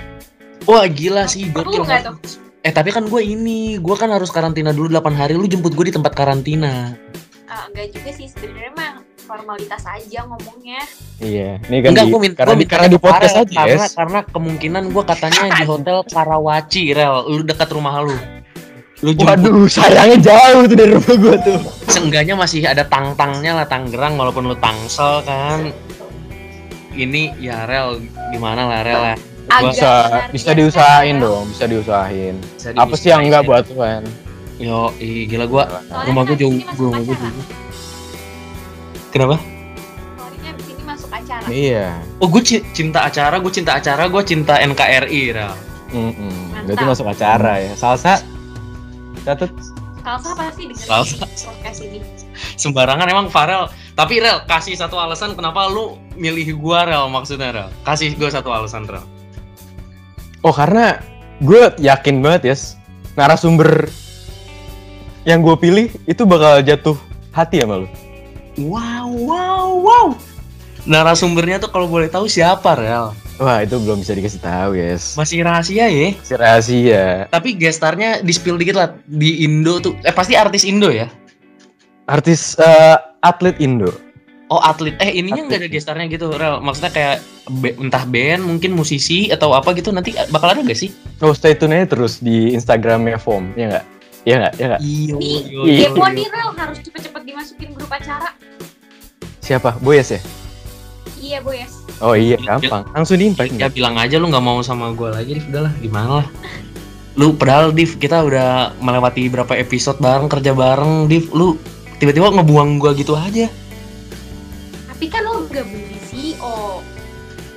Wah 0.64 0.86
gila 0.86 1.26
sih 1.26 1.50
Perlu 1.50 1.82
gokil? 1.82 2.16
Eh 2.62 2.70
tapi 2.70 2.94
kan 2.94 3.04
gue 3.04 3.18
ini, 3.18 3.74
gue 3.76 3.96
kan 3.98 4.06
harus 4.08 4.30
karantina 4.30 4.70
dulu 4.70 4.86
8 4.86 5.12
hari, 5.12 5.34
lu 5.34 5.50
jemput 5.50 5.74
gue 5.74 5.90
di 5.90 5.94
tempat 5.98 6.14
karantina. 6.14 6.94
Eh, 7.52 7.64
enggak 7.68 7.86
juga 7.92 8.10
sih 8.16 8.26
sebenarnya 8.32 8.72
mah 8.72 8.92
formalitas 9.28 9.82
aja 9.84 10.24
ngomongnya. 10.24 10.80
Iya. 11.20 11.60
Ini 11.68 11.76
kan 11.84 11.90
Enggak, 11.92 12.06
di, 12.08 12.12
gue 12.12 12.20
minta 12.24 12.40
karena, 12.40 12.48
gua 12.48 12.56
di, 12.56 12.60
minta 12.64 12.72
karena 12.72 12.88
di 12.88 12.98
podcast 12.98 13.36
aja 13.36 13.52
karena, 13.60 13.84
yes. 13.84 13.92
karena 13.92 14.18
kemungkinan 14.24 14.82
gue 14.88 15.04
katanya 15.04 15.42
di 15.52 15.64
hotel 15.68 15.98
Karawaci, 16.08 16.82
Rel, 16.96 17.16
lu 17.28 17.42
dekat 17.44 17.68
rumah 17.76 18.00
lu. 18.00 18.16
Lu 19.02 19.10
jemput, 19.12 19.36
Waduh, 19.36 19.66
sayangnya 19.68 20.16
jauh 20.32 20.62
tuh 20.64 20.76
dari 20.78 20.90
rumah 20.96 21.16
gua 21.18 21.36
tuh. 21.42 21.58
seenggaknya 21.92 22.34
masih 22.38 22.62
ada 22.64 22.86
tang-tangnya 22.86 23.52
lah 23.58 23.66
Tangerang 23.68 24.14
walaupun 24.16 24.48
lu 24.48 24.56
Tangsel 24.56 25.20
kan. 25.26 25.68
Ini 26.94 27.36
ya 27.36 27.68
Rel, 27.68 28.00
gimana 28.32 28.64
lah 28.64 28.80
Rel 28.80 29.02
ya. 29.12 29.16
Bisa, 29.52 29.92
bisa 30.30 30.50
ya, 30.54 30.56
diusahain 30.56 31.18
dong, 31.20 31.50
bisa 31.50 31.66
diusahain. 31.68 32.38
bisa 32.56 32.72
Apa 32.78 32.94
sih 32.96 33.10
yang 33.12 33.20
diusahain. 33.20 33.28
enggak 33.28 33.42
buat 33.44 33.64
tuan? 33.68 34.02
Yo, 34.60 34.92
ih, 35.00 35.24
gila 35.28 35.48
gua 35.48 35.64
Soalnya 35.68 36.06
rumah 36.12 36.22
gua 36.28 36.36
jauh, 36.36 36.56
masuk 36.56 36.80
rumah 36.80 37.00
gua 37.04 37.16
jauh. 37.16 37.44
Kenapa? 39.12 39.36
Soalnya 40.16 40.48
abis 40.56 40.66
ini 40.68 40.82
masuk 40.84 41.10
acara. 41.12 41.44
Iya. 41.48 41.88
Oh, 42.20 42.28
gue 42.28 42.42
cinta 42.72 43.00
acara, 43.04 43.36
gue 43.40 43.52
cinta 43.52 43.72
acara, 43.76 44.04
gue 44.08 44.22
cinta 44.24 44.54
NKRI, 44.60 45.22
Rel. 45.36 45.52
Mm-mm. 45.92 46.32
Mantap. 46.52 46.64
Berarti 46.72 46.84
masuk 46.88 47.06
acara 47.08 47.52
ya. 47.60 47.72
Salsa 47.76 48.24
catet. 49.22 49.52
Salsa 50.02 50.34
pasti 50.34 50.62
dengerin 50.66 50.88
Salsa. 50.90 51.16
podcast 51.46 51.80
ini. 51.84 51.98
sembarangan 52.58 53.06
emang 53.06 53.28
Farel 53.30 53.70
tapi 53.94 54.18
Rel 54.18 54.42
kasih 54.50 54.74
satu 54.74 54.98
alasan 54.98 55.38
kenapa 55.38 55.70
lu 55.70 55.94
milih 56.18 56.58
gua 56.58 56.82
Rel 56.88 57.06
maksudnya 57.06 57.54
Rel 57.54 57.70
kasih 57.86 58.18
gua 58.18 58.32
satu 58.32 58.50
alasan 58.50 58.88
Rel 58.90 59.04
Oh 60.42 60.50
karena 60.50 60.98
gue 61.38 61.70
yakin 61.78 62.18
banget 62.18 62.50
yes 62.50 62.74
narasumber 63.14 63.86
yang 65.22 65.38
gue 65.40 65.54
pilih 65.54 65.86
itu 66.04 66.22
bakal 66.26 66.58
jatuh 66.60 66.96
hati 67.30 67.62
sama 67.62 67.86
lu. 67.86 67.88
wow 68.58 69.06
wow 69.06 69.68
wow 69.78 70.06
narasumbernya 70.82 71.62
tuh 71.62 71.70
kalau 71.70 71.86
boleh 71.86 72.10
tahu 72.10 72.26
siapa 72.26 72.74
Rel 72.74 73.14
Wah 73.40 73.64
itu 73.64 73.74
belum 73.80 74.04
bisa 74.04 74.12
dikasih 74.12 74.42
tahu 74.44 74.76
yes. 74.76 75.16
masih 75.16 75.40
rahasia 75.42 75.88
ya 75.88 76.08
Masih 76.14 76.36
rahasia. 76.36 77.04
tapi 77.32 77.56
gestarnya 77.56 78.20
di 78.20 78.30
spill 78.30 78.60
dikit 78.60 78.76
lah 78.76 78.88
di 79.08 79.42
Indo 79.42 79.80
tuh 79.80 79.94
eh 80.02 80.12
pasti 80.12 80.36
artis 80.36 80.62
Indo 80.62 80.90
ya 80.92 81.08
Artis 82.04 82.58
eh, 82.58 82.96
atlet 83.22 83.56
Indo. 83.62 83.88
oh 84.50 84.60
atlet 84.60 84.98
eh 85.00 85.16
ininya 85.16 85.48
nggak 85.48 85.64
ada 85.64 85.68
gestarnya 85.70 86.06
gitu 86.10 86.28
Rel 86.34 86.60
maksudnya 86.60 86.92
kayak 86.92 87.16
be- 87.62 87.78
entah 87.78 88.04
band 88.04 88.42
mungkin 88.44 88.74
musisi 88.74 89.30
atau 89.32 89.54
apa 89.56 89.72
gitu 89.72 89.94
nanti 89.94 90.12
bakal 90.28 90.52
ada 90.52 90.60
gak 90.60 90.76
sih 90.76 90.90
Oh 91.22 91.32
stay 91.32 91.54
tune 91.54 91.72
aja 91.72 91.94
terus 91.94 92.18
di 92.18 92.50
Instagramnya 92.52 93.16
FOM, 93.16 93.54
ya 93.54 93.70
nggak? 93.70 93.84
Iya 94.22 94.34
nggak? 94.38 94.52
Iya 94.54 94.66
nggak? 94.70 94.80
Iya. 94.80 95.14
iyo. 95.90 96.06
nih 96.14 96.26
Rel 96.30 96.50
harus 96.54 96.78
cepet-cepet 96.78 97.22
dimasukin 97.26 97.70
grup 97.74 97.90
acara. 97.90 98.30
Siapa? 99.42 99.74
Boyes 99.82 100.14
ya? 100.14 100.20
Iya 101.18 101.38
Boyes. 101.42 101.82
Oh 101.98 102.14
iya, 102.14 102.34
Iya. 102.34 102.58
gampang. 102.58 102.82
Langsung 102.94 103.18
di 103.18 103.30
invite 103.30 103.54
ya 103.54 103.70
bilang 103.70 103.94
aja 103.94 104.18
lu 104.18 104.26
nggak 104.26 104.42
mau 104.42 104.58
sama 104.62 104.90
gua 104.90 105.14
lagi 105.14 105.38
Div 105.38 105.46
udahlah 105.50 105.72
gimana 105.78 106.10
lah 106.22 106.28
lu 107.12 107.36
padahal 107.36 107.70
Div 107.70 108.00
kita 108.00 108.24
udah 108.24 108.72
melewati 108.80 109.28
berapa 109.28 109.52
episode 109.52 110.00
bareng 110.00 110.32
kerja 110.32 110.56
bareng 110.56 111.06
Div 111.06 111.28
lu 111.30 111.60
tiba-tiba 112.00 112.32
ngebuang 112.32 112.80
gua 112.80 112.96
gitu 112.96 113.12
aja 113.14 113.46
Tapi 114.88 115.04
kan 115.06 115.22
lo 115.22 115.44
gabung 115.46 115.82
di 115.82 115.98
CEO. 116.00 116.80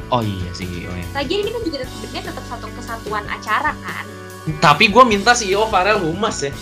oh 0.06 0.22
iya 0.22 0.50
sih 0.52 0.68
oh 0.86 0.94
iya. 0.94 1.08
Lagian 1.16 1.40
ini 1.42 1.50
kan 1.50 1.62
juga 1.64 1.78
sebenarnya 1.82 2.22
tetap 2.28 2.46
satu 2.46 2.68
kesatuan 2.76 3.26
acara 3.26 3.72
kan. 3.80 4.06
Tapi 4.56 4.88
gua 4.88 5.04
minta 5.04 5.34
CEO 5.34 5.66
Farel 5.66 5.98
Humas 6.00 6.42
ya 6.42 6.54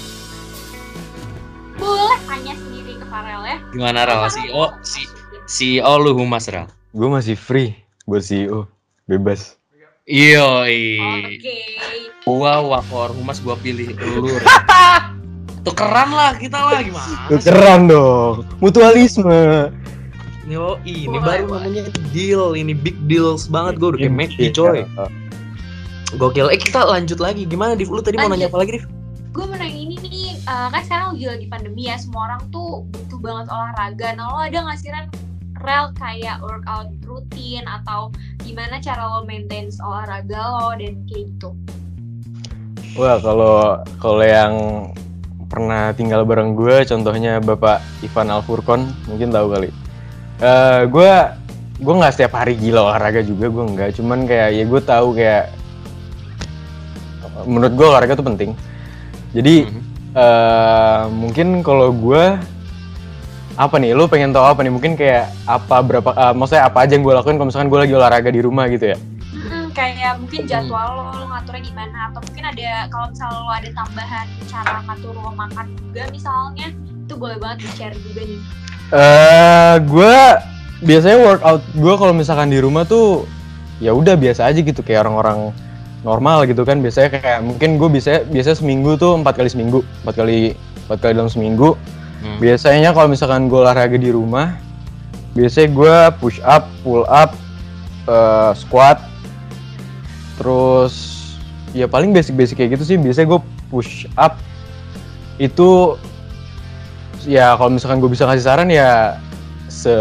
Boleh 1.74 2.20
tanya 2.24 2.54
sendiri 2.54 2.96
ke 2.96 3.06
Farel 3.06 3.42
ya. 3.44 3.58
gimana 3.70 4.00
Rel 4.04 4.24
CEO 4.26 4.64
si 4.82 5.04
CEO 5.46 5.94
lu 5.98 6.16
Humas 6.16 6.48
Rel 6.48 6.68
Gue 6.90 7.10
masih 7.10 7.34
free 7.34 7.74
buat 8.04 8.22
CEO. 8.22 8.70
Bebas. 9.04 9.58
iyo 10.04 10.64
Oke. 10.64 11.58
gua 12.24 12.60
wakor 12.62 13.12
Humas 13.12 13.40
gua 13.40 13.56
pilih 13.56 13.92
lu 13.92 14.32
tukeran 15.66 16.12
lah 16.12 16.36
kita 16.36 16.60
lah 16.60 16.80
gimana 16.80 17.40
keren 17.40 17.88
dong. 17.88 18.44
Mutualisme. 18.60 19.72
Yo, 20.44 20.76
ini 20.84 21.08
Boleh, 21.08 21.24
baru 21.40 21.56
namanya 21.56 21.84
deal, 22.12 22.52
ini 22.52 22.76
big 22.76 23.00
deals 23.08 23.48
banget 23.48 23.80
gue 23.80 23.96
udah 23.96 24.00
kayak 24.04 24.36
Iya. 24.36 24.52
coy. 24.52 24.80
Gokil. 26.18 26.48
Eh 26.54 26.60
kita 26.62 26.86
lanjut 26.86 27.18
lagi. 27.18 27.44
Gimana 27.50 27.74
Div? 27.74 27.90
Lu 27.90 28.02
tadi 28.02 28.18
mau 28.22 28.30
nanya 28.30 28.48
Lanjut. 28.48 28.54
apa 28.54 28.58
lagi 28.62 28.72
Div? 28.78 28.86
Gue 29.34 29.46
mau 29.50 29.58
nanya 29.58 29.80
ini 29.82 29.96
nih, 29.98 30.38
eh, 30.46 30.68
kan 30.70 30.82
sekarang 30.86 31.08
lagi 31.18 31.26
lagi 31.26 31.46
pandemi 31.50 31.90
ya, 31.90 31.98
semua 31.98 32.30
orang 32.30 32.42
tuh 32.54 32.86
butuh 32.94 33.18
banget 33.18 33.50
olahraga. 33.50 34.08
Nah 34.14 34.26
lo 34.30 34.38
ada 34.46 34.58
nggak 34.62 34.78
sih 34.78 34.94
Ren, 34.94 35.10
rel 35.58 35.90
kayak 35.98 36.38
workout 36.46 36.94
rutin 37.02 37.66
atau 37.66 38.14
gimana 38.46 38.78
cara 38.78 39.10
lo 39.10 39.26
maintain 39.26 39.74
olahraga 39.82 40.38
lo 40.38 40.78
dan 40.78 41.02
kayak 41.10 41.34
gitu? 41.34 41.50
Wah 42.94 43.18
kalau 43.18 43.82
kalau 43.98 44.22
yang 44.22 44.54
pernah 45.50 45.98
tinggal 45.98 46.30
bareng 46.30 46.54
gue, 46.54 46.86
contohnya 46.86 47.42
Bapak 47.42 47.82
Ivan 48.06 48.30
Alfurkon, 48.30 48.86
mungkin 49.10 49.34
tahu 49.34 49.50
kali. 49.50 49.74
Eh 50.46 50.82
gue 50.94 51.12
gue 51.82 51.94
nggak 51.98 52.14
setiap 52.14 52.38
hari 52.38 52.54
gila 52.54 52.94
olahraga 52.94 53.26
juga, 53.26 53.50
gue 53.50 53.66
nggak. 53.66 53.90
Cuman 53.98 54.30
kayak 54.30 54.62
ya 54.62 54.64
gue 54.70 54.82
tahu 54.86 55.18
kayak 55.18 55.63
menurut 57.44 57.74
gue 57.74 57.86
olahraga 57.86 58.14
tuh 58.14 58.24
penting. 58.24 58.52
Jadi 59.32 59.66
Mhm. 59.66 59.82
eh 60.14 61.04
mungkin 61.10 61.48
kalau 61.62 61.90
gue 61.90 62.24
apa 63.54 63.76
nih? 63.78 63.94
Lu 63.94 64.06
pengen 64.06 64.30
tahu 64.30 64.46
apa 64.46 64.62
nih? 64.62 64.70
Mungkin 64.70 64.94
kayak 64.94 65.30
apa 65.46 65.78
berapa? 65.80 66.10
eh, 66.12 66.34
maksudnya 66.34 66.66
apa 66.66 66.86
aja 66.86 66.94
yang 66.94 67.02
gue 67.02 67.14
lakuin 67.14 67.36
kalau 67.36 67.50
misalkan 67.50 67.70
gue 67.70 67.80
lagi 67.80 67.94
olahraga 67.94 68.30
di 68.30 68.42
rumah 68.42 68.66
gitu 68.68 68.94
ya? 68.94 68.98
Mm-mm, 69.34 69.74
kayak 69.74 70.22
mungkin 70.22 70.46
jadwal 70.46 70.88
lo, 70.92 71.04
lo 71.12 71.26
ngaturnya 71.28 71.62
gimana 71.64 71.98
atau 72.08 72.22
mungkin 72.22 72.44
ada 72.46 72.70
kalau 72.88 73.08
misalnya 73.10 73.34
lo 73.36 73.50
ada 73.50 73.70
tambahan 73.74 74.26
cara 74.46 74.76
ngatur 74.86 75.14
lo 75.14 75.32
makan 75.34 75.66
juga 75.74 76.04
misalnya 76.10 76.68
itu 77.04 77.14
boleh 77.14 77.38
banget 77.38 77.58
di 77.60 77.70
share 77.74 77.98
juga 77.98 78.22
nih 78.22 78.42
Eh, 78.94 79.76
gue 79.82 80.16
biasanya 80.86 81.18
workout 81.18 81.64
gue 81.74 81.94
kalau 81.98 82.14
misalkan 82.14 82.54
di 82.54 82.62
rumah 82.62 82.86
tuh 82.86 83.26
ya 83.82 83.90
udah 83.90 84.14
biasa 84.14 84.46
aja 84.46 84.62
gitu 84.62 84.86
kayak 84.86 85.02
orang-orang 85.02 85.50
normal 86.04 86.46
gitu 86.46 86.68
kan. 86.68 86.84
Biasanya 86.84 87.18
kayak 87.18 87.40
mungkin 87.42 87.80
gue 87.80 87.90
bisa 87.90 88.22
biasa 88.28 88.60
seminggu 88.60 89.00
tuh 89.00 89.18
empat 89.18 89.40
kali 89.40 89.50
seminggu 89.50 89.82
empat 90.04 90.16
kali 90.20 90.54
empat 90.88 90.98
kali 91.00 91.14
dalam 91.18 91.32
seminggu. 91.32 91.76
Hmm. 92.24 92.40
biasanya 92.40 92.96
kalau 92.96 93.12
misalkan 93.12 93.52
gue 93.52 93.60
olahraga 93.60 94.00
di 94.00 94.08
rumah 94.08 94.56
biasanya 95.36 95.76
gue 95.76 95.96
push 96.24 96.40
up 96.48 96.72
pull 96.84 97.04
up 97.08 97.36
eh, 98.08 98.52
squat. 98.56 99.00
Terus 100.40 100.96
ya 101.74 101.90
paling 101.90 102.12
basic-basic 102.12 102.60
kayak 102.60 102.80
gitu 102.80 102.96
sih. 102.96 102.98
Biasanya 103.00 103.36
gue 103.36 103.42
push 103.72 104.06
up 104.20 104.38
itu 105.42 105.98
ya 107.28 107.56
kalau 107.58 107.74
misalkan 107.74 108.00
gue 108.04 108.12
bisa 108.12 108.28
kasih 108.28 108.44
saran 108.44 108.70
ya 108.70 109.18
se 109.72 109.96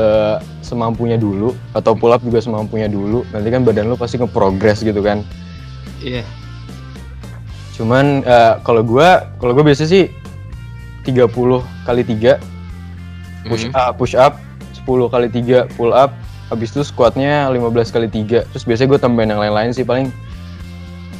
semampunya 0.62 1.18
dulu. 1.18 1.54
Atau 1.74 1.94
pull 1.98 2.14
up 2.14 2.22
juga 2.22 2.38
semampunya 2.38 2.86
dulu. 2.86 3.26
Nanti 3.34 3.48
kan 3.50 3.66
badan 3.66 3.90
lu 3.90 3.96
pasti 3.98 4.18
nge-progress 4.18 4.82
gitu 4.82 5.02
kan 5.02 5.26
Iya. 5.98 6.22
cuman 7.72 8.20
eh, 8.20 8.54
kalau 8.62 8.82
gue 8.82 9.08
kalau 9.38 9.52
gue 9.52 9.64
biasa 9.64 9.84
sih 9.84 10.12
30 11.02 11.24
kali 11.82 12.02
3 12.04 12.36
push 13.46 13.66
Hmm. 13.66 13.74
up 13.74 13.92
push 13.96 14.14
up 14.14 14.36
10 14.76 14.84
kali 15.08 15.26
3 15.26 15.66
pull 15.72 15.90
up 15.90 16.12
habis 16.46 16.68
itu 16.70 16.84
squatnya 16.84 17.48
15 17.48 17.88
kali 17.88 18.06
3 18.06 18.44
terus 18.44 18.62
biasanya 18.62 18.88
gue 18.88 19.00
tambahin 19.00 19.30
yang 19.30 19.40
lain-lain 19.40 19.72
sih 19.72 19.82
paling 19.82 20.12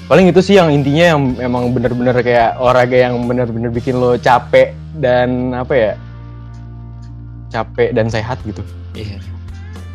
paling 0.06 0.28
itu 0.28 0.38
sih 0.38 0.54
yang 0.54 0.68
intinya 0.68 1.16
yang 1.16 1.20
emang 1.40 1.72
bener-bener 1.72 2.12
kayak 2.14 2.58
olahraga 2.58 3.08
yang 3.08 3.16
bener-bener 3.24 3.72
bikin 3.72 3.96
lo 3.96 4.14
capek 4.14 4.76
dan 5.00 5.56
apa 5.56 5.72
ya 5.72 5.92
capek 7.48 7.92
dan 7.92 8.06
sehat 8.08 8.36
gitu 8.44 8.60
Iya. 8.92 9.16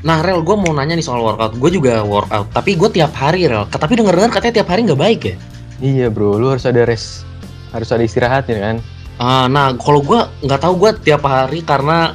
Nah, 0.06 0.22
Rel, 0.22 0.46
gue 0.46 0.56
mau 0.56 0.74
nanya 0.78 0.94
nih 0.94 1.06
soal 1.06 1.26
workout. 1.26 1.58
Gue 1.58 1.74
juga 1.74 2.06
workout, 2.06 2.54
tapi 2.54 2.78
gue 2.78 2.90
tiap 2.94 3.14
hari, 3.18 3.50
Rel. 3.50 3.66
Tapi 3.66 3.98
denger-dengar 3.98 4.30
katanya 4.30 4.62
tiap 4.62 4.70
hari 4.70 4.86
nggak 4.86 5.02
baik 5.02 5.22
ya? 5.26 5.38
iya 5.82 6.10
bro 6.10 6.38
lu 6.38 6.50
harus 6.50 6.66
ada 6.66 6.86
rest 6.86 7.26
harus 7.74 7.90
ada 7.94 8.04
istirahatnya 8.04 8.60
kan 8.60 8.78
Ah, 9.18 9.50
nah, 9.50 9.74
kalau 9.74 10.06
gue 10.06 10.46
nggak 10.46 10.62
tahu 10.62 10.78
gue 10.78 10.92
tiap 11.02 11.26
hari 11.26 11.66
karena 11.66 12.14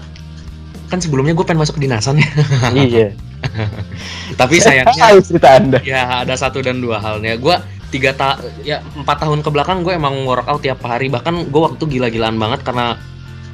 kan 0.87 1.03
sebelumnya 1.03 1.35
gue 1.35 1.43
pengen 1.43 1.67
masuk 1.67 1.83
kedinasan 1.83 2.23
ya. 2.23 2.31
iya 2.79 3.09
tapi 4.39 4.63
sayangnya 4.63 5.19
cerita 5.19 5.59
anda 5.59 5.83
ya 5.83 6.23
ada 6.23 6.39
satu 6.39 6.63
dan 6.63 6.79
dua 6.79 7.03
halnya. 7.03 7.35
Gue 7.35 7.59
tiga 7.91 8.15
ta 8.15 8.39
ya 8.63 8.79
empat 8.95 9.19
tahun 9.19 9.43
ke 9.43 9.51
belakang 9.51 9.83
gue 9.83 9.99
emang 9.99 10.23
workout 10.23 10.63
tiap 10.63 10.79
hari. 10.87 11.11
Bahkan 11.11 11.51
gue 11.51 11.61
waktu 11.75 11.83
gila-gilaan 11.91 12.39
banget 12.39 12.63
karena 12.63 12.95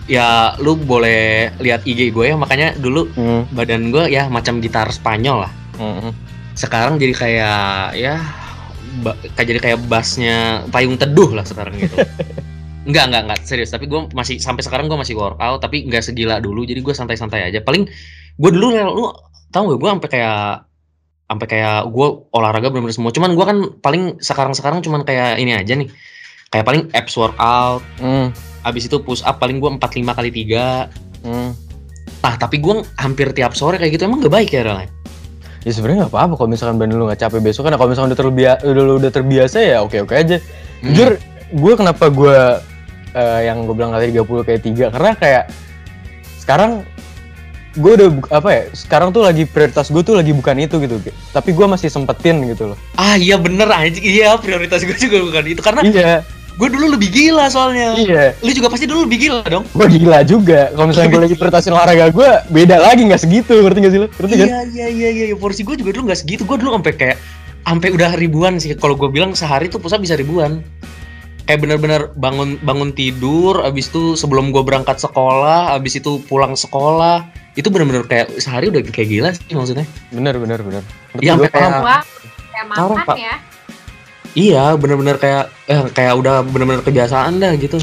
ya 0.09 0.57
lu 0.59 0.75
boleh 0.75 1.53
lihat 1.61 1.85
IG 1.85 2.11
gue 2.11 2.33
ya. 2.33 2.37
Makanya 2.41 2.75
dulu 2.81 3.07
Hmm, 3.15 3.45
badan 3.53 3.93
gue 3.93 4.09
ya 4.09 4.27
macam 4.33 4.59
gitar 4.59 4.89
Spanyol 4.91 5.47
lah. 5.47 5.53
hmm, 5.79 6.11
sekarang 6.59 6.99
jadi 6.99 7.15
kayak 7.15 7.63
ya 7.95 8.15
kayak 9.37 9.47
jadi 9.47 9.61
kayak 9.63 9.79
bassnya 9.87 10.67
payung 10.75 10.99
teduh 10.99 11.31
lah 11.31 11.47
sekarang 11.47 11.79
gitu 11.79 11.95
Enggak, 12.89 13.05
enggak, 13.13 13.23
enggak, 13.29 13.41
serius. 13.45 13.69
Tapi 13.69 13.85
gue 13.85 14.01
masih, 14.17 14.41
sampai 14.41 14.65
sekarang 14.65 14.89
gue 14.89 14.97
masih 14.97 15.13
workout, 15.13 15.61
tapi 15.61 15.85
nggak 15.85 16.01
segila 16.01 16.41
dulu. 16.41 16.65
Jadi 16.65 16.81
gue 16.81 16.95
santai-santai 16.97 17.45
aja. 17.45 17.61
Paling, 17.61 17.85
gue 18.41 18.51
dulu, 18.51 18.73
lu 18.73 19.13
tau 19.53 19.69
gak, 19.69 19.77
gue 19.77 19.91
sampai 19.93 20.09
kayak, 20.09 20.65
sampai 21.29 21.47
kayak 21.53 21.79
gue 21.85 22.09
olahraga 22.33 22.73
bener-bener 22.73 22.97
semua. 22.97 23.13
Cuman 23.13 23.37
gue 23.37 23.45
kan 23.45 23.59
paling 23.85 24.17
sekarang-sekarang 24.25 24.81
cuman 24.81 25.05
kayak 25.05 25.37
ini 25.37 25.53
aja 25.53 25.77
nih. 25.77 25.93
Kayak 26.49 26.65
paling 26.65 26.83
abs 26.97 27.15
workout, 27.15 27.85
Hmm, 28.01 28.33
abis 28.65 28.89
itu 28.89 28.97
push 29.05 29.21
up 29.21 29.37
paling 29.37 29.61
gue 29.61 29.69
45 29.69 30.17
kali 30.17 30.31
3. 30.33 30.89
hmm. 31.25 31.51
Nah, 32.19 32.35
tapi 32.35 32.59
gue 32.59 32.83
hampir 32.99 33.31
tiap 33.37 33.55
sore 33.55 33.79
kayak 33.79 33.95
gitu, 33.95 34.09
emang 34.09 34.25
gak 34.25 34.33
baik 34.33 34.51
ya, 34.51 34.65
Rel? 34.67 34.89
Ya 35.67 35.73
sebenarnya 35.75 36.07
nggak 36.07 36.15
apa-apa 36.15 36.35
kalau 36.39 36.49
misalkan 36.49 36.79
badan 36.81 36.97
lu 36.97 37.05
nggak 37.11 37.19
capek 37.19 37.43
besok 37.43 37.67
kan 37.67 37.75
kalau 37.75 37.91
misalkan 37.91 38.15
udah 38.15 38.21
terbiasa 38.25 38.61
udah, 38.63 38.83
udah 39.05 39.11
terbiasa 39.13 39.59
ya 39.59 39.77
oke-oke 39.83 40.15
aja. 40.15 40.37
Hmm. 40.39 40.95
Jujur 40.95 41.11
gue 41.51 41.73
kenapa 41.75 42.05
gue 42.09 42.39
eh, 43.13 43.41
yang 43.45 43.67
gue 43.67 43.75
bilang 43.75 43.91
kali 43.93 44.15
30 44.15 44.49
kayak 44.49 44.61
tiga 44.65 44.87
karena 44.95 45.13
kayak 45.19 45.45
sekarang 46.41 46.87
gue 47.75 47.93
udah 48.01 48.09
apa 48.33 48.49
ya 48.49 48.63
sekarang 48.73 49.11
tuh 49.11 49.27
lagi 49.27 49.45
prioritas 49.45 49.91
gue 49.93 50.03
tuh 50.03 50.17
lagi 50.17 50.33
bukan 50.33 50.57
itu 50.63 50.81
gitu 50.83 50.99
tapi 51.31 51.53
gue 51.53 51.67
masih 51.69 51.93
sempetin 51.93 52.39
gitu 52.49 52.73
loh 52.73 52.79
Ah 52.97 53.15
iya 53.19 53.37
bener 53.37 53.69
aja, 53.69 53.99
iya 54.01 54.39
prioritas 54.39 54.83
gue 54.87 54.97
juga 54.97 55.21
bukan 55.21 55.45
itu. 55.53 55.61
Karena 55.61 55.83
iya 55.85 56.13
gue 56.59 56.69
dulu 56.69 56.91
lebih 56.91 57.09
gila 57.09 57.47
soalnya. 57.47 57.95
iya 57.95 58.35
Lu 58.39 58.51
juga 58.51 58.67
pasti 58.67 58.85
dulu 58.85 59.07
lebih 59.07 59.19
gila 59.23 59.47
dong. 59.47 59.63
gue 59.65 59.87
gila 59.89 60.19
juga 60.23 60.69
kalau 60.69 60.91
misalnya 60.91 61.09
gue 61.09 61.23
lagi 61.23 61.35
prioritasin 61.35 61.71
olahraga 61.71 62.11
gue 62.11 62.29
beda 62.51 62.77
lagi 62.77 63.07
nggak 63.07 63.21
segitu 63.21 63.63
ngerti 63.63 63.79
gak 63.79 63.93
sih 63.93 64.01
lo 64.03 64.09
ngerti 64.11 64.35
kan 64.35 64.47
Iya 64.49 64.61
iya 64.67 64.87
iya 64.91 65.09
iya 65.25 65.37
porsi 65.37 65.63
gue 65.63 65.75
juga 65.75 65.91
dulu 65.91 66.11
nggak 66.11 66.19
segitu. 66.19 66.43
Gue 66.43 66.59
dulu 66.59 66.75
sampai 66.75 66.93
kayak 66.93 67.17
sampai 67.63 67.89
udah 67.91 68.11
ribuan 68.17 68.59
sih. 68.59 68.75
Kalau 68.75 68.93
gue 68.93 69.07
bilang 69.07 69.33
sehari 69.33 69.69
tuh 69.69 69.79
pusat 69.79 70.03
bisa 70.03 70.13
ribuan. 70.13 70.59
Kayak 71.45 71.65
bener-bener 71.65 72.01
bangun 72.13 72.61
bangun 72.61 72.93
tidur, 72.93 73.65
abis 73.65 73.89
itu 73.89 74.13
sebelum 74.15 74.53
gue 74.53 74.61
berangkat 74.61 74.99
sekolah, 74.99 75.73
abis 75.73 75.97
itu 75.97 76.21
pulang 76.27 76.53
sekolah, 76.53 77.25
itu 77.55 77.73
bener-bener 77.73 78.05
kayak 78.05 78.37
sehari 78.37 78.69
udah 78.69 78.85
kayak 78.85 79.09
gila 79.09 79.31
sih 79.33 79.57
maksudnya. 79.57 79.89
bener 80.11 80.37
bener 80.37 80.61
bener 80.61 80.83
Iya, 81.17 81.41
sampai 81.41 81.49
kayak-. 81.49 81.81
Wah, 81.81 82.03
kayak 82.53 82.67
makan 82.69 83.17
ya. 83.17 83.35
Iya, 84.37 84.77
bener-bener 84.77 85.17
kayak 85.17 85.45
eh, 85.69 85.83
kayak 85.93 86.15
udah 86.21 86.45
bener-bener 86.45 86.85
kebiasaan 86.85 87.41
dah 87.41 87.53
gitu. 87.57 87.81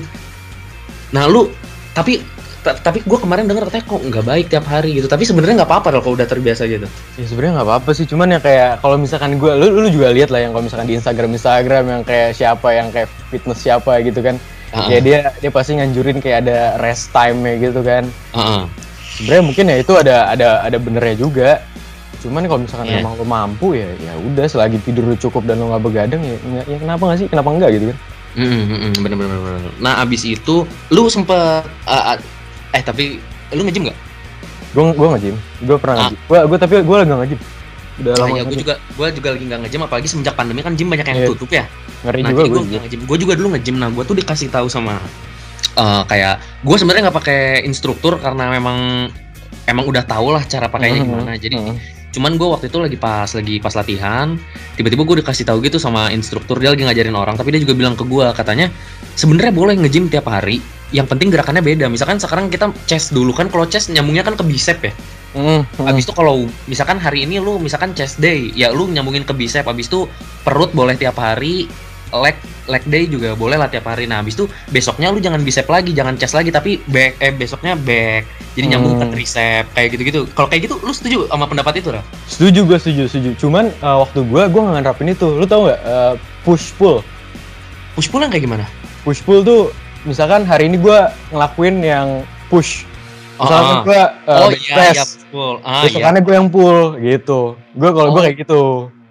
Nah 1.13 1.25
lu 1.25 1.49
tapi 1.95 2.19
ta- 2.65 2.75
tapi 2.81 3.05
gue 3.05 3.19
kemarin 3.21 3.45
denger 3.45 3.69
katanya 3.69 3.85
kok 3.85 4.01
nggak 4.01 4.25
baik 4.25 4.45
tiap 4.49 4.65
hari 4.65 4.97
gitu. 4.97 5.05
Tapi 5.05 5.23
sebenarnya 5.25 5.61
nggak 5.61 5.69
apa-apa 5.69 6.01
kalau 6.01 6.17
udah 6.17 6.25
terbiasa 6.25 6.65
gitu. 6.65 6.89
Ya 7.17 7.25
sebenarnya 7.29 7.61
nggak 7.61 7.67
apa-apa 7.69 7.89
sih, 7.93 8.05
cuman 8.09 8.35
ya 8.35 8.39
kayak 8.41 8.81
kalau 8.81 8.97
misalkan 8.97 9.37
gue, 9.37 9.51
lu, 9.53 9.85
lu 9.85 9.89
juga 9.93 10.09
lihat 10.09 10.33
lah 10.33 10.41
yang 10.41 10.51
kalau 10.51 10.65
misalkan 10.65 10.89
di 10.89 10.95
Instagram 10.97 11.29
Instagram 11.37 11.83
yang 11.87 12.01
kayak 12.01 12.29
siapa 12.33 12.67
yang 12.73 12.87
kayak 12.89 13.09
fitness 13.29 13.61
siapa 13.61 14.01
gitu 14.01 14.19
kan, 14.25 14.35
Heeh. 14.73 14.89
ya 14.89 14.99
dia 14.99 15.19
dia 15.39 15.51
pasti 15.53 15.77
nganjurin 15.77 16.17
kayak 16.19 16.37
ada 16.49 16.81
rest 16.81 17.13
time 17.13 17.45
nya 17.45 17.53
gitu 17.61 17.79
kan. 17.85 18.03
Heeh. 18.33 18.63
Sebenarnya 19.15 19.43
mungkin 19.45 19.65
ya 19.71 19.77
itu 19.79 19.93
ada 19.95 20.15
ada 20.33 20.47
ada 20.65 20.77
benernya 20.81 21.15
juga. 21.15 21.63
Cuman 22.25 22.41
kalau 22.43 22.59
misalkan 22.59 22.89
Iya. 22.89 22.99
emang 22.99 23.13
lo 23.13 23.23
mampu 23.23 23.67
ya 23.71 23.85
ya 23.95 24.17
udah 24.17 24.45
selagi 24.45 24.81
tidur 24.81 25.05
lu 25.05 25.15
cukup 25.15 25.45
dan 25.45 25.61
lo 25.61 25.69
nggak 25.69 25.83
begadang 25.83 26.19
ya, 26.19 26.35
ya, 26.43 26.61
ya 26.65 26.77
kenapa 26.81 27.05
nggak 27.05 27.19
sih? 27.21 27.27
Kenapa 27.29 27.49
enggak 27.51 27.69
gitu 27.71 27.85
kan? 27.87 27.97
Mm, 28.35 28.43
mm, 28.43 28.65
mm, 28.67 28.93
bener, 28.99 29.15
bener 29.15 29.37
bener. 29.39 29.71
Nah 29.77 30.01
abis 30.01 30.25
itu 30.25 30.55
lu 30.89 31.05
sempet 31.05 31.37
uh, 31.85 31.93
uh, 32.11 32.17
eh 32.71 32.81
tapi 32.81 33.21
lu 33.51 33.61
ngejim 33.61 33.85
nggak? 33.85 33.97
Gue 34.73 34.91
gue 34.91 35.07
nggak 35.07 35.21
gym, 35.21 35.37
gue 35.61 35.77
pernah 35.77 35.95
Ah. 35.95 36.01
nge-gym. 36.03 36.19
Gue 36.25 36.37
gue 36.43 36.57
tapi 36.57 36.73
gue 36.81 36.97
lagi 36.97 37.07
nggak 37.07 37.29
gym. 37.29 37.41
Udah 37.95 38.11
Nah, 38.11 38.19
lama 38.19 38.35
ya 38.35 38.43
gue 38.43 38.57
juga 38.57 38.73
gue 38.75 39.07
juga 39.13 39.29
lagi 39.31 39.43
nggak 39.45 39.59
ngejim 39.63 39.81
apalagi 39.81 40.07
semenjak 40.09 40.35
pandemi 40.35 40.59
kan 40.59 40.73
gym 40.73 40.89
banyak 40.89 41.05
yang 41.05 41.19
Iya. 41.21 41.27
tutup 41.31 41.47
ya. 41.47 41.63
ngeri 42.03 42.21
Nah 42.21 42.29
juga 42.29 42.43
gue. 42.43 42.61
ngejim. 42.75 42.99
Gue 43.07 43.17
juga 43.17 43.33
dulu 43.33 43.47
ngejim. 43.53 43.75
Nah 43.77 43.87
gue 43.87 44.03
tuh 44.03 44.13
dikasih 44.13 44.49
tahu 44.49 44.67
sama 44.67 44.99
eh, 45.73 46.03
kayak 46.05 46.33
gue 46.59 46.75
sebenarnya 46.75 47.07
nggak 47.07 47.17
pakai 47.17 47.39
instruktur 47.63 48.15
karena 48.17 48.47
memang 48.49 49.07
emang 49.65 49.85
udah 49.85 50.03
tau 50.03 50.27
lah 50.29 50.43
cara 50.43 50.67
pakainya 50.67 50.99
Mhm, 50.99 51.07
gimana. 51.07 51.31
Jadi 51.35 51.55
mhm. 51.55 51.75
Cuman 52.15 52.39
gue 52.39 52.47
waktu 52.47 52.71
itu 52.71 52.79
lagi 52.79 52.97
pas 52.97 53.27
lagi 53.27 53.55
pas 53.59 53.75
latihan 53.75 54.39
tiba-tiba 54.79 55.03
gue 55.03 55.15
dikasih 55.19 55.43
tahu 55.43 55.59
gitu 55.67 55.75
sama 55.75 56.09
instruktur 56.15 56.55
dia 56.57 56.71
lagi 56.71 56.87
ngajarin 56.87 57.13
orang 57.13 57.35
tapi 57.35 57.51
dia 57.51 57.61
juga 57.61 57.75
bilang 57.75 57.99
ke 57.99 58.07
gue 58.07 58.25
katanya 58.31 58.71
sebenarnya 59.19 59.51
boleh 59.51 59.75
nge-gym 59.83 60.07
tiap 60.07 60.31
hari 60.31 60.63
yang 60.95 61.03
penting 61.05 61.27
gerakannya 61.27 61.59
beda 61.59 61.91
misalkan 61.91 62.15
sekarang 62.17 62.47
kita 62.47 62.71
chest 62.87 63.11
dulu 63.11 63.35
kan 63.35 63.51
kalau 63.51 63.67
chest 63.67 63.91
nyambungnya 63.91 64.23
kan 64.23 64.39
ke 64.39 64.43
bicep 64.47 64.79
ya 64.79 64.95
Mhm, 65.35 65.67
mhm. 65.67 65.91
Abis 65.91 66.07
itu 66.07 66.15
kalau 66.15 66.47
misalkan 66.63 66.95
hari 66.95 67.27
ini 67.27 67.43
lu 67.43 67.59
misalkan 67.59 67.91
chest 67.91 68.23
day, 68.23 68.55
ya 68.55 68.71
lu 68.71 68.87
nyambungin 68.87 69.27
ke 69.27 69.35
bicep. 69.35 69.67
Abis 69.67 69.91
itu 69.91 70.07
perut 70.47 70.71
boleh 70.71 70.95
tiap 70.95 71.19
hari, 71.19 71.67
leg 72.17 72.35
leg 72.65 72.83
day 72.83 73.03
juga 73.05 73.33
boleh 73.33 73.55
lah 73.55 73.67
tiap 73.67 73.85
hari. 73.85 74.05
Nah, 74.05 74.19
abis 74.19 74.33
itu 74.33 74.45
besoknya 74.67 75.09
lu 75.09 75.19
jangan 75.19 75.39
bicep 75.39 75.65
lagi, 75.65 75.91
jangan 75.91 76.15
chest 76.15 76.33
lagi, 76.33 76.49
tapi 76.49 76.81
back 76.85 77.19
eh 77.19 77.29
besoknya 77.29 77.75
back. 77.75 78.25
Jadi 78.53 78.65
nyambung 78.67 78.95
ke 78.95 79.05
Hmm. 79.05 79.13
tricep 79.13 79.65
kayak 79.71 79.87
gitu-gitu. 79.91 80.21
Kalau 80.31 80.47
kayak 80.47 80.65
gitu, 80.65 80.75
lu 80.79 80.89
setuju 80.89 81.17
sama 81.27 81.45
pendapat 81.45 81.73
itu, 81.77 81.91
Ra? 81.91 82.01
Setuju 82.25 82.59
gue 82.65 82.77
setuju 82.77 83.03
setuju. 83.05 83.29
Cuman 83.37 83.69
eh, 83.69 83.97
waktu 83.99 84.19
gue 84.21 84.41
gue 84.45 84.61
nggak 84.61 84.81
nerapin 84.81 85.09
itu. 85.09 85.27
Lu 85.29 85.45
tau 85.45 85.67
nggak 85.67 85.79
eh, 85.79 86.13
push 86.41 86.71
pull? 86.73 87.03
Push 87.93 88.09
pull 88.09 88.21
yang 88.21 88.31
kayak 88.31 88.43
gimana? 88.43 88.65
Push 89.03 89.21
pull 89.21 89.39
tuh 89.41 89.69
misalkan 90.03 90.43
hari 90.43 90.65
ini 90.65 90.77
gue 90.77 90.97
ngelakuin 91.29 91.75
yang 91.79 92.07
push. 92.47 92.87
Misalkan 93.35 93.61
Ah, 93.61 93.75
ah. 93.75 93.83
gue 93.83 94.01
oh 94.25 94.47
bench 94.47 94.63
iya, 94.63 94.73
press. 94.73 94.95
iya, 94.95 95.05
pull. 95.27 95.53
Ah, 95.59 95.69
iya. 95.75 95.83
Besokannya 95.85 96.21
gue 96.23 96.33
yang 96.33 96.49
pull 96.49 96.79
gitu. 96.97 97.39
Gue 97.75 97.89
kalau 97.91 98.09
gue 98.09 98.21
Oh. 98.21 98.25
kayak 98.25 98.37
gitu. 98.39 98.61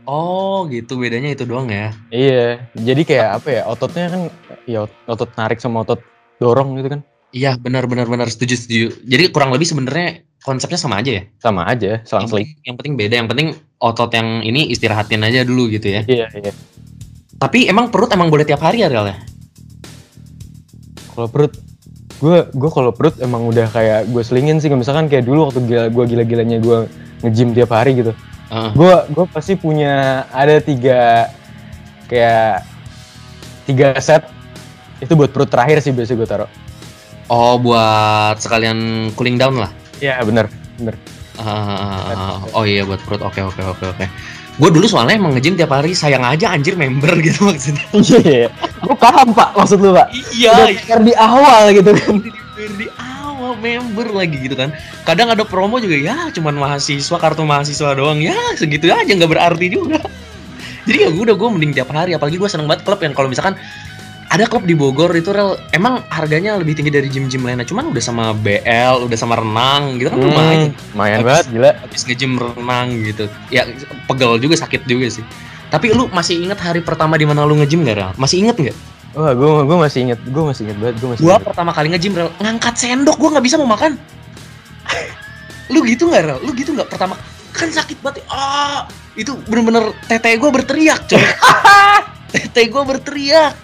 Oh, 0.05 0.69
gitu 0.69 1.01
bedanya 1.01 1.33
itu 1.33 1.49
doang 1.49 1.69
ya. 1.69 1.93
Iya. 2.09 2.69
Jadi 2.77 3.03
kayak 3.03 3.29
apa 3.41 3.49
ya? 3.51 3.63
Ototnya 3.65 4.07
kan 4.09 4.23
ya 4.69 4.85
ot- 4.85 5.01
otot 5.09 5.31
narik 5.35 5.59
sama 5.59 5.81
otot 5.81 6.01
dorong 6.37 6.77
gitu 6.77 6.93
kan. 6.93 7.01
Iya 7.35 7.57
benar 7.59 7.89
benar 7.89 8.07
benar 8.07 8.29
setuju 8.29 8.55
setuju. 8.55 8.87
Jadi 9.03 9.33
kurang 9.33 9.51
lebih 9.51 9.65
sebenarnya 9.65 10.23
konsepnya 10.45 10.77
sama 10.77 11.01
aja 11.01 11.11
ya. 11.19 11.23
sama 11.41 11.65
aja 11.65 12.05
selang 12.05 12.29
Yang 12.29 12.31
seling 12.31 12.47
penting, 12.47 12.65
yang 12.69 12.77
penting 12.77 12.95
beda. 12.95 13.15
Yang 13.17 13.29
penting 13.33 13.49
otot 13.81 14.11
yang 14.13 14.29
ini 14.45 14.61
istirahatin 14.69 15.25
aja 15.25 15.41
dulu 15.43 15.67
gitu 15.69 15.89
ya. 15.89 16.03
iya 16.05 16.29
iya 16.31 16.53
Tapi 17.35 17.67
emang 17.67 17.89
perut 17.89 18.13
emang 18.13 18.29
boleh 18.29 18.45
tiap 18.45 18.61
hari 18.61 18.85
ya 18.85 18.89
Rel 18.89 19.09
ya? 19.09 19.17
kalau 21.15 21.31
perut 21.31 21.55
gue 22.19 22.39
gue 22.51 22.71
kalau 22.75 22.91
perut 22.91 23.15
emang 23.23 23.47
udah 23.47 23.71
kayak 23.71 24.11
gue 24.11 24.19
selingin 24.19 24.59
sih 24.59 24.67
misalkan 24.71 25.07
kayak 25.07 25.23
dulu 25.23 25.47
waktu 25.47 25.63
gila, 25.63 25.87
gue 25.87 26.05
gila-gilanya 26.11 26.59
gue 26.59 26.79
nge-gym 27.23 27.55
tiap 27.55 27.71
hari 27.71 27.95
gitu 27.95 28.11
Gue 28.51 28.95
gue 29.09 29.25
pasti 29.29 29.55
punya 29.55 29.95
ada 30.29 30.59
tiga 30.59 31.33
kayak 32.07 32.63
tiga 33.65 33.97
set 33.99 34.29
itu 35.01 35.13
buat 35.13 35.31
perut 35.31 35.49
terakhir 35.49 35.81
sih 35.81 35.91
biasa 35.91 36.13
gue 36.13 36.29
taruh 36.29 36.51
Oh 37.27 37.57
buat 37.57 38.37
sekalian 38.37 39.11
cooling 39.13 39.37
down 39.37 39.57
lah. 39.57 39.73
iya 39.97 40.21
bener 40.21 40.47
bener 40.77 40.95
Ah, 41.35 42.39
oh 42.55 42.63
iya 42.63 42.87
buat 42.87 43.03
perut. 43.03 43.19
Oke 43.19 43.43
oke 43.43 43.59
oke 43.59 43.85
oke. 43.91 44.07
Gue 44.55 44.71
dulu 44.71 44.87
soalnya 44.87 45.19
emang 45.19 45.35
nge-gym 45.35 45.59
tiap 45.59 45.75
hari 45.75 45.91
sayang 45.91 46.23
aja 46.23 46.55
anjir 46.55 46.79
member 46.79 47.11
gitu 47.27 47.51
maksudnya. 47.51 47.83
iya 48.23 48.47
gue 48.79 48.95
paham 48.95 49.35
pak 49.35 49.51
maksud 49.59 49.83
lu 49.83 49.91
pak 49.91 50.15
Iya, 50.31 50.71
di 51.03 51.11
awal 51.19 51.75
gitu 51.75 51.91
kan 51.91 52.15
di 52.55 52.87
awal 53.45 53.61
member 53.61 54.09
lagi 54.09 54.41
gitu 54.41 54.57
kan. 54.57 54.73
Kadang 55.05 55.29
ada 55.29 55.45
promo 55.45 55.77
juga 55.77 55.95
ya 55.95 56.33
cuman 56.33 56.57
mahasiswa 56.57 57.17
kartu 57.21 57.45
mahasiswa 57.45 57.93
doang 57.93 58.25
ya 58.25 58.33
segitu 58.57 58.89
aja 58.89 59.05
nggak 59.07 59.29
berarti 59.29 59.69
juga. 59.69 60.01
Jadi 60.85 60.99
ya 61.05 61.09
gue 61.13 61.23
udah 61.29 61.37
gue 61.37 61.49
mending 61.53 61.73
tiap 61.73 61.93
hari 61.93 62.17
apalagi 62.17 62.37
gue 62.37 62.49
seneng 62.49 62.65
banget 62.65 62.85
klub 62.85 63.01
yang 63.01 63.13
kalau 63.13 63.29
misalkan 63.29 63.57
ada 64.29 64.51
klub 64.51 64.67
di 64.67 64.75
Bogor 64.75 65.15
itu 65.15 65.31
rel 65.31 65.55
emang 65.71 66.03
harganya 66.11 66.59
lebih 66.59 66.75
tinggi 66.75 66.91
dari 66.91 67.07
gym-gym 67.07 67.47
lainnya 67.47 67.63
cuman 67.63 67.87
udah 67.89 68.03
sama 68.03 68.25
BL 68.35 69.07
udah 69.07 69.15
sama 69.15 69.39
renang 69.39 69.95
gitu 70.01 70.11
kan 70.11 70.19
lumayan 70.19 70.61
Hmm, 70.75 70.91
lumayan 70.97 71.19
Habis- 71.23 71.29
banget 71.29 71.45
gila 71.55 71.71
habis 71.79 72.01
nge-gym 72.03 72.33
renang 72.35 72.87
gitu 73.05 73.25
ya 73.49 73.63
pegel 74.11 74.37
juga 74.43 74.59
sakit 74.59 74.91
juga 74.91 75.07
sih 75.07 75.23
tapi 75.71 75.95
lu 75.95 76.11
masih 76.11 76.43
inget 76.43 76.59
hari 76.59 76.83
pertama 76.83 77.15
di 77.15 77.25
mana 77.25 77.47
lu 77.47 77.55
nge-gym 77.59 77.87
gak 77.87 77.95
Rel? 77.95 78.11
Masih 78.15 78.43
inget 78.43 78.59
nggak? 78.59 78.77
Wah 79.15 79.33
gue 79.33 79.51
gue 79.65 79.79
masih 79.79 79.99
inget 80.05 80.21
gue 80.21 80.43
masih 80.43 80.63
inget 80.67 80.79
banget 80.79 80.97
gue 80.99 81.09
masih 81.15 81.23
Gua 81.23 81.37
inget. 81.39 81.47
pertama 81.47 81.71
kali 81.71 81.87
nge-gym 81.91 82.15
Rel, 82.15 82.31
ngangkat 82.39 82.75
sendok 82.75 83.17
gua 83.17 83.31
nggak 83.39 83.47
bisa 83.47 83.57
mau 83.57 83.71
makan. 83.71 83.95
lu 85.73 85.81
gitu 85.87 86.11
nggak 86.11 86.23
Rel? 86.27 86.39
Lu 86.43 86.51
gitu 86.53 86.75
nggak 86.75 86.91
pertama 86.91 87.15
kan 87.55 87.71
sakit 87.71 88.03
banget. 88.03 88.27
Ah, 88.27 88.91
itu 89.15 89.31
bener-bener 89.47 89.95
tete 90.11 90.35
gua 90.37 90.51
berteriak 90.51 91.07
coy. 91.07 91.23
tete 92.35 92.63
gua 92.69 92.83
berteriak. 92.83 93.55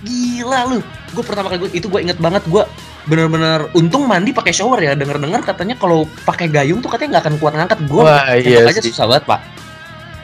Gila 0.00 0.70
lu. 0.70 0.78
Gue 1.10 1.24
pertama 1.26 1.50
kali 1.50 1.58
gua, 1.60 1.70
itu 1.74 1.86
gue 1.90 2.00
inget 2.00 2.16
banget 2.16 2.40
gue 2.48 2.62
bener-bener 3.00 3.66
untung 3.74 4.06
mandi 4.06 4.30
pakai 4.30 4.52
shower 4.54 4.78
ya 4.78 4.92
denger-dengar 4.94 5.42
katanya 5.42 5.74
kalau 5.74 6.04
pakai 6.22 6.46
gayung 6.46 6.78
tuh 6.78 6.92
katanya 6.92 7.18
nggak 7.18 7.24
akan 7.26 7.34
kuat 7.40 7.52
ngangkat 7.56 7.80
gue 7.88 8.04
Wah, 8.04 8.28
iya 8.36 8.68
aja 8.68 8.78
sih. 8.78 8.92
susah 8.92 9.08
banget 9.08 9.24
pak 9.24 9.40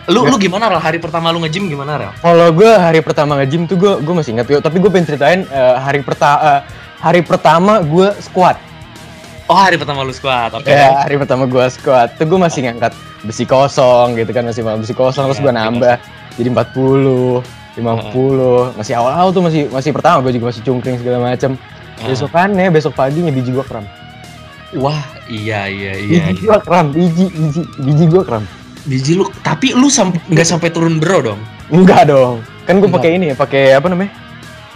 lu 0.07 0.23
lu 0.23 0.37
gimana 0.39 0.71
Rel? 0.71 0.79
hari 0.79 0.99
pertama 1.03 1.35
lu 1.35 1.43
nge-gym 1.43 1.67
gimana 1.67 1.99
Rel? 1.99 2.13
Kalau 2.23 2.49
gue 2.55 2.71
hari 2.71 3.03
pertama 3.03 3.35
nge-gym 3.43 3.67
tuh 3.67 3.75
gue 3.75 3.93
gue 4.03 4.15
masih 4.15 4.39
ingat 4.39 4.47
yo, 4.47 4.59
tapi 4.63 4.79
gue 4.79 4.87
pengen 4.87 5.07
ceritain 5.07 5.43
eh, 5.43 5.75
hari 5.83 6.01
pertama 6.07 6.63
hari 7.03 7.21
pertama 7.27 7.83
gue 7.83 8.09
squat. 8.23 8.57
oh 9.47 9.55
hari 9.55 9.79
pertama 9.79 10.03
lu 10.03 10.11
squat 10.11 10.51
oke 10.59 10.67
Ya, 10.67 11.07
hari 11.07 11.19
pertama 11.19 11.47
gue 11.47 11.65
squat 11.71 12.19
tuh 12.19 12.27
gue 12.27 12.39
masih 12.39 12.67
ngangkat 12.67 12.91
besi 13.23 13.47
kosong 13.47 14.19
gitu 14.19 14.31
kan 14.31 14.43
masih 14.43 14.63
besi 14.63 14.91
kosong 14.91 15.31
terus 15.31 15.39
Iya, 15.39 15.45
gue 15.47 15.53
besi 15.55 15.63
nambah 15.63 15.97
jadi 16.35 16.49
40 16.51 17.43
50 17.79 18.79
masih 18.81 18.93
awal-awal 18.97 19.31
tuh 19.31 19.43
masih 19.45 19.63
masih 19.71 19.91
pertama 19.95 20.19
gue 20.25 20.33
juga 20.35 20.51
masih 20.51 20.63
cungkring 20.67 20.99
segala 20.99 21.19
macem 21.23 21.55
Ah. 21.97 22.13
besokannya 22.13 22.69
besok 22.69 22.93
paginya 22.93 23.33
biji 23.33 23.57
gue 23.57 23.65
kram 23.65 23.81
wah 24.77 25.01
iya 25.33 25.65
iya 25.65 25.97
iya, 25.97 26.29
biji 26.29 26.45
iya. 26.45 26.49
gue 26.53 26.59
kram 26.61 26.87
biji 26.93 27.25
biji 27.33 27.63
biji 27.81 28.05
gue 28.05 28.21
kram 28.21 28.45
biji 28.87 29.19
lu 29.19 29.27
tapi 29.43 29.75
lu 29.75 29.91
sam- 29.91 30.15
nggak 30.31 30.47
sampai 30.47 30.71
turun 30.71 31.03
bro 31.03 31.21
dong? 31.21 31.41
Enggak 31.69 32.09
dong. 32.09 32.41
Kan 32.67 32.79
gue 32.79 32.91
pakai 32.91 33.19
ini 33.19 33.31
ya 33.31 33.37
pakai 33.39 33.75
apa 33.75 33.87
namanya? 33.91 34.15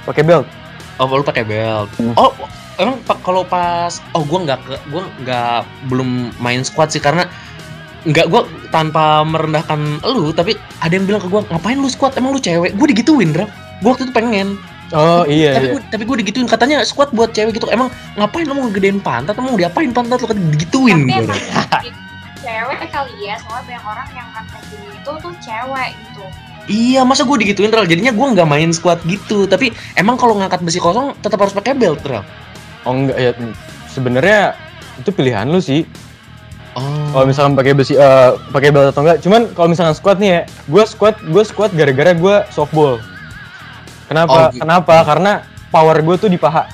Pakai 0.07 0.23
belt. 0.27 0.47
Oh, 1.01 1.09
lu 1.09 1.25
pakai 1.25 1.49
belt. 1.49 1.89
Hmm. 1.97 2.13
Oh, 2.19 2.35
emang 2.77 3.01
pa- 3.09 3.17
kalau 3.25 3.41
pas 3.47 4.05
oh 4.13 4.21
gua 4.25 4.45
nggak 4.45 4.61
ke 4.65 4.75
gua 4.93 5.03
nggak 5.25 5.59
belum 5.89 6.35
main 6.37 6.61
squat 6.61 6.93
sih 6.93 7.01
karena 7.01 7.25
nggak 8.05 8.27
gua 8.33 8.49
tanpa 8.73 9.21
merendahkan 9.25 10.01
lu 10.09 10.33
tapi 10.33 10.57
ada 10.81 10.93
yang 10.93 11.05
bilang 11.05 11.21
ke 11.21 11.29
gua 11.29 11.45
ngapain 11.53 11.77
lu 11.77 11.89
squat 11.89 12.17
emang 12.21 12.37
lu 12.37 12.41
cewek? 12.41 12.77
Gua 12.77 12.87
digituin 12.89 13.33
Raf 13.33 13.49
gua 13.81 13.97
waktu 13.97 14.09
itu 14.09 14.13
pengen. 14.13 14.61
Oh 14.91 15.23
iya 15.25 15.55
tapi 15.55 15.67
iya. 15.71 15.73
gua, 15.73 15.81
tapi 15.89 16.03
gua 16.05 16.17
digituin. 16.21 16.49
Katanya 16.51 16.83
squat 16.85 17.15
buat 17.17 17.33
cewek 17.33 17.57
gitu. 17.57 17.71
Emang 17.73 17.89
ngapain 18.21 18.45
lu 18.45 18.53
mau 18.59 18.69
gedein 18.69 19.01
pantat? 19.01 19.39
Emang 19.41 19.57
mau 19.57 19.61
diapain 19.61 19.89
pantat 19.95 20.21
lu? 20.21 20.29
Kan 20.29 20.39
digituin 20.53 21.09
Tapi 21.09 21.17
emang. 21.17 21.39
cewek 22.51 22.91
kali 22.91 23.15
ya, 23.23 23.35
soalnya 23.39 23.63
banyak 23.71 23.85
orang 23.87 24.09
yang 24.11 24.29
ngangkat 24.35 24.63
gini 24.67 24.87
itu 24.91 25.13
tuh 25.23 25.33
cewek 25.39 25.91
gitu. 25.95 26.25
iya 26.67 27.01
masa 27.03 27.23
gua 27.23 27.39
digituin 27.39 27.71
Rel? 27.71 27.87
Jadinya 27.87 28.11
gua 28.11 28.35
nggak 28.35 28.49
main 28.51 28.71
squat 28.75 28.99
gitu. 29.07 29.47
Tapi 29.47 29.71
emang 29.95 30.19
kalau 30.19 30.35
ngangkat 30.39 30.61
besi 30.63 30.79
kosong 30.79 31.15
tetap 31.19 31.39
harus 31.39 31.55
pakai 31.55 31.75
belt 31.75 32.03
Rel? 32.03 32.27
Oh 32.83 32.93
enggak 32.95 33.17
ya 33.19 33.31
sebenarnya 33.89 34.55
itu 34.99 35.11
pilihan 35.11 35.47
lu 35.47 35.59
sih. 35.59 35.87
Oh. 36.75 36.87
Kalau 37.11 37.27
misalkan 37.27 37.59
pakai 37.59 37.73
besi 37.75 37.99
eh, 37.99 38.31
pakai 38.51 38.71
belt 38.71 38.95
atau 38.95 39.03
enggak 39.03 39.19
cuman 39.23 39.51
kalau 39.55 39.69
misalkan 39.71 39.95
squat 39.95 40.19
nih 40.23 40.31
ya 40.31 40.41
gue 40.71 40.85
squat 40.87 41.15
gue 41.23 41.43
squat 41.43 41.71
gara-gara 41.75 42.15
gue 42.15 42.37
softball. 42.51 42.99
Kenapa? 44.07 44.31
Oh, 44.31 44.47
gitu. 44.51 44.63
kenapa? 44.67 44.95
Karena 45.07 45.33
power 45.71 45.97
gue 46.03 46.17
tuh 46.19 46.31
di 46.31 46.39
paha. 46.39 46.67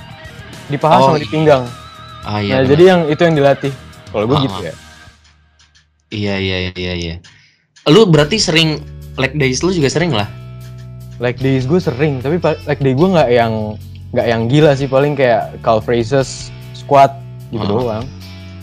Di 0.68 0.76
paha 0.80 0.94
Oh, 1.00 1.04
sama 1.12 1.18
di 1.20 1.28
iya. 1.28 1.32
pinggang. 1.32 1.64
Ah, 2.26 2.40
iya, 2.42 2.58
nah 2.58 2.60
benar. 2.64 2.70
jadi 2.74 2.82
yang 2.84 3.00
itu 3.06 3.20
yang 3.22 3.34
dilatih. 3.38 3.72
Kalau 4.12 4.24
gue 4.24 4.36
Ah, 4.36 4.44
gitu 4.44 4.60
ya 4.64 4.74
Iya 6.08 6.38
iya 6.38 6.56
iya 6.72 6.92
iya. 6.94 7.14
Lu 7.86 8.06
berarti 8.06 8.38
sering 8.38 8.82
leg 9.16 9.34
days 9.34 9.60
lu 9.60 9.70
juga 9.70 9.88
sering 9.88 10.12
lah. 10.12 10.28
leg 11.16 11.32
days 11.40 11.64
gue 11.64 11.80
sering 11.80 12.20
tapi 12.20 12.36
leg 12.36 12.76
day 12.76 12.92
gue 12.92 13.08
nggak 13.08 13.30
yang 13.32 13.72
nggak 14.12 14.26
yang 14.28 14.42
gila 14.46 14.76
sih 14.76 14.84
paling 14.84 15.16
kayak 15.16 15.48
calf 15.64 15.88
raises 15.88 16.52
squat 16.72 17.08
gitu 17.48 17.64
Ah. 17.64 17.72
doang 17.72 18.04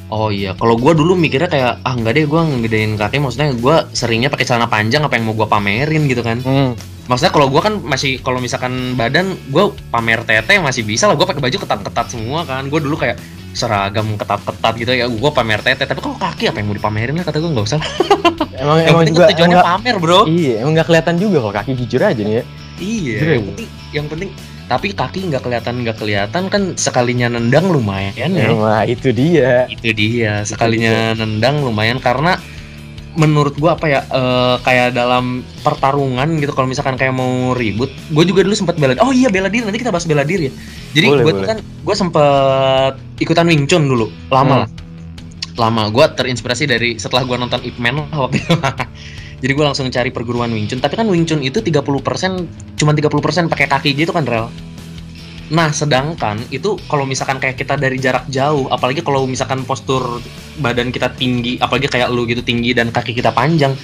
Oh 0.07 0.29
iya, 0.29 0.53
kalau 0.53 0.77
gua 0.77 0.93
dulu 0.93 1.17
mikirnya 1.17 1.49
kayak 1.49 1.81
ah 1.81 1.97
nggak 1.97 2.13
deh 2.13 2.25
gua 2.29 2.45
ngegedein 2.45 2.93
kaki 2.93 3.17
maksudnya 3.17 3.49
gua 3.57 3.89
seringnya 3.89 4.29
pakai 4.29 4.45
celana 4.45 4.69
panjang 4.69 5.01
apa 5.01 5.17
yang 5.17 5.25
mau 5.25 5.33
gua 5.33 5.49
pamerin 5.49 6.05
gitu 6.05 6.21
kan. 6.21 6.37
hmm. 6.37 6.77
Maksudnya 7.09 7.33
kalau 7.33 7.49
gua 7.49 7.65
kan 7.65 7.81
masih 7.81 8.21
kalau 8.21 8.37
misalkan 8.37 8.93
badan 8.93 9.33
gua 9.49 9.73
pamer 9.89 10.21
tete 10.21 10.61
masih 10.61 10.85
bisa 10.85 11.09
lah 11.09 11.17
gua 11.17 11.25
pakai 11.25 11.41
baju 11.41 11.57
ketat-ketat 11.57 12.13
semua 12.13 12.45
kan. 12.45 12.69
Gua 12.69 12.77
dulu 12.77 12.93
kayak 12.93 13.17
seragam 13.53 14.13
ketat-ketat 14.13 14.73
gitu 14.75 14.91
ya. 14.91 15.05
Gua 15.07 15.29
pamer 15.29 15.61
tete 15.61 15.83
tapi 15.83 15.97
kalau 15.97 16.13
kaki 16.15 16.49
apa 16.49 16.57
yang 16.57 16.67
mau 16.67 16.75
dipamerin 16.75 17.13
lah? 17.13 17.23
Kata 17.23 17.37
gua 17.37 17.51
nggak 17.51 17.65
usah 17.65 17.79
emang 18.61 18.77
yang 18.79 18.89
emang 18.91 19.03
juga 19.07 19.29
tujuannya 19.29 19.39
emang 19.47 19.53
nggak- 19.55 19.69
pamer 19.79 19.95
bro. 19.97 20.19
Iya 20.25 20.53
emang 20.61 20.73
nggak 20.73 20.87
kelihatan 20.87 21.15
juga 21.15 21.37
kalau 21.39 21.53
kaki 21.53 21.71
jujur 21.75 22.01
aja 22.01 22.19
nih 22.19 22.35
ya. 22.35 22.43
Iya 22.75 23.13
Jujur 23.15 23.29
yang 23.29 23.39
aja. 23.39 23.49
penting 23.49 23.67
yang 23.93 24.07
penting 24.07 24.29
tapi 24.63 24.87
kaki 24.89 25.19
nggak 25.27 25.43
kelihatan 25.43 25.73
nggak 25.83 25.97
kelihatan 25.97 26.43
kan 26.47 26.61
sekalinya 26.73 27.27
nendang 27.29 27.67
lumayan 27.67 28.31
ya. 28.31 28.47
Wah 28.51 28.83
itu 28.83 29.09
dia. 29.09 29.67
Itu 29.67 29.91
dia 29.91 30.41
sekalinya 30.43 31.13
nendang 31.13 31.61
lumayan 31.61 31.99
karena 31.99 32.39
menurut 33.13 33.53
gua 33.55 33.77
apa 33.77 33.85
ya 33.85 34.01
eh, 34.03 34.55
kayak 34.61 34.93
dalam 34.93 35.45
pertarungan 35.61 36.25
gitu 36.41 36.51
kalau 36.51 36.65
misalkan 36.65 36.97
kayak 36.97 37.13
mau 37.13 37.53
ribut 37.53 37.93
gue 38.09 38.23
juga 38.25 38.41
dulu 38.41 38.57
sempat 38.57 38.75
bela 38.75 38.97
oh 38.99 39.13
iya 39.13 39.29
bela 39.29 39.47
diri 39.47 39.63
nanti 39.63 39.77
kita 39.77 39.93
bahas 39.93 40.05
bela 40.05 40.25
diri 40.25 40.49
ya. 40.49 40.53
Jadi 40.93 41.05
gue 41.21 41.31
tuh 41.31 41.45
kan 41.45 41.57
gue 41.61 41.95
sempet 41.95 42.93
ikutan 43.17 43.45
Wing 43.45 43.65
Chun 43.65 43.85
dulu 43.85 44.09
lama 44.29 44.45
Hmm. 44.45 44.61
lah. 44.65 44.69
Lama 45.53 45.83
gue 45.93 46.05
terinspirasi 46.17 46.65
dari 46.65 46.97
setelah 46.97 47.21
gua 47.23 47.37
nonton 47.37 47.61
Ip 47.61 47.77
Man 47.77 48.01
lah 48.01 48.25
waktu 48.25 48.41
itu. 48.41 48.53
Jadi 49.43 49.51
gue 49.53 49.65
langsung 49.67 49.91
cari 49.91 50.09
perguruan 50.09 50.49
Wing 50.49 50.65
Chun. 50.65 50.79
Tapi 50.79 50.95
kan 50.95 51.05
Wing 51.05 51.29
Chun 51.29 51.43
itu 51.43 51.61
30% 51.61 51.85
cuman 52.79 52.93
30% 52.95 53.51
pakai 53.51 53.67
kaki 53.69 53.89
gitu 53.93 54.09
kan 54.09 54.25
rel 54.25 54.49
Nah, 55.51 55.75
sedangkan 55.75 56.39
itu 56.55 56.79
kalau 56.87 57.03
misalkan 57.03 57.35
kayak 57.35 57.59
kita 57.59 57.75
dari 57.75 57.99
jarak 57.99 58.23
jauh, 58.31 58.71
apalagi 58.71 59.03
kalau 59.03 59.27
misalkan 59.27 59.67
postur 59.67 60.23
badan 60.63 60.87
kita 60.93 61.11
tinggi, 61.11 61.59
apalagi 61.59 61.91
kayak 61.91 62.07
lu 62.07 62.23
gitu 62.23 62.39
tinggi 62.39 62.71
dan 62.71 62.95
kaki 62.95 63.11
kita 63.11 63.35
panjang, 63.35 63.75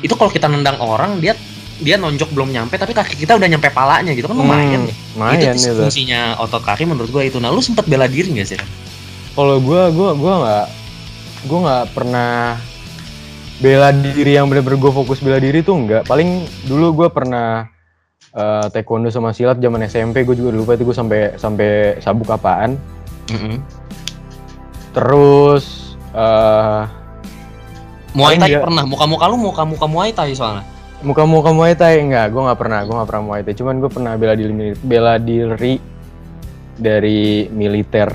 itu 0.00 0.14
kalau 0.16 0.32
kita 0.32 0.48
nendang 0.48 0.80
orang 0.80 1.20
dia 1.20 1.36
dia 1.82 1.98
nonjok 1.98 2.30
belum 2.30 2.54
nyampe 2.54 2.78
tapi 2.78 2.94
kaki 2.94 3.18
kita 3.18 3.34
udah 3.34 3.48
nyampe 3.50 3.66
palanya 3.74 4.14
gitu 4.16 4.30
kan 4.30 4.38
lumayan. 4.38 4.86
Hmm, 4.86 4.88
ya. 4.88 4.94
lumayan 5.18 5.52
itu 5.52 5.68
itu 5.68 5.74
fungsinya 5.76 6.20
otot 6.40 6.62
kaki 6.64 6.88
menurut 6.88 7.10
gua 7.12 7.22
itu. 7.28 7.36
Nah, 7.42 7.52
lu 7.52 7.60
sempat 7.60 7.84
bela 7.84 8.08
diri 8.08 8.32
nggak 8.32 8.48
sih? 8.48 8.58
Kalau 9.36 9.60
gue 9.60 9.82
gue 9.92 10.10
gue 10.16 10.32
nggak 10.32 10.66
gue 11.42 11.58
nggak 11.58 11.84
pernah 11.92 12.56
bela 13.62 13.88
diri 13.94 14.34
yang 14.34 14.50
bener-bener 14.50 14.78
gue 14.78 14.92
fokus 14.92 15.22
bela 15.22 15.38
diri 15.38 15.62
tuh 15.62 15.78
enggak 15.78 16.02
paling 16.10 16.46
dulu 16.66 17.04
gue 17.04 17.08
pernah 17.14 17.70
eh, 18.32 18.66
taekwondo 18.72 19.08
sama 19.12 19.30
silat 19.32 19.60
zaman 19.60 19.84
SMP 19.84 20.24
gue 20.24 20.36
juga 20.36 20.50
lupa 20.52 20.74
itu 20.74 20.84
gue 20.88 20.96
sampai 20.96 21.36
sampai 21.36 21.96
sabuk 22.00 22.28
apaan 22.32 22.76
Mm-mm. 23.30 23.60
terus 24.92 25.96
eh 26.12 26.84
Muay 28.12 28.36
Thai 28.36 28.60
pernah, 28.60 28.84
muka-muka 28.84 29.24
lu 29.24 29.40
muka-muka 29.40 29.86
Muay 29.88 30.12
Thai 30.12 30.36
soalnya. 30.36 30.64
muka-muka 31.02 31.50
muay 31.50 31.74
thai 31.74 31.98
enggak 31.98 32.30
gue 32.30 32.38
nggak 32.46 32.60
pernah 32.62 32.86
gue 32.86 32.94
nggak 32.94 33.08
pernah 33.10 33.24
muay 33.26 33.42
thai 33.42 33.58
cuman 33.58 33.82
gue 33.82 33.90
pernah 33.90 34.14
bela 34.14 34.38
diri 34.38 34.54
bela 34.86 35.18
diri 35.18 35.82
dari 36.78 37.50
militer 37.50 38.06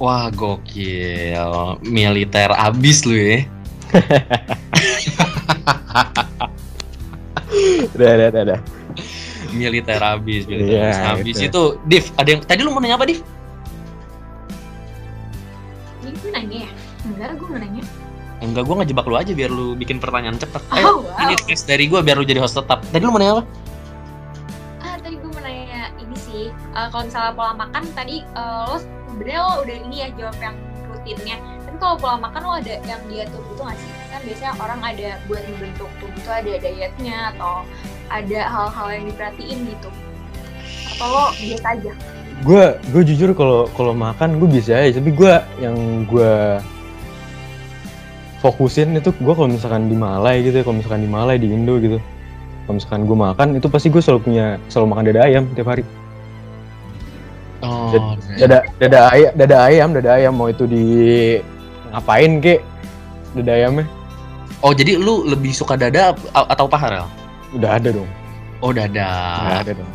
Wah 0.00 0.32
gokil, 0.32 1.76
militer 1.84 2.48
abis 2.56 3.04
lu 3.04 3.12
ya. 3.12 3.44
Udah, 7.92 8.10
udah, 8.16 8.28
udah, 8.32 8.42
udah. 8.48 8.60
Militer 9.50 9.98
abis, 9.98 10.46
militer 10.46 10.78
Iya, 10.78 11.14
abis 11.14 11.36
itu. 11.36 11.46
itu. 11.46 11.62
Div, 11.84 12.04
ada 12.14 12.28
yang 12.28 12.40
tadi 12.40 12.60
lu 12.60 12.70
mau 12.70 12.78
nanya 12.78 12.94
apa 12.94 13.04
Div? 13.04 13.20
Ini 16.00 16.10
gue 16.14 16.30
nanya 16.30 16.56
ya? 16.64 16.70
Enggak, 17.02 17.30
gue 17.36 17.46
nggak 17.46 17.62
nanya. 17.62 17.84
Enggak, 18.40 18.64
gua 18.64 18.74
ngejebak 18.80 19.04
lu 19.04 19.16
aja 19.16 19.32
biar 19.36 19.50
lu 19.52 19.76
bikin 19.76 20.00
pertanyaan 20.00 20.40
cepet. 20.40 20.64
Oh, 20.72 20.76
Ayo, 20.76 20.90
wow. 21.04 21.24
ini 21.28 21.36
tes 21.44 21.60
dari 21.60 21.84
gua 21.84 22.00
biar 22.00 22.16
lu 22.16 22.24
jadi 22.24 22.40
host 22.40 22.56
tetap. 22.56 22.80
Tadi 22.88 23.04
lu 23.04 23.12
mau 23.12 23.20
nanya 23.20 23.36
apa? 23.36 23.44
Ah, 24.80 24.96
tadi 24.96 25.20
gue 25.20 25.28
mau 25.28 25.42
nanya 25.44 25.92
ini 26.00 26.16
sih. 26.16 26.44
eh, 26.48 26.86
kalau 26.88 27.04
misalnya 27.04 27.32
pola 27.36 27.52
makan 27.52 27.84
tadi 27.92 28.24
eh, 28.24 28.62
lo 28.64 28.80
sebenarnya 28.80 29.40
lo 29.44 29.52
udah 29.60 29.76
ini 29.84 29.96
ya 30.00 30.08
jawab 30.16 30.36
yang 30.40 30.56
rutinnya. 30.88 31.36
Tapi 31.68 31.76
kalau 31.76 31.96
pola 32.00 32.16
makan 32.16 32.40
lo 32.40 32.52
ada 32.56 32.74
yang 32.80 33.02
diatur 33.04 33.42
gitu 33.44 33.60
nggak 33.60 33.76
sih? 33.76 33.90
Kan 34.08 34.20
biasanya 34.24 34.52
orang 34.56 34.80
ada 34.80 35.08
buat 35.28 35.42
membentuk 35.44 35.90
tubuh 36.00 36.16
itu 36.16 36.30
ada 36.32 36.52
dietnya 36.56 37.18
atau 37.36 37.54
ada 38.10 38.40
hal-hal 38.50 38.88
yang 38.92 39.04
diperhatiin 39.08 39.58
gitu. 39.70 39.88
Atau 40.98 41.06
lo 41.08 41.24
biasa 41.38 41.68
aja? 41.78 41.92
gue 42.40 42.64
gue 42.96 43.02
jujur 43.04 43.36
kalau 43.36 43.68
kalau 43.76 43.92
makan 43.92 44.40
gue 44.40 44.48
bisa 44.48 44.76
aja. 44.76 44.96
Tapi 44.96 45.12
gue 45.12 45.32
yang 45.60 45.76
gue 46.08 46.60
fokusin 48.40 48.96
itu 48.96 49.12
gue 49.12 49.34
kalau 49.36 49.48
misalkan 49.48 49.92
di 49.92 49.96
Malai 49.96 50.40
gitu 50.40 50.60
ya 50.60 50.64
kalau 50.64 50.80
misalkan 50.80 51.04
di 51.04 51.10
Malai 51.10 51.36
di 51.36 51.48
Indo 51.52 51.76
gitu. 51.76 52.00
Kalau 52.64 52.74
misalkan 52.80 53.02
gue 53.04 53.16
makan 53.16 53.46
itu 53.60 53.66
pasti 53.68 53.88
gue 53.92 54.00
selalu 54.00 54.20
punya 54.24 54.46
selalu 54.72 54.86
makan 54.96 55.04
dada 55.12 55.20
ayam 55.28 55.44
tiap 55.52 55.68
hari. 55.68 55.84
Oh, 57.60 58.16
dada 58.40 58.64
dada 58.80 59.00
ayam 59.12 59.32
dada 59.36 59.56
ayam 59.68 59.88
dada 59.92 60.10
ayam. 60.16 60.32
Mau 60.32 60.48
itu 60.48 60.64
di 60.64 60.84
ngapain 61.92 62.40
kek? 62.40 62.60
Dada 63.36 63.52
ayamnya. 63.52 63.86
Oh 64.64 64.72
jadi 64.72 64.96
lu 64.96 65.28
lebih 65.28 65.52
suka 65.52 65.76
dada 65.76 66.16
atau 66.32 66.64
paha 66.68 66.88
Rel? 66.88 67.19
Udah 67.54 67.70
ada 67.80 67.88
dong. 67.90 68.10
Oh 68.60 68.70
dada. 68.70 69.10
udah 69.42 69.58
ada 69.64 69.72
dong. 69.74 69.90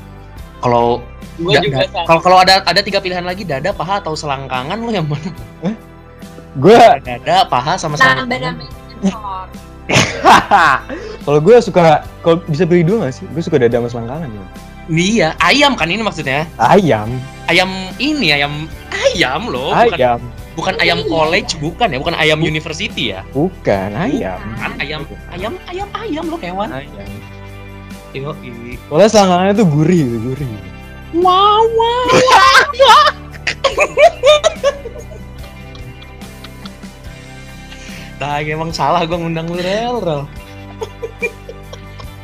Kalau 0.63 0.85
kalau 2.07 2.19
kalau 2.23 2.37
ada 2.39 2.63
ada 2.63 2.81
tiga 2.81 3.03
pilihan 3.03 3.23
lagi 3.23 3.43
dada, 3.43 3.75
paha 3.75 3.99
atau 3.99 4.15
selangkangan 4.15 4.79
lu 4.79 4.91
yang 4.95 5.05
mana? 5.05 5.31
gue 6.55 6.79
Dada, 7.03 7.43
paha 7.51 7.75
sama 7.75 7.99
Nambah 7.99 8.31
selangkangan. 8.31 8.55
kalau 11.27 11.39
gue 11.43 11.55
suka 11.61 12.01
kalau 12.23 12.41
bisa 12.47 12.63
pilih 12.65 12.83
dua 12.87 12.97
gak 13.07 13.13
sih? 13.21 13.25
Gue 13.35 13.43
suka 13.43 13.59
dada 13.59 13.77
sama 13.83 13.89
selangkangan 13.91 14.31
ya 14.31 14.45
Iya, 14.85 15.33
ayam 15.41 15.73
kan 15.73 15.89
ini 15.89 16.05
maksudnya. 16.05 16.45
ayam. 16.61 17.09
Ayam 17.49 17.89
ini 17.97 18.29
ayam 18.29 18.69
ayam 18.93 19.49
loh, 19.49 19.73
bukan 19.73 19.97
ayam. 19.97 20.19
bukan 20.53 20.75
ayam 20.77 20.99
college 21.09 21.57
bukan 21.57 21.89
ya, 21.89 21.97
bukan 21.97 22.15
ayam 22.17 22.37
university 22.37 23.09
ya. 23.13 23.25
bukan 23.33 23.97
ayam. 23.97 24.37
Kan 24.61 24.71
ayam 24.77 25.01
ayam 25.33 25.53
ayam 25.69 25.89
ayam 25.97 26.23
lo 26.29 26.37
hewan. 26.37 26.69
ayam 26.69 27.09
Yo, 28.15 28.31
i- 28.39 28.79
Soalnya 28.87 29.09
selangkangannya 29.11 29.53
tuh 29.53 29.67
gurih, 29.67 30.03
gurih. 30.23 30.47
Wow, 31.15 31.67
wow. 31.67 32.03
Nah, 38.19 38.39
emang 38.45 38.71
salah 38.71 39.03
gue 39.03 39.15
ngundang 39.15 39.51
lu 39.51 39.59
rel, 39.59 39.99
rel. 39.99 40.23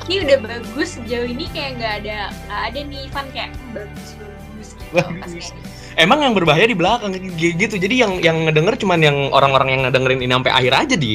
Ini 0.08 0.28
udah 0.28 0.38
bagus 0.44 1.00
sejauh 1.00 1.24
ini 1.24 1.48
kayak 1.52 1.80
nggak 1.80 1.94
ada 2.04 2.18
nggak 2.48 2.62
ada 2.68 2.80
nih 2.84 3.00
Ivan 3.08 3.26
kayak 3.32 3.50
"Hmm, 3.54 3.72
bagus 3.72 4.10
bagus 4.18 4.70
gitu. 4.76 4.92
Bagus. 4.92 5.32
gitu. 5.52 5.60
Emang 5.96 6.20
yang 6.24 6.34
berbahaya 6.34 6.66
di 6.66 6.76
belakang 6.76 7.12
kayak 7.12 7.56
gitu. 7.60 7.76
Jadi 7.76 7.96
yang 8.00 8.20
yang 8.20 8.48
ngedenger 8.48 8.76
cuman 8.80 9.00
yang 9.00 9.18
orang-orang 9.32 9.70
yang 9.72 9.82
ngedengerin 9.88 10.20
ini 10.24 10.32
sampai 10.32 10.52
akhir 10.52 10.74
aja 10.88 10.96
di 10.96 11.12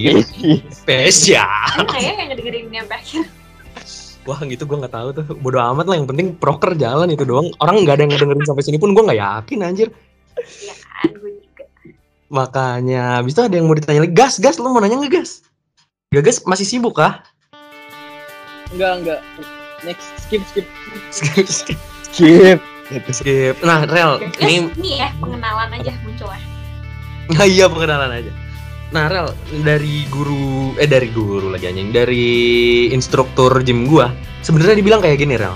spesial. 0.71 1.49
Emang 1.77 1.89
kayak 1.93 2.13
yang 2.15 2.29
ngedengerin 2.33 2.63
ini 2.69 2.77
sampai 2.85 2.97
akhir. 3.01 3.25
Wah 4.27 4.43
gitu 4.43 4.67
gue 4.67 4.77
nggak 4.83 4.95
tahu 4.95 5.09
tuh. 5.15 5.25
Bodoh 5.39 5.63
amat 5.73 5.87
lah. 5.87 5.97
Yang 5.97 6.09
penting 6.11 6.27
proker 6.35 6.75
jalan 6.75 7.15
itu 7.15 7.23
doang. 7.23 7.49
Orang 7.63 7.87
nggak 7.87 7.95
ada 7.97 8.03
yang 8.05 8.13
ngedengerin 8.13 8.43
sampai 8.43 8.65
sini 8.67 8.77
pun 8.77 8.91
gue 8.91 9.03
nggak 9.07 9.21
yakin 9.23 9.59
anjir. 9.63 9.89
Iya 10.37 10.75
kan, 10.75 11.11
gue 11.15 11.31
juga. 11.39 11.65
Makanya, 12.27 13.03
habis 13.23 13.39
itu 13.39 13.43
ada 13.47 13.55
yang 13.55 13.71
mau 13.71 13.79
ditanya 13.79 14.03
lagi. 14.03 14.15
Gas, 14.15 14.43
gas, 14.43 14.59
lu 14.59 14.69
mau 14.75 14.83
nanya 14.83 14.99
nggak 14.99 15.15
gas? 15.23 15.47
Gak 16.11 16.23
gas 16.27 16.37
masih 16.43 16.67
sibuk 16.67 16.99
kah? 16.99 17.23
Enggak, 18.75 18.93
enggak. 19.03 19.21
Next, 19.87 20.09
skip, 20.27 20.43
skip. 20.51 20.67
skip, 21.15 21.47
skip, 21.47 21.79
Skip. 22.11 22.59
skip. 23.11 23.55
Nah, 23.63 23.87
Rel, 23.87 24.23
ini 24.43 24.71
ini 24.79 25.03
ya 25.03 25.11
pengenalan 25.19 25.71
aja 25.75 25.93
muncul 26.07 26.31
ya. 26.31 26.41
Nah, 27.35 27.47
iya 27.47 27.67
pengenalan 27.67 28.11
aja. 28.23 28.33
Nah, 28.97 29.13
Rel, 29.13 29.29
dari 29.61 30.09
guru 30.09 30.73
eh 30.81 30.89
dari 30.89 31.13
guru 31.13 31.53
lagi 31.53 31.69
anjing, 31.69 31.93
dari 31.93 32.25
instruktur 32.97 33.53
gym 33.61 33.85
gua, 33.85 34.09
sebenarnya 34.41 34.81
dibilang 34.81 35.05
kayak 35.05 35.21
gini, 35.21 35.37
Rel. 35.37 35.53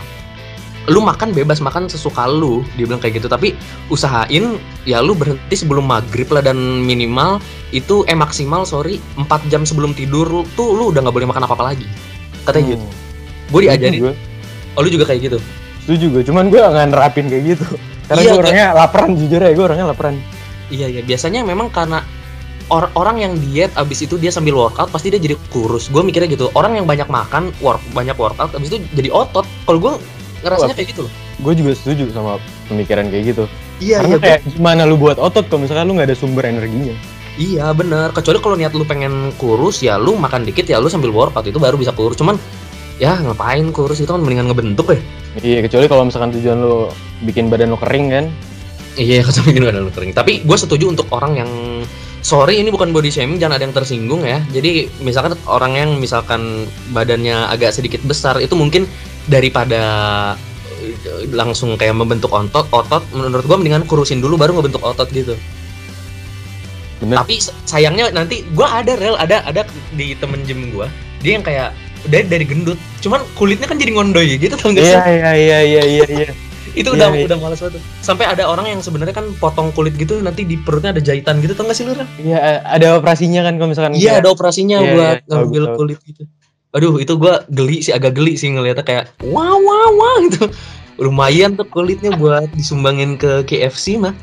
Lu 0.93 1.01
makan 1.01 1.33
bebas 1.33 1.65
makan 1.65 1.89
sesuka 1.89 2.29
lu, 2.29 2.61
dia 2.77 2.85
bilang 2.85 3.01
kayak 3.01 3.17
gitu, 3.17 3.33
tapi 3.33 3.57
usahain 3.89 4.61
ya 4.85 5.01
lu 5.01 5.17
berhenti 5.17 5.57
sebelum 5.57 5.89
maghrib 5.89 6.29
lah 6.29 6.45
dan 6.45 6.85
minimal 6.85 7.41
itu 7.73 8.05
eh 8.13 8.17
maksimal 8.17 8.69
sorry 8.69 9.01
4 9.17 9.25
jam 9.49 9.65
sebelum 9.65 9.97
tidur 9.97 10.29
lu 10.29 10.45
tuh 10.53 10.77
lu 10.77 10.93
udah 10.93 11.01
nggak 11.01 11.17
boleh 11.17 11.29
makan 11.33 11.49
apa-apa 11.49 11.73
lagi. 11.73 11.89
Katanya 12.45 12.77
gitu. 12.77 12.87
Gue 13.49 13.61
diajarin. 13.65 14.01
Gue 14.05 14.15
Oh, 14.77 14.85
lu 14.85 14.93
juga 14.93 15.09
kayak 15.09 15.33
gitu. 15.33 15.39
setuju 15.89 16.07
gue, 16.13 16.23
cuman 16.29 16.53
gue 16.53 16.61
nggak 16.61 16.93
nerapin 16.93 17.25
kayak 17.33 17.57
gitu. 17.57 17.67
Karena 18.05 18.21
Iya, 18.21 18.31
gue 18.31 18.41
orangnya 18.45 18.67
laparan 18.77 19.11
jujur 19.17 19.41
ya, 19.41 19.51
gue 19.57 19.65
orangnya 19.65 19.87
laparan. 19.97 20.21
Iya 20.69 20.87
iya 20.93 21.01
biasanya 21.01 21.41
memang 21.41 21.73
karena 21.73 22.05
or- 22.71 22.91
orang 22.97 23.21
yang 23.21 23.33
diet 23.37 23.75
abis 23.77 24.07
itu 24.07 24.17
dia 24.17 24.31
sambil 24.31 24.57
workout 24.57 24.89
pasti 24.89 25.11
dia 25.13 25.21
jadi 25.21 25.37
kurus. 25.51 25.91
Gue 25.91 26.01
mikirnya 26.07 26.31
gitu. 26.31 26.49
Orang 26.55 26.79
yang 26.79 26.87
banyak 26.87 27.11
makan, 27.11 27.51
work 27.61 27.83
banyak 27.93 28.15
workout 28.17 28.55
abis 28.55 28.73
itu 28.73 28.79
jadi 28.95 29.11
otot. 29.11 29.45
Kalau 29.67 29.79
gue 29.79 29.93
ngerasanya 30.47 30.75
kayak 30.79 30.89
gitu 30.97 31.01
loh. 31.05 31.13
Gue 31.43 31.53
juga 31.59 31.73
setuju 31.77 32.09
sama 32.15 32.41
pemikiran 32.71 33.11
kayak 33.13 33.25
gitu. 33.37 33.45
Iya 33.81 34.05
Karena 34.05 34.17
kayak 34.21 34.41
gimana 34.57 34.83
lu 34.85 34.97
buat 34.97 35.17
otot 35.17 35.49
kalau 35.49 35.65
misalkan 35.65 35.89
lu 35.89 35.97
nggak 35.97 36.09
ada 36.13 36.17
sumber 36.17 36.45
energinya. 36.49 36.95
Iya 37.41 37.73
bener. 37.73 38.13
Kecuali 38.13 38.39
kalau 38.41 38.57
niat 38.57 38.73
lu 38.77 38.85
pengen 38.85 39.33
kurus 39.41 39.81
ya 39.81 39.97
lu 39.97 40.17
makan 40.17 40.45
dikit 40.45 40.69
ya 40.69 40.77
lu 40.77 40.93
sambil 40.93 41.13
workout 41.13 41.45
itu 41.49 41.57
baru 41.57 41.77
bisa 41.81 41.93
kurus. 41.97 42.17
Cuman 42.21 42.37
ya 43.01 43.17
ngapain 43.17 43.65
kurus 43.73 44.05
itu 44.05 44.13
kan 44.13 44.21
mendingan 44.21 44.53
ngebentuk 44.53 44.93
ya. 44.93 45.01
Iya, 45.41 45.59
kecuali 45.65 45.87
kalau 45.89 46.05
misalkan 46.05 46.35
tujuan 46.37 46.59
lu 46.61 46.93
bikin 47.25 47.49
badan 47.49 47.73
lu 47.73 47.79
kering 47.81 48.07
kan. 48.13 48.25
Iya, 49.01 49.23
kata 49.27 49.41
bikin 49.49 49.65
badan 49.65 49.89
lu 49.89 49.93
kering. 49.93 50.13
Tapi 50.13 50.45
gue 50.45 50.57
setuju 50.61 50.93
untuk 50.93 51.09
orang 51.09 51.41
yang 51.41 51.51
sorry 52.21 52.61
ini 52.61 52.69
bukan 52.69 52.93
body 52.93 53.11
shaming, 53.13 53.41
jangan 53.41 53.57
ada 53.61 53.65
yang 53.69 53.77
tersinggung 53.77 54.23
ya. 54.25 54.41
Jadi 54.53 54.89
misalkan 55.05 55.37
orang 55.49 55.73
yang 55.77 55.91
misalkan 55.97 56.69
badannya 56.93 57.49
agak 57.49 57.75
sedikit 57.75 58.01
besar 58.05 58.39
itu 58.41 58.53
mungkin 58.57 58.85
daripada 59.29 59.83
eh, 60.81 61.29
langsung 61.33 61.77
kayak 61.77 61.97
membentuk 61.97 62.33
otot, 62.33 62.69
otot 62.73 63.05
menurut 63.13 63.45
gue 63.45 63.57
mendingan 63.57 63.85
kurusin 63.85 64.21
dulu 64.21 64.37
baru 64.41 64.57
ngebentuk 64.61 64.81
otot 64.85 65.09
gitu. 65.13 65.37
Bener. 67.01 67.17
Tapi 67.25 67.41
sayangnya 67.65 68.13
nanti 68.13 68.45
gue 68.45 68.67
ada 68.67 68.93
rel 68.97 69.17
ada 69.17 69.41
ada 69.49 69.65
di 69.97 70.13
temen 70.21 70.45
gym 70.45 70.69
gue 70.69 70.85
dia 71.21 71.37
yang 71.37 71.45
kayak 71.45 71.73
dari 72.09 72.25
dari 72.25 72.45
gendut, 72.49 72.81
cuman 73.05 73.21
kulitnya 73.37 73.69
kan 73.69 73.77
jadi 73.77 73.93
ngondoy 73.93 74.41
gitu 74.41 74.57
tau 74.57 74.73
gak 74.73 74.81
sih? 74.81 74.97
Iya, 74.97 75.05
iya, 75.05 75.33
iya, 75.37 75.59
iya, 75.61 75.83
iya, 75.85 76.05
iya. 76.09 76.33
Itu 76.73 76.89
Iya, 76.89 76.97
udah 76.97 77.09
iya. 77.13 77.27
udah 77.27 77.39
malas 77.39 77.59
banget. 77.59 77.83
Sampai 78.01 78.25
ada 78.25 78.45
orang 78.45 78.67
yang 78.67 78.81
sebenarnya 78.81 79.13
kan 79.13 79.27
potong 79.37 79.71
kulit 79.71 79.95
gitu 79.95 80.19
nanti 80.19 80.43
di 80.43 80.55
perutnya 80.57 80.91
ada 80.91 80.99
jahitan 80.99 81.39
gitu 81.39 81.53
tau 81.53 81.65
gak 81.65 81.75
sih 81.75 81.85
lu? 81.85 81.95
Iya, 82.19 82.63
ada 82.63 82.97
operasinya 82.97 83.43
kan 83.43 83.55
kalau 83.57 83.69
misalkan 83.69 83.93
iya 83.95 84.15
kayak- 84.15 84.21
ada 84.21 84.29
operasinya 84.31 84.79
Iya, 84.79 84.91
buat 84.91 85.17
iya, 85.17 85.25
tahu, 85.25 85.37
ngambil 85.41 85.65
kulit 85.75 85.99
gitu. 86.03 86.23
Aduh 86.71 86.95
itu 86.97 87.13
gua 87.15 87.43
geli 87.49 87.81
sih 87.81 87.91
agak 87.91 88.15
geli 88.15 88.35
sih 88.35 88.47
ngeliatnya 88.47 88.83
kayak 88.83 89.05
wah 89.23 89.55
wah 89.55 89.87
wah 89.91 90.17
gitu. 90.25 90.47
Lumayan 90.97 91.57
tuh 91.57 91.65
kulitnya 91.65 92.13
buat 92.13 92.47
disumbangin 92.53 93.17
ke 93.17 93.43
KFC 93.45 93.97
mah. 93.97 94.15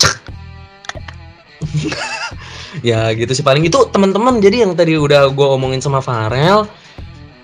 Ya 2.86 3.10
gitu 3.12 3.34
sih 3.34 3.42
paling 3.42 3.66
itu 3.66 3.80
teman-teman. 3.90 4.38
Jadi 4.38 4.62
yang 4.62 4.78
tadi 4.78 4.94
udah 4.94 5.34
gua 5.34 5.58
omongin 5.58 5.82
sama 5.82 5.98
Farel 5.98 6.70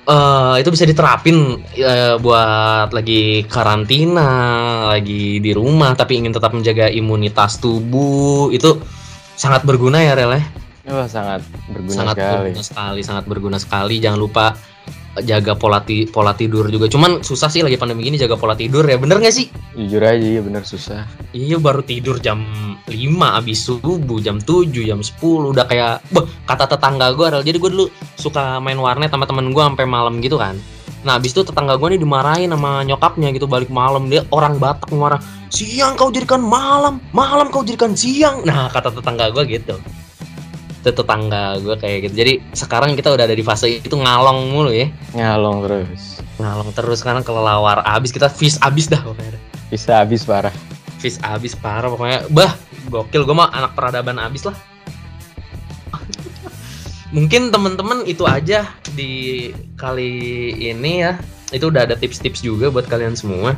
eh 0.04 0.56
itu 0.60 0.70
bisa 0.72 0.84
diterapin 0.84 1.64
eh, 1.80 2.16
buat 2.20 2.92
lagi 2.92 3.48
karantina, 3.48 4.30
lagi 4.92 5.40
di 5.40 5.52
rumah 5.56 5.96
tapi 5.96 6.20
ingin 6.20 6.36
tetap 6.36 6.52
menjaga 6.52 6.92
imunitas 6.92 7.60
tubuh 7.64 8.52
itu 8.52 8.84
sangat 9.40 9.64
berguna 9.64 10.04
ya 10.04 10.14
Rel 10.16 10.36
ya. 10.36 10.44
Wah, 10.84 11.08
sangat 11.08 11.48
berguna 11.72 11.96
sangat 11.96 12.16
sekali. 12.20 12.36
berguna 12.36 12.64
sekali, 12.64 13.02
sangat 13.02 13.24
berguna 13.24 13.58
sekali. 13.58 13.96
Jangan 14.04 14.20
lupa 14.20 14.46
jaga 15.22 15.54
pola 15.54 15.86
ti- 15.86 16.10
pola 16.10 16.34
tidur 16.34 16.66
juga. 16.74 16.90
Cuman 16.90 17.22
susah 17.22 17.46
sih 17.54 17.62
lagi 17.62 17.78
pandemi 17.78 18.10
gini 18.10 18.18
jaga 18.18 18.34
pola 18.34 18.58
tidur 18.58 18.82
ya. 18.82 18.98
Bener 18.98 19.22
gak 19.22 19.36
sih? 19.36 19.54
Jujur 19.78 20.02
aja, 20.02 20.18
iya 20.18 20.42
bener 20.42 20.66
susah. 20.66 21.06
Iya 21.38 21.62
baru 21.62 21.86
tidur 21.86 22.18
jam 22.18 22.42
5 22.90 23.38
abis 23.38 23.60
subuh 23.70 24.18
jam 24.18 24.42
7 24.42 24.74
jam 24.90 25.00
10 25.06 25.54
udah 25.54 25.66
kayak 25.70 26.02
beh, 26.10 26.26
kata 26.50 26.66
tetangga 26.66 27.14
gue 27.14 27.26
Rel. 27.30 27.44
Jadi 27.46 27.58
gue 27.62 27.70
dulu 27.70 27.86
suka 28.18 28.58
main 28.58 28.78
warnet 28.82 29.14
sama 29.14 29.30
temen 29.30 29.54
gue 29.54 29.62
sampai 29.62 29.86
malam 29.86 30.18
gitu 30.18 30.42
kan. 30.42 30.58
Nah, 31.04 31.20
abis 31.20 31.36
itu 31.36 31.44
tetangga 31.44 31.76
gue 31.76 31.88
nih 31.94 32.00
dimarahin 32.00 32.50
sama 32.56 32.80
nyokapnya 32.88 33.36
gitu 33.36 33.44
balik 33.44 33.68
malam. 33.68 34.08
Dia 34.08 34.24
orang 34.32 34.56
Batak 34.56 34.88
marah. 34.96 35.20
Siang 35.52 36.00
kau 36.00 36.10
jadikan 36.10 36.40
malam, 36.40 37.04
malam 37.12 37.52
kau 37.52 37.62
jadikan 37.62 37.92
siang. 37.94 38.42
Nah, 38.48 38.72
kata 38.72 38.90
tetangga 38.90 39.30
gue 39.30 39.44
gitu. 39.52 39.76
Itu 40.84 40.92
tetangga 40.92 41.64
gue 41.64 41.80
kayak 41.80 42.12
gitu. 42.12 42.14
Jadi 42.28 42.34
sekarang 42.52 43.00
kita 43.00 43.16
udah 43.16 43.24
ada 43.24 43.32
di 43.32 43.40
fase 43.40 43.80
itu 43.80 43.96
ngalong 43.96 44.52
mulu 44.52 44.68
ya. 44.68 44.92
Ngalong 45.16 45.64
terus. 45.64 46.20
Ngalong 46.36 46.76
terus 46.76 47.00
karena 47.00 47.24
kelelawar 47.24 47.80
abis 47.88 48.12
kita 48.12 48.28
fish 48.28 48.60
abis 48.60 48.92
dah 48.92 49.00
pokoknya. 49.00 49.40
Bisa 49.72 50.04
habis 50.04 50.28
parah. 50.28 50.52
Fish 51.00 51.16
abis 51.24 51.56
parah 51.56 51.88
pokoknya. 51.88 52.28
Bah, 52.36 52.52
gokil 52.92 53.24
gue 53.24 53.32
mah 53.32 53.48
anak 53.56 53.80
peradaban 53.80 54.20
abis 54.20 54.44
lah. 54.44 54.60
Mungkin 57.16 57.56
temen-temen 57.56 58.04
itu 58.04 58.28
aja 58.28 58.68
di 58.92 59.56
kali 59.80 60.52
ini 60.60 61.08
ya. 61.08 61.16
Itu 61.56 61.72
udah 61.72 61.88
ada 61.88 61.96
tips-tips 61.96 62.44
juga 62.44 62.68
buat 62.68 62.92
kalian 62.92 63.16
semua. 63.16 63.56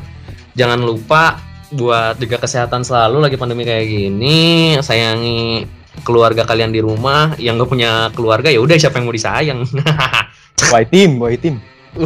Jangan 0.54 0.78
lupa 0.78 1.42
buat 1.74 2.22
jaga 2.22 2.46
kesehatan 2.46 2.86
selalu 2.86 3.26
lagi 3.26 3.34
pandemi 3.34 3.66
kayak 3.66 3.90
gini. 3.90 4.78
Sayangi 4.78 5.66
keluarga 6.02 6.44
kalian 6.44 6.74
di 6.74 6.80
rumah. 6.82 7.32
Yang 7.38 7.64
gak 7.64 7.70
punya 7.70 7.90
keluarga 8.12 8.48
ya 8.50 8.60
udah 8.60 8.76
siapa 8.76 8.98
yang 9.00 9.06
mau 9.08 9.16
disayang. 9.16 9.60
Boy 10.72 10.84
team, 10.88 11.20
boy 11.20 11.36
team. 11.36 11.60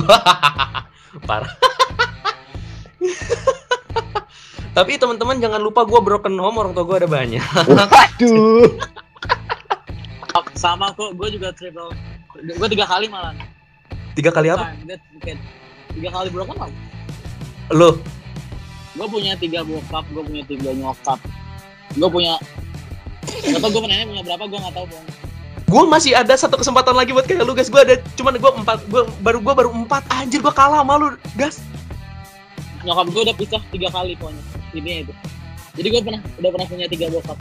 Parah. 1.29 1.55
Tapi 4.77 4.99
teman-teman 4.99 5.39
jangan 5.39 5.63
lupa 5.63 5.83
gue 5.87 5.99
broken 6.03 6.35
home 6.39 6.59
orang 6.59 6.73
tua 6.75 6.85
gue 6.87 6.97
ada 7.03 7.09
banyak. 7.11 7.43
Waduh. 7.67 8.71
Sama 10.55 10.93
kok, 10.95 11.15
gue 11.15 11.29
juga 11.35 11.55
triple. 11.55 11.95
Gue 12.59 12.69
tiga 12.71 12.87
kali 12.87 13.07
malah. 13.11 13.35
Tiga 14.15 14.31
kali 14.35 14.51
apa? 14.51 14.75
Kayak 15.23 15.39
Tiga 15.91 16.11
kali 16.11 16.29
broken 16.31 16.57
lah. 16.59 16.71
Lo 17.71 17.99
Gue 18.99 19.07
punya 19.07 19.39
tiga 19.39 19.63
bokap, 19.63 20.03
gue 20.11 20.23
punya 20.27 20.43
tiga 20.47 20.71
nyokap. 20.75 21.19
Gue 21.95 22.11
punya 22.11 22.35
Gak 23.41 23.61
tau 23.61 23.71
gue 23.73 23.81
nenek 23.85 24.07
punya 24.07 24.23
berapa, 24.25 24.45
gue 24.47 24.59
gak 24.61 24.75
tau 24.75 24.87
bang. 24.87 25.05
gue 25.71 25.83
masih 25.87 26.13
ada 26.19 26.35
satu 26.35 26.59
kesempatan 26.59 26.99
lagi 26.99 27.15
buat 27.15 27.31
kayak 27.31 27.47
lu 27.47 27.55
guys 27.55 27.71
gue 27.71 27.79
ada 27.79 27.95
cuman 28.19 28.35
gue 28.35 28.51
empat 28.59 28.83
gue 28.91 29.03
baru 29.23 29.39
gue 29.39 29.55
baru 29.55 29.71
empat 29.71 30.03
anjir 30.11 30.43
gue 30.43 30.51
kalah 30.51 30.83
sama 30.83 30.99
lu 30.99 31.09
gas 31.39 31.63
Nyokap 32.83 33.07
gue 33.13 33.23
udah 33.29 33.37
pisah 33.39 33.63
tiga 33.71 33.89
kali 33.93 34.17
pokoknya. 34.17 34.43
Intinya 34.73 34.99
itu. 35.05 35.13
Jadi 35.79 35.87
gue 35.93 36.01
pernah 36.03 36.21
udah 36.43 36.51
pernah 36.51 36.67
punya 36.67 36.87
tiga 36.91 37.07
bokap. 37.07 37.39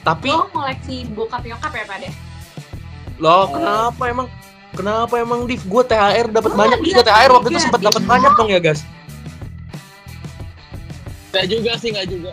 tapi 0.00 0.32
Lo 0.32 0.48
koleksi 0.48 0.96
bokap 1.12 1.42
nyokap 1.44 1.72
ya 1.76 1.84
pada? 1.84 2.08
lo 3.20 3.52
kenapa 3.52 4.02
emang 4.08 4.26
kenapa 4.72 5.14
emang 5.20 5.44
div 5.44 5.60
gue 5.60 5.82
thr 5.84 6.26
dapat 6.32 6.50
Oh, 6.50 6.56
banyak 6.56 6.80
juga 6.80 7.04
thr 7.04 7.30
waktu 7.36 7.48
itu 7.52 7.60
juga, 7.60 7.64
sempat 7.68 7.80
dapat 7.84 8.02
banyak 8.08 8.32
dong 8.32 8.48
ya 8.48 8.60
guys 8.64 8.80
Gak 11.30 11.46
juga 11.46 11.76
sih, 11.76 11.92
gak 11.92 12.08
juga. 12.08 12.32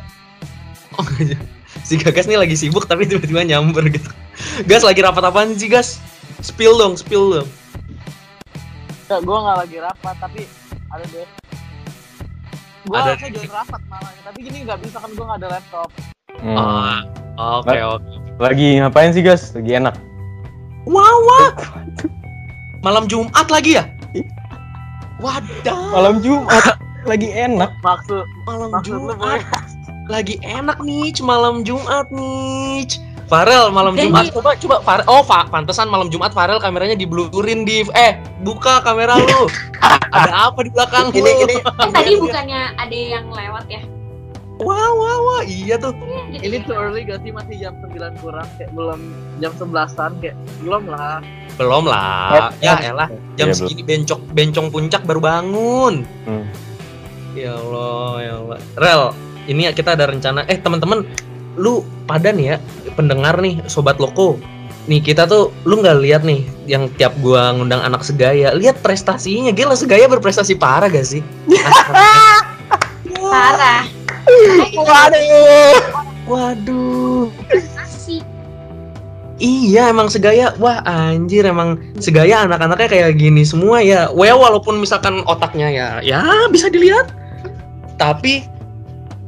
Si 1.88 1.96
gagas 1.96 2.28
nih 2.28 2.36
lagi 2.36 2.60
sibuk 2.60 2.84
tapi 2.84 3.08
tiba-tiba 3.08 3.48
nyamber 3.48 3.88
gitu 3.88 4.12
gas 4.68 4.84
lagi 4.84 5.00
rapat 5.00 5.24
apaan 5.24 5.56
sih 5.56 5.72
gas 5.72 6.04
spill 6.44 6.76
dong 6.76 7.00
spill 7.00 7.40
dong 7.40 7.50
Gak, 9.08 9.24
gue 9.24 9.38
gak 9.40 9.58
lagi 9.64 9.78
rapat, 9.80 10.16
tapi 10.20 10.44
ada 10.92 11.06
deh. 11.16 11.24
Gue 12.84 12.92
Ada 12.92 13.16
harusnya 13.16 13.40
join 13.40 13.52
rapat 13.56 13.82
malah, 13.88 14.12
tapi 14.20 14.40
gini 14.44 14.68
gak 14.68 14.84
bisa 14.84 15.00
kan 15.00 15.08
gue 15.16 15.24
gak 15.24 15.40
ada 15.40 15.48
laptop. 15.56 15.90
Hmm. 16.44 16.60
Ah, 16.60 17.00
oke 17.64 17.72
oke 17.72 18.12
Lagi 18.44 18.84
ngapain 18.84 19.16
sih, 19.16 19.24
guys? 19.24 19.56
Lagi 19.56 19.80
enak. 19.80 19.96
wow 20.92 21.16
wow 21.24 21.52
malam 22.84 23.08
jumat 23.08 23.48
lagi 23.48 23.80
ya 23.80 23.88
wadah 25.24 25.80
Malam 25.96 26.20
Jumat 26.20 26.80
lagi 27.08 27.32
enak. 27.32 27.72
Maksud, 27.80 28.28
malam 28.44 28.70
maksud 28.76 28.92
jumat. 28.92 29.40
Lagi 30.08 30.40
enak 30.42 30.80
nih 30.80 31.12
malam 31.20 31.62
Jumat 31.62 32.08
nih 32.10 32.88
Farel 33.28 33.70
malam 33.70 33.92
Dan 33.94 34.08
Jumat 34.08 34.32
coba 34.32 34.56
coba 34.56 34.76
Farel 34.82 35.06
oh 35.06 35.20
fa 35.20 35.44
pantesan 35.46 35.88
malam 35.88 36.08
Jumat 36.08 36.32
Farel 36.32 36.58
kameranya 36.58 36.96
diblurin 36.96 37.68
di 37.68 37.84
eh 37.94 38.16
buka 38.40 38.80
kamera 38.82 39.20
lu 39.20 39.52
ada 40.08 40.48
apa 40.48 40.64
di 40.64 40.72
belakang 40.72 41.12
Ini, 41.12 41.32
ini, 41.44 41.56
Kan 41.80 41.92
tadi 41.92 42.16
bukannya 42.16 42.72
ada 42.74 42.96
yang 42.96 43.28
lewat 43.28 43.68
ya? 43.68 43.84
wah 44.58 44.90
wah 44.90 45.18
wah 45.22 45.42
iya 45.44 45.78
tuh 45.78 45.94
Jadi 46.34 46.42
ini 46.42 46.58
lewat. 46.58 46.72
early 46.74 47.02
gak 47.04 47.20
sih? 47.22 47.30
Masih 47.30 47.56
jam 47.60 47.78
9 47.78 47.94
kurang, 48.18 48.48
kayak 48.58 48.72
belum 48.74 49.00
jam 49.38 49.52
11an, 49.54 50.12
kayak 50.18 50.34
belum 50.66 50.84
lah. 50.88 51.22
belum 51.58 51.84
lah 51.86 52.50
ya 52.58 52.74
elah 52.82 53.06
jam 53.36 53.50
Iya, 53.50 53.54
belum. 53.54 53.68
segini 53.68 53.84
bencok 53.84 54.20
bencong 54.32 54.68
puncak 54.72 55.02
baru 55.04 55.20
bangun 55.20 55.94
Hmm. 56.24 56.46
ya 57.34 57.54
Allah 57.54 58.14
ya 58.18 58.34
Allah 58.40 58.58
Rel 58.74 59.04
ini 59.48 59.72
kita 59.72 59.96
ada 59.96 60.06
rencana. 60.08 60.44
Eh 60.52 60.60
teman-teman 60.60 61.08
lu 61.58 61.82
pada 62.06 62.30
nih 62.30 62.56
ya 62.56 62.58
pendengar 62.94 63.40
nih 63.42 63.64
sobat 63.66 63.98
loko. 63.98 64.38
Nih 64.88 65.04
kita 65.04 65.28
tuh 65.28 65.52
lu 65.68 65.84
nggak 65.84 66.00
lihat 66.00 66.22
nih 66.24 66.48
yang 66.64 66.88
tiap 66.96 67.12
gua 67.20 67.52
ngundang 67.56 67.84
anak 67.84 68.04
segaya. 68.04 68.56
Lihat 68.56 68.80
prestasinya. 68.80 69.52
Gila 69.52 69.76
segaya 69.76 70.08
berprestasi 70.08 70.56
parah 70.56 70.88
gak 70.88 71.08
sih? 71.08 71.24
Parah. 73.28 73.84
Waduh. 74.76 75.76
waduh. 76.28 77.28
Iya 79.38 79.94
emang 79.94 80.10
segaya. 80.10 80.56
Wah 80.58 80.82
anjir 80.88 81.46
emang 81.46 81.78
segaya 82.02 82.48
anak-anaknya 82.48 82.88
kayak 82.90 83.12
gini 83.20 83.44
semua 83.44 83.84
ya. 83.84 84.10
Well 84.10 84.40
walaupun 84.40 84.82
misalkan 84.82 85.22
otaknya 85.28 85.68
ya 85.70 85.88
ya 86.02 86.24
bisa 86.50 86.72
dilihat. 86.72 87.12
Tapi 88.02 88.57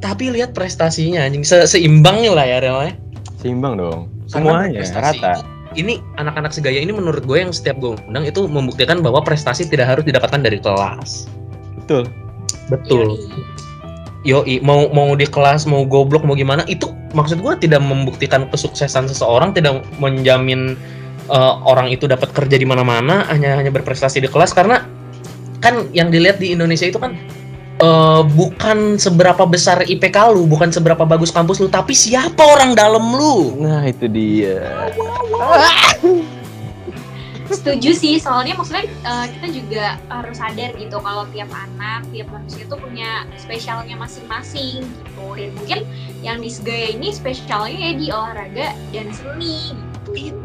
tapi 0.00 0.32
lihat 0.32 0.56
prestasinya 0.56 1.22
anjing 1.22 1.44
Se 1.44 1.68
seimbang 1.68 2.24
lah 2.32 2.44
ya 2.48 2.58
Rel 2.64 2.80
ya 2.88 2.92
Seimbang 3.40 3.80
dong. 3.80 4.12
Semuanya 4.28 4.84
prestasi 4.84 5.20
rata. 5.20 5.44
Ini 5.72 6.02
anak-anak 6.18 6.52
segaya 6.52 6.82
ini 6.82 6.90
menurut 6.92 7.22
gue 7.24 7.38
yang 7.40 7.54
setiap 7.54 7.78
gue 7.78 7.96
undang 8.10 8.26
itu 8.26 8.44
membuktikan 8.44 9.00
bahwa 9.00 9.22
prestasi 9.22 9.64
tidak 9.70 9.88
harus 9.88 10.04
didapatkan 10.04 10.42
dari 10.44 10.58
kelas. 10.60 11.30
Betul. 11.80 12.10
Betul. 12.68 13.16
Yoi. 14.28 14.60
Mau 14.60 14.92
mau 14.92 15.16
di 15.16 15.24
kelas, 15.24 15.64
mau 15.64 15.86
goblok, 15.88 16.26
mau 16.26 16.36
gimana, 16.36 16.66
itu 16.68 16.92
maksud 17.16 17.40
gue 17.40 17.54
tidak 17.64 17.80
membuktikan 17.80 18.50
kesuksesan 18.52 19.08
seseorang, 19.08 19.56
tidak 19.56 19.80
menjamin 19.96 20.76
eh, 21.32 21.54
orang 21.64 21.88
itu 21.88 22.04
dapat 22.04 22.28
kerja 22.36 22.60
di 22.60 22.66
mana-mana, 22.68 23.24
hanya 23.32 23.56
hanya 23.56 23.72
berprestasi 23.72 24.20
di 24.20 24.28
kelas 24.28 24.52
karena 24.52 24.84
kan 25.64 25.88
yang 25.96 26.12
dilihat 26.12 26.40
di 26.40 26.52
Indonesia 26.52 26.88
itu 26.88 27.00
kan 27.00 27.16
eh, 27.80 28.22
bukan 28.36 29.00
seberapa 29.00 29.44
besar 29.48 29.82
IPK 29.88 30.36
lu, 30.36 30.44
bukan 30.46 30.70
seberapa 30.70 31.02
bagus 31.08 31.32
kampus 31.32 31.58
lu, 31.58 31.68
tapi 31.72 31.96
siapa 31.96 32.40
orang 32.40 32.76
dalam 32.76 33.02
lu. 33.16 33.56
Nah, 33.58 33.82
itu 33.88 34.06
dia. 34.06 34.60
Setuju 37.50 37.90
sih, 37.90 38.14
soalnya 38.22 38.54
maksudnya 38.54 38.86
eh, 38.86 39.26
kita 39.34 39.46
juga 39.50 39.84
harus 40.06 40.38
sadar 40.38 40.70
gitu 40.78 40.96
kalau 41.02 41.26
tiap 41.34 41.50
anak, 41.50 42.06
tiap 42.14 42.30
manusia 42.30 42.62
itu 42.62 42.76
punya 42.78 43.26
spesialnya 43.34 43.98
masing-masing 43.98 44.86
gitu. 44.86 45.26
Dan 45.34 45.50
mungkin 45.58 45.80
yang 46.22 46.38
di 46.38 46.48
Segaya 46.52 46.94
ini 46.94 47.10
spesialnya 47.10 47.74
ya 47.74 47.92
di 47.98 48.06
olahraga 48.14 48.68
dan 48.94 49.06
seni 49.10 49.74
gitu. 50.14 50.38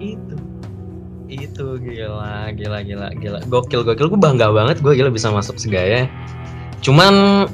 itu 0.00 0.36
itu 1.26 1.66
gila 1.82 2.54
gila 2.54 2.78
gila 2.86 3.08
gila 3.18 3.38
gokil 3.50 3.82
gokil 3.82 4.06
gue 4.14 4.20
bangga 4.20 4.46
banget 4.54 4.78
gue 4.78 4.94
gila 4.94 5.10
bisa 5.10 5.26
masuk 5.34 5.58
segaya 5.58 6.06
cuman 6.86 7.44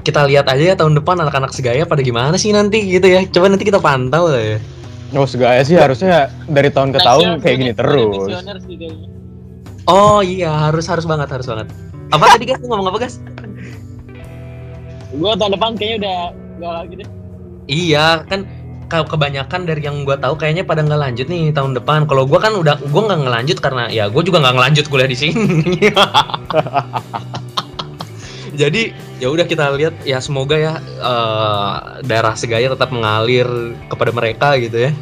kita 0.00 0.24
lihat 0.24 0.48
aja 0.48 0.72
ya 0.72 0.76
tahun 0.78 0.96
depan 0.96 1.20
anak-anak 1.20 1.52
segaya 1.52 1.84
pada 1.84 2.00
gimana 2.00 2.40
sih 2.40 2.48
nanti 2.48 2.80
gitu 2.88 3.04
ya. 3.04 3.28
Coba 3.28 3.52
nanti 3.52 3.68
kita 3.68 3.76
pantau 3.76 4.32
lah 4.32 4.40
ya. 4.40 4.58
Oh, 5.12 5.28
segaya 5.28 5.60
sih 5.60 5.76
harusnya 5.76 6.32
dari 6.48 6.72
tahun 6.72 6.96
ke 6.96 7.00
tahun 7.04 7.44
kayak 7.44 7.56
gini 7.60 7.72
terus. 7.76 8.32
oh 9.84 10.24
iya. 10.24 10.72
Harus 10.72 10.88
harus 10.88 11.04
banget 11.04 11.28
harus 11.28 11.44
banget. 11.44 11.68
Apa 12.08 12.24
tadi 12.32 12.48
guys 12.48 12.56
Lu 12.64 12.72
ngomong 12.72 12.88
apa 12.88 13.04
guys 13.04 13.20
Gue 15.12 15.32
tahun 15.36 15.52
depan 15.60 15.70
kayaknya 15.76 15.96
udah 16.00 16.18
gak 16.58 16.72
lagi 16.72 16.94
deh. 17.04 17.08
iya 17.68 18.24
kan 18.24 18.48
ke- 18.88 19.08
kebanyakan 19.12 19.68
dari 19.68 19.84
yang 19.84 20.08
gue 20.08 20.16
tahu 20.16 20.40
kayaknya 20.40 20.64
pada 20.64 20.80
nggak 20.80 20.96
lanjut 21.04 21.28
nih 21.28 21.52
tahun 21.52 21.76
depan. 21.76 22.08
Kalau 22.08 22.24
gue 22.24 22.40
kan 22.40 22.56
udah 22.56 22.80
gue 22.80 23.02
nggak 23.04 23.20
ngelanjut 23.28 23.58
karena 23.60 23.92
ya 23.92 24.08
gue 24.08 24.22
juga 24.24 24.40
nggak 24.40 24.56
ngelanjut 24.56 24.84
kuliah 24.88 25.04
di 25.04 25.16
sini 25.20 25.36
jadi 28.58 28.90
ya 29.22 29.30
udah 29.30 29.46
kita 29.46 29.70
lihat 29.78 29.94
ya 30.02 30.18
semoga 30.18 30.58
ya 30.58 30.74
eh, 30.82 31.74
daerah 32.02 32.34
segaya 32.34 32.74
tetap 32.74 32.90
mengalir 32.90 33.46
kepada 33.86 34.10
mereka 34.10 34.58
gitu 34.58 34.90
ya 34.90 34.92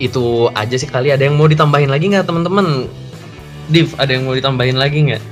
itu 0.00 0.48
aja 0.56 0.74
sih 0.80 0.88
kali 0.88 1.12
ada 1.12 1.28
yang 1.28 1.36
mau 1.36 1.46
ditambahin 1.46 1.92
lagi 1.92 2.08
nggak 2.08 2.24
teman-teman 2.24 2.88
Div 3.70 3.92
ada 4.00 4.10
yang 4.10 4.24
mau 4.24 4.34
ditambahin 4.34 4.80
lagi 4.80 5.12
nggak 5.12 5.22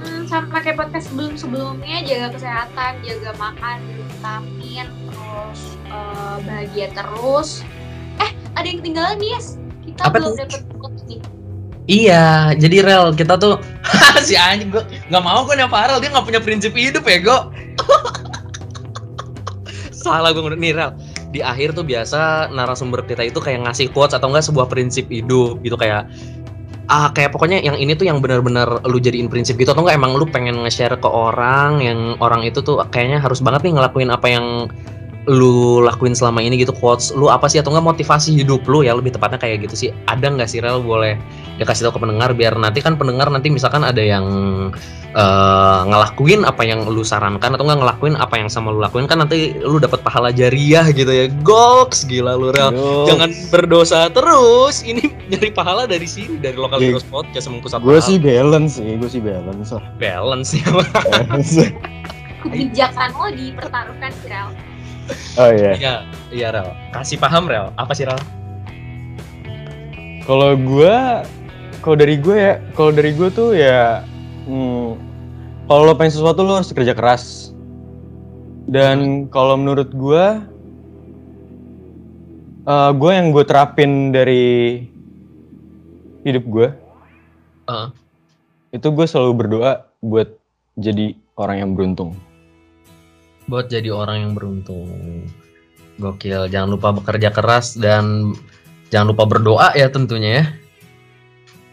Hmm, 0.00 0.24
sama 0.24 0.64
kayak 0.64 0.80
podcast 0.80 1.12
sebelum-sebelumnya 1.12 2.00
jaga 2.08 2.32
kesehatan, 2.32 3.04
jaga 3.04 3.36
makan, 3.36 3.84
vitamin, 3.84 4.88
terus 4.88 5.60
eh, 5.92 6.36
bahagia 6.40 6.88
terus. 6.96 7.60
Eh, 8.16 8.32
ada 8.56 8.64
yang 8.64 8.80
ketinggalan 8.80 9.20
nih, 9.20 9.36
Yes. 9.36 9.60
Kita 9.84 10.08
Apa 10.08 10.16
belum 10.16 10.40
dapat 10.40 10.64
nih. 11.04 11.20
Iya, 11.90 12.54
jadi 12.54 12.86
rel 12.86 13.10
kita 13.18 13.34
tuh 13.34 13.58
si 14.26 14.38
anjing 14.38 14.70
gua 14.70 14.86
nggak 15.10 15.24
mau 15.26 15.42
gue 15.42 15.58
nih 15.58 15.66
Farel 15.66 15.98
dia 15.98 16.14
nggak 16.14 16.22
punya 16.22 16.38
prinsip 16.38 16.70
hidup 16.70 17.02
ya 17.02 17.18
go. 17.18 17.50
Salah 20.00 20.30
gue 20.30 20.54
nih 20.54 20.70
rel. 20.70 20.94
Di 21.34 21.42
akhir 21.42 21.74
tuh 21.74 21.82
biasa 21.82 22.54
narasumber 22.54 23.02
kita 23.02 23.26
itu 23.26 23.42
kayak 23.42 23.66
ngasih 23.66 23.90
quotes 23.90 24.14
atau 24.14 24.30
enggak 24.30 24.46
sebuah 24.46 24.70
prinsip 24.70 25.10
hidup 25.10 25.58
gitu 25.66 25.74
kayak 25.74 26.06
ah 26.90 27.10
kayak 27.10 27.34
pokoknya 27.34 27.58
yang 27.62 27.74
ini 27.78 27.94
tuh 27.94 28.06
yang 28.06 28.22
benar-benar 28.22 28.82
lu 28.86 28.98
jadiin 28.98 29.26
prinsip 29.26 29.58
gitu 29.58 29.74
atau 29.74 29.82
enggak 29.82 29.98
emang 29.98 30.14
lu 30.14 30.26
pengen 30.30 30.62
nge-share 30.62 30.94
ke 30.94 31.06
orang 31.10 31.82
yang 31.82 32.14
orang 32.22 32.46
itu 32.46 32.62
tuh 32.62 32.82
kayaknya 32.90 33.18
harus 33.18 33.42
banget 33.42 33.66
nih 33.66 33.78
ngelakuin 33.78 34.10
apa 34.10 34.26
yang 34.30 34.46
lu 35.28 35.84
lakuin 35.84 36.16
selama 36.16 36.40
ini 36.40 36.56
gitu 36.56 36.72
quotes 36.72 37.12
lu 37.12 37.28
apa 37.28 37.44
sih? 37.50 37.60
Atau 37.60 37.72
enggak 37.76 37.96
motivasi 37.96 38.32
hidup 38.40 38.64
lu 38.64 38.80
ya 38.80 38.96
lebih 38.96 39.12
tepatnya 39.12 39.36
kayak 39.36 39.68
gitu 39.68 39.74
sih. 39.76 39.88
Ada 40.08 40.32
nggak 40.32 40.48
sih 40.48 40.64
rel? 40.64 40.80
Boleh 40.80 41.20
ya 41.60 41.68
kasih 41.68 41.88
tahu 41.88 42.00
ke 42.00 42.08
pendengar 42.08 42.32
biar 42.32 42.56
nanti 42.56 42.80
kan 42.80 42.96
pendengar 42.96 43.28
nanti 43.28 43.52
misalkan 43.52 43.84
ada 43.84 44.00
yang 44.00 44.24
eh, 45.12 45.80
ngelakuin 45.84 46.48
apa 46.48 46.64
yang 46.64 46.88
lu 46.88 47.04
sarankan 47.04 47.52
atau 47.52 47.68
enggak 47.68 47.80
ngelakuin 47.84 48.14
apa 48.16 48.34
yang 48.40 48.48
sama 48.48 48.72
lu 48.72 48.80
lakuin 48.80 49.04
kan 49.04 49.20
nanti 49.20 49.52
lu 49.60 49.76
dapat 49.76 50.00
pahala 50.00 50.32
jariah 50.32 50.88
gitu 50.88 51.10
ya. 51.12 51.26
Goks! 51.44 52.08
Gila 52.08 52.40
lu 52.40 52.48
rel. 52.56 52.72
Yo, 52.72 53.04
jangan 53.10 53.28
berdosa 53.52 54.08
terus. 54.08 54.80
Ini 54.80 55.04
nyari 55.30 55.50
pahala 55.52 55.84
dari 55.84 56.08
sini 56.08 56.40
dari 56.40 56.56
lokal 56.56 56.80
Iya. 56.80 56.96
heroes 56.96 57.06
podcast 57.06 57.44
semengku 57.46 57.68
satu 57.68 57.84
gue 57.84 58.00
sih 58.00 58.16
balance 58.18 58.80
sih, 58.80 58.96
gue 58.96 59.10
sih 59.10 59.20
balance 59.22 59.70
lah. 59.70 59.84
balance 60.00 60.56
ya 60.56 60.64
Balance. 61.06 61.70
Kebijakan 62.40 63.12
lo 63.14 63.28
dipertaruhkan 63.36 64.10
sih, 64.16 64.28
Rel. 64.32 64.48
Oh 65.38 65.50
iya. 65.50 65.72
iya 65.76 65.94
iya 66.30 66.48
rel 66.54 66.70
kasih 66.94 67.18
paham 67.20 67.46
rel 67.50 67.70
apa 67.78 67.92
sih 67.94 68.06
rel 68.06 68.18
Kalau 70.30 70.54
gue, 70.54 70.94
kalau 71.82 71.96
dari 71.98 72.14
gue 72.20 72.36
ya, 72.38 72.54
kalau 72.78 72.94
dari 72.94 73.10
gue 73.18 73.28
tuh 73.34 73.50
ya, 73.50 74.06
hmm, 74.46 74.94
kalau 75.66 75.90
lo 75.90 75.98
pengen 75.98 76.14
sesuatu 76.14 76.46
lo 76.46 76.60
harus 76.60 76.70
kerja 76.70 76.94
keras. 76.94 77.50
Dan 78.70 79.26
kalau 79.32 79.58
menurut 79.58 79.90
gue, 79.90 80.24
eh 82.68 82.90
gue 82.94 83.10
yang 83.10 83.34
gue 83.34 83.42
terapin 83.42 84.14
dari 84.14 84.86
hidup 86.22 86.44
gue, 86.46 86.68
Heeh. 87.66 87.88
itu 88.70 88.86
gue 88.86 89.06
selalu 89.10 89.32
berdoa 89.34 89.82
buat 89.98 90.30
jadi 90.78 91.18
orang 91.34 91.56
yang 91.58 91.70
beruntung. 91.74 92.14
Buat 93.50 93.66
jadi 93.66 93.90
orang 93.90 94.30
yang 94.30 94.32
beruntung. 94.38 95.26
Gokil 95.98 96.48
jangan 96.48 96.70
lupa 96.70 96.94
bekerja 96.94 97.34
keras 97.34 97.74
dan 97.76 98.32
jangan 98.94 99.12
lupa 99.12 99.26
berdoa 99.26 99.74
ya 99.74 99.90
tentunya 99.90 100.30
ya. 100.40 100.44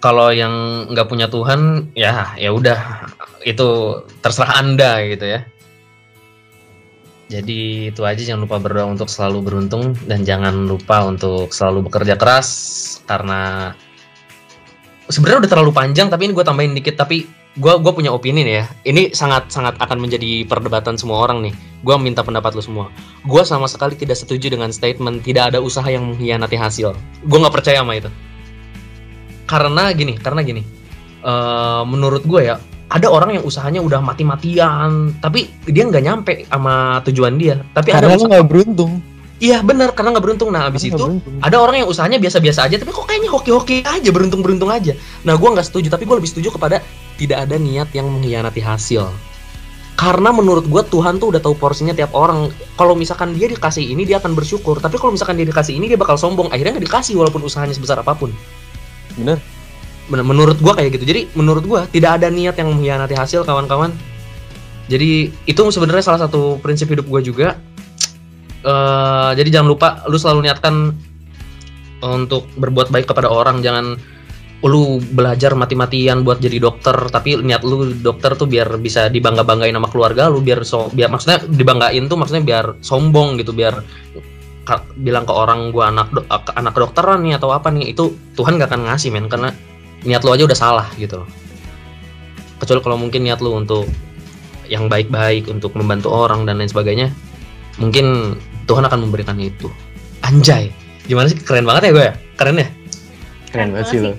Kalau 0.01 0.33
yang 0.33 0.87
nggak 0.89 1.07
punya 1.07 1.29
Tuhan 1.29 1.93
ya 1.93 2.33
ya 2.35 2.49
udah 2.49 3.07
itu 3.45 4.01
terserah 4.25 4.59
anda 4.59 4.99
gitu 5.05 5.25
ya. 5.29 5.45
Jadi 7.27 7.91
itu 7.91 8.01
aja 8.07 8.23
jangan 8.23 8.47
lupa 8.47 8.57
berdoa 8.57 8.87
untuk 8.87 9.11
selalu 9.11 9.43
beruntung 9.43 9.93
dan 10.07 10.23
jangan 10.23 10.65
lupa 10.65 11.03
untuk 11.03 11.51
selalu 11.51 11.91
bekerja 11.91 12.15
keras 12.15 12.47
karena 13.03 13.75
sebenarnya 15.11 15.43
udah 15.43 15.51
terlalu 15.51 15.71
panjang 15.75 16.07
tapi 16.07 16.27
ini 16.27 16.33
gue 16.35 16.45
tambahin 16.47 16.71
dikit 16.75 16.95
tapi 16.99 17.27
gue 17.57 17.73
gue 17.81 17.93
punya 17.93 18.13
opini 18.13 18.45
nih 18.45 18.55
ya. 18.61 18.65
Ini 18.85 19.01
sangat 19.17 19.49
sangat 19.49 19.75
akan 19.81 19.97
menjadi 19.97 20.45
perdebatan 20.45 20.95
semua 20.95 21.25
orang 21.25 21.41
nih. 21.41 21.53
Gue 21.81 21.97
minta 21.97 22.21
pendapat 22.21 22.53
lu 22.53 22.61
semua. 22.61 22.93
Gue 23.25 23.41
sama 23.43 23.65
sekali 23.65 23.97
tidak 23.97 24.17
setuju 24.17 24.53
dengan 24.53 24.69
statement 24.69 25.25
tidak 25.25 25.53
ada 25.53 25.59
usaha 25.61 25.85
yang 25.85 26.13
mengkhianati 26.13 26.57
hasil. 26.57 26.93
Gue 27.25 27.37
nggak 27.41 27.53
percaya 27.53 27.81
sama 27.81 27.97
itu. 27.97 28.09
Karena 29.47 29.89
gini 29.91 30.13
karena 30.19 30.41
gini. 30.45 30.61
Eh, 31.17 31.83
menurut 31.89 32.23
gue 32.23 32.45
ya 32.45 32.55
ada 32.87 33.07
orang 33.11 33.35
yang 33.35 33.43
usahanya 33.43 33.83
udah 33.83 33.99
mati-matian 33.99 35.11
tapi 35.19 35.51
dia 35.67 35.83
nggak 35.83 36.03
nyampe 36.05 36.33
sama 36.47 37.01
tujuan 37.09 37.35
dia. 37.35 37.59
Tapi 37.73 37.89
ada 37.91 38.05
Karena 38.05 38.15
lo 38.15 38.21
usaha 38.21 38.29
nggak 38.31 38.47
beruntung. 38.47 39.01
iya 39.37 39.61
benar 39.61 39.93
karena 39.97 40.13
nggak 40.17 40.25
beruntung. 40.25 40.49
Nah 40.53 40.69
abis 40.69 40.85
Karena 40.85 40.93
itu 40.93 41.03
beruntung. 41.03 41.35
ada 41.41 41.57
orang 41.57 41.75
yang 41.83 41.87
usahanya 41.89 42.17
biasa-biasa 42.17 42.69
aja 42.69 42.75
tapi 42.77 42.91
kok 42.93 43.05
kayaknya 43.05 43.29
hoki-hoki 43.33 43.81
aja 43.81 44.09
beruntung-beruntung 44.13 44.69
aja. 44.69 44.93
Nah 45.25 45.33
gue 45.35 45.49
nggak 45.49 45.67
setuju 45.67 45.87
tapi 45.89 46.05
gue 46.05 46.15
lebih 46.17 46.29
setuju 46.31 46.53
kepada 46.53 46.81
tidak 47.17 47.49
ada 47.49 47.57
niat 47.57 47.89
yang 47.91 48.07
mengkhianati 48.07 48.61
hasil. 48.61 49.09
Karena 49.97 50.29
menurut 50.29 50.69
gue 50.69 50.83
Tuhan 50.93 51.17
tuh 51.17 51.33
udah 51.33 51.41
tahu 51.41 51.57
porsinya 51.57 51.89
tiap 51.89 52.13
orang. 52.13 52.53
Kalau 52.77 52.93
misalkan 52.93 53.33
dia 53.33 53.49
dikasih 53.49 53.81
ini 53.81 54.05
dia 54.05 54.21
akan 54.21 54.37
bersyukur. 54.37 54.77
Tapi 54.77 55.01
kalau 55.01 55.17
misalkan 55.17 55.41
dia 55.41 55.49
dikasih 55.49 55.73
ini 55.73 55.89
dia 55.89 55.97
bakal 55.97 56.21
sombong. 56.21 56.53
Akhirnya 56.53 56.77
nggak 56.77 56.85
dikasih 56.85 57.17
walaupun 57.17 57.41
usahanya 57.41 57.73
sebesar 57.73 57.97
apa 57.97 58.13
pun. 58.13 58.29
Bener. 59.17 59.41
Bener, 60.07 60.21
menurut 60.21 60.61
gue 60.61 60.69
kayak 60.69 61.01
gitu. 61.01 61.05
Jadi 61.09 61.21
menurut 61.33 61.65
gue 61.65 61.81
tidak 61.97 62.21
ada 62.21 62.29
niat 62.29 62.53
yang 62.61 62.69
mengkhianati 62.77 63.17
hasil 63.17 63.41
kawan-kawan. 63.41 63.89
Jadi 64.85 65.33
itu 65.49 65.61
sebenarnya 65.73 66.13
salah 66.13 66.29
satu 66.29 66.61
prinsip 66.61 66.93
hidup 66.93 67.09
gue 67.09 67.33
juga. 67.33 67.57
Eh, 68.61 69.31
jadi 69.33 69.49
jangan 69.49 69.67
lupa 69.73 69.89
lu 70.05 70.21
selalu 70.21 70.45
niatkan 70.45 70.93
untuk 72.05 72.45
berbuat 72.53 72.93
baik 72.93 73.09
kepada 73.09 73.33
orang. 73.33 73.65
Jangan 73.65 73.97
lu 74.65 74.97
belajar 75.13 75.53
mati-matian 75.53 76.25
buat 76.25 76.41
jadi 76.41 76.57
dokter 76.57 76.97
tapi 77.13 77.37
niat 77.45 77.61
lu 77.61 77.93
dokter 77.93 78.33
tuh 78.33 78.49
biar 78.49 78.81
bisa 78.81 79.05
dibangga-banggain 79.05 79.77
sama 79.77 79.85
keluarga 79.93 80.33
lu 80.33 80.41
biar 80.41 80.65
so 80.65 80.89
biar 80.89 81.13
maksudnya 81.13 81.45
dibanggain 81.45 82.09
tuh 82.09 82.17
maksudnya 82.17 82.41
biar 82.41 82.65
sombong 82.81 83.37
gitu 83.37 83.53
biar 83.53 83.85
ka- 84.65 84.89
bilang 84.97 85.29
ke 85.29 85.33
orang 85.33 85.69
gua 85.69 85.93
anak 85.93 86.09
do- 86.09 86.25
ak- 86.25 86.57
anak 86.57 86.73
kedokteran 86.73 87.21
nih 87.21 87.37
atau 87.37 87.53
apa 87.53 87.69
nih 87.69 87.93
itu 87.93 88.17
Tuhan 88.33 88.57
gak 88.57 88.73
akan 88.73 88.89
ngasih 88.89 89.13
men 89.13 89.29
karena 89.29 89.53
niat 90.01 90.25
lu 90.25 90.33
aja 90.33 90.43
udah 90.49 90.57
salah 90.57 90.87
gitu 90.97 91.21
loh. 91.21 91.29
Kecuali 92.57 92.81
kalau 92.81 92.97
mungkin 92.97 93.21
niat 93.21 93.37
lu 93.45 93.53
untuk 93.53 93.85
yang 94.67 94.89
baik-baik 94.89 95.47
untuk 95.47 95.77
membantu 95.77 96.09
orang 96.11 96.43
dan 96.43 96.57
lain 96.57 96.67
sebagainya 96.67 97.13
mungkin 97.77 98.35
Tuhan 98.65 98.83
akan 98.89 99.05
memberikan 99.05 99.37
itu. 99.37 99.69
Anjay 100.25 100.73
gimana 101.05 101.29
sih? 101.29 101.37
Keren 101.39 101.63
banget 101.63 101.87
ya 101.87 101.91
gue 101.93 102.05
ya? 102.09 102.13
Keren 102.35 102.57
ya? 102.59 102.67
Keren 103.53 103.69
banget 103.71 103.87
sih 103.87 104.01
lo. 104.01 104.11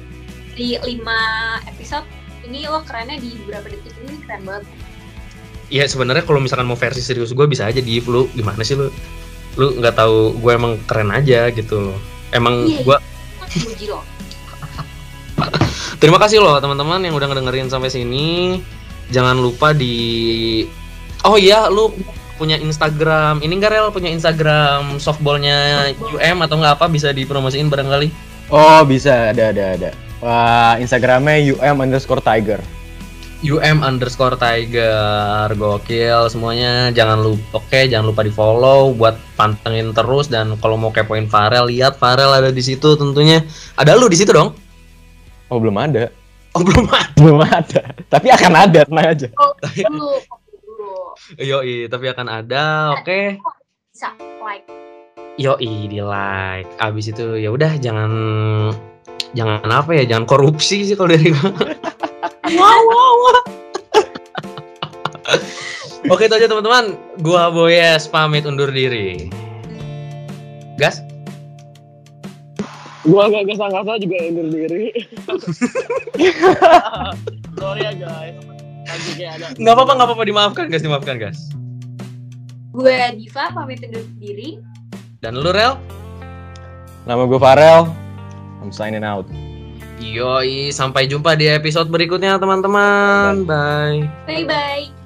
Di 0.59 0.75
5 0.75 1.71
episode 1.71 2.03
ini 2.43 2.67
lo 2.67 2.83
kerennya 2.83 3.15
di 3.23 3.39
beberapa 3.47 3.71
detik 3.71 3.95
ini 4.03 4.19
keren 4.27 4.43
banget. 4.43 4.65
Iya 5.71 5.85
sebenarnya 5.87 6.27
kalau 6.27 6.43
misalkan 6.43 6.67
mau 6.67 6.75
versi 6.75 6.99
serius 6.99 7.31
gue 7.31 7.47
bisa 7.47 7.71
aja 7.71 7.79
di 7.79 8.03
lu 8.03 8.27
gimana 8.35 8.67
sih 8.67 8.75
lu? 8.75 8.91
Lu 9.55 9.79
nggak 9.79 9.95
tahu 9.95 10.35
gue 10.43 10.53
emang 10.59 10.75
keren 10.91 11.15
aja 11.15 11.47
gitu 11.55 11.93
loh. 11.93 11.99
Emang 12.35 12.67
Iya, 12.67 12.83
gue 12.83 12.97
lo. 13.87 14.03
terima 16.03 16.19
kasih 16.19 16.43
loh 16.43 16.59
teman-teman 16.59 17.07
yang 17.07 17.15
udah 17.15 17.31
ngedengerin 17.31 17.71
sampai 17.71 17.95
sini. 17.95 18.59
Jangan 19.15 19.39
lupa 19.39 19.71
di 19.71 20.67
oh 21.23 21.39
iya 21.39 21.71
lu 21.71 21.95
punya 22.35 22.59
Instagram. 22.59 23.47
Ini 23.47 23.53
enggak 23.55 23.79
rel? 23.79 23.95
Punya 23.95 24.11
Instagram 24.11 24.99
softballnya 24.99 25.87
UM 26.03 26.43
atau 26.43 26.59
nggak 26.59 26.83
apa? 26.83 26.91
Bisa 26.91 27.15
dipromosiin 27.15 27.71
barangkali. 27.71 28.11
Oh 28.51 28.83
bisa, 28.89 29.31
ada 29.31 29.55
ada 29.55 29.65
ada. 29.77 30.08
Wah 30.19 30.75
Instagramnya 30.83 31.55
um 31.63 31.79
underscore 31.83 32.23
tiger. 32.23 32.59
UM 33.39 33.87
underscore 33.87 34.35
Tiger 34.35 35.47
gokil 35.55 36.27
semuanya 36.27 36.91
jangan 36.91 37.23
lupa 37.23 37.63
oke 37.63 37.87
jangan 37.87 38.11
lupa 38.11 38.27
di 38.27 38.35
follow 38.35 38.91
buat 38.91 39.15
pantengin 39.39 39.95
terus 39.95 40.27
dan 40.27 40.59
kalau 40.59 40.75
mau 40.75 40.91
kepoin 40.91 41.31
Farel 41.31 41.71
lihat 41.71 42.03
Farel 42.03 42.35
ada 42.35 42.51
di 42.51 42.59
situ 42.59 42.99
tentunya 42.99 43.47
ada 43.79 43.95
lu 43.95 44.11
di 44.11 44.19
situ 44.19 44.35
dong 44.35 44.59
Oh 45.49 45.63
belum 45.63 45.79
ada. 45.79 46.11
oh 46.59 46.61
belum 46.67 46.91
ada 46.91 47.15
Belum 47.23 47.41
ada. 47.41 47.83
Tapi 48.13 48.29
akan 48.29 48.53
ada, 48.53 48.81
tenang 48.85 49.07
aja. 49.17 49.29
Oh, 49.41 49.55
dulu, 49.65 50.13
dulu. 50.61 50.93
yoi 51.41 51.87
tapi 51.87 52.05
akan 52.11 52.27
ada 52.27 52.93
oke 52.99 53.39
Bisa 53.95 54.13
like. 54.43 54.67
yoi 55.39 55.87
di 55.87 56.03
like 56.03 56.67
abis 56.83 57.15
itu 57.15 57.39
ya 57.39 57.55
udah 57.55 57.79
jangan 57.79 58.11
jangan 59.37 59.69
apa 59.69 59.93
ya 59.93 60.05
jangan 60.09 60.25
korupsi 60.25 60.89
sih 60.89 60.97
kalau 60.97 61.13
dari 61.13 61.33
gua 61.33 61.51
wow 62.59 62.81
wow 62.89 63.13
wow. 63.25 63.43
Oke 66.09 66.25
itu 66.25 66.35
aja 66.41 66.49
teman-teman 66.49 66.97
gua 67.21 67.53
Boyes 67.53 68.09
pamit 68.09 68.49
undur 68.49 68.73
diri 68.73 69.29
gas 70.81 71.05
Gua 73.09 73.25
gak 73.33 73.49
kesangka 73.49 73.97
juga 74.05 74.21
undur 74.21 74.53
diri. 74.53 74.93
Sorry 77.61 77.81
ya 77.81 77.93
guys. 77.97 78.37
Nggak 79.57 79.75
apa-apa 79.77 79.93
nggak 79.97 80.09
apa-apa 80.13 80.25
dimaafkan 80.25 80.65
guys 80.73 80.85
dimaafkan 80.85 81.17
guys 81.21 81.41
Gue 82.73 82.97
Diva 83.17 83.53
pamit 83.53 83.85
undur 83.85 84.05
diri. 84.21 84.61
dan 85.21 85.37
lu 85.37 85.53
Rel 85.53 85.77
Nama 87.09 87.25
gue 87.25 87.41
Farel. 87.41 87.89
I'm 88.61 88.75
signing 88.75 89.07
out. 89.07 89.25
Yoi 89.99 90.71
sampai 90.71 91.11
jumpa 91.11 91.35
di 91.35 91.51
episode 91.51 91.91
berikutnya 91.91 92.39
teman-teman 92.39 93.43
bye 93.43 94.07
Bye 94.27 94.47
bye. 94.47 94.98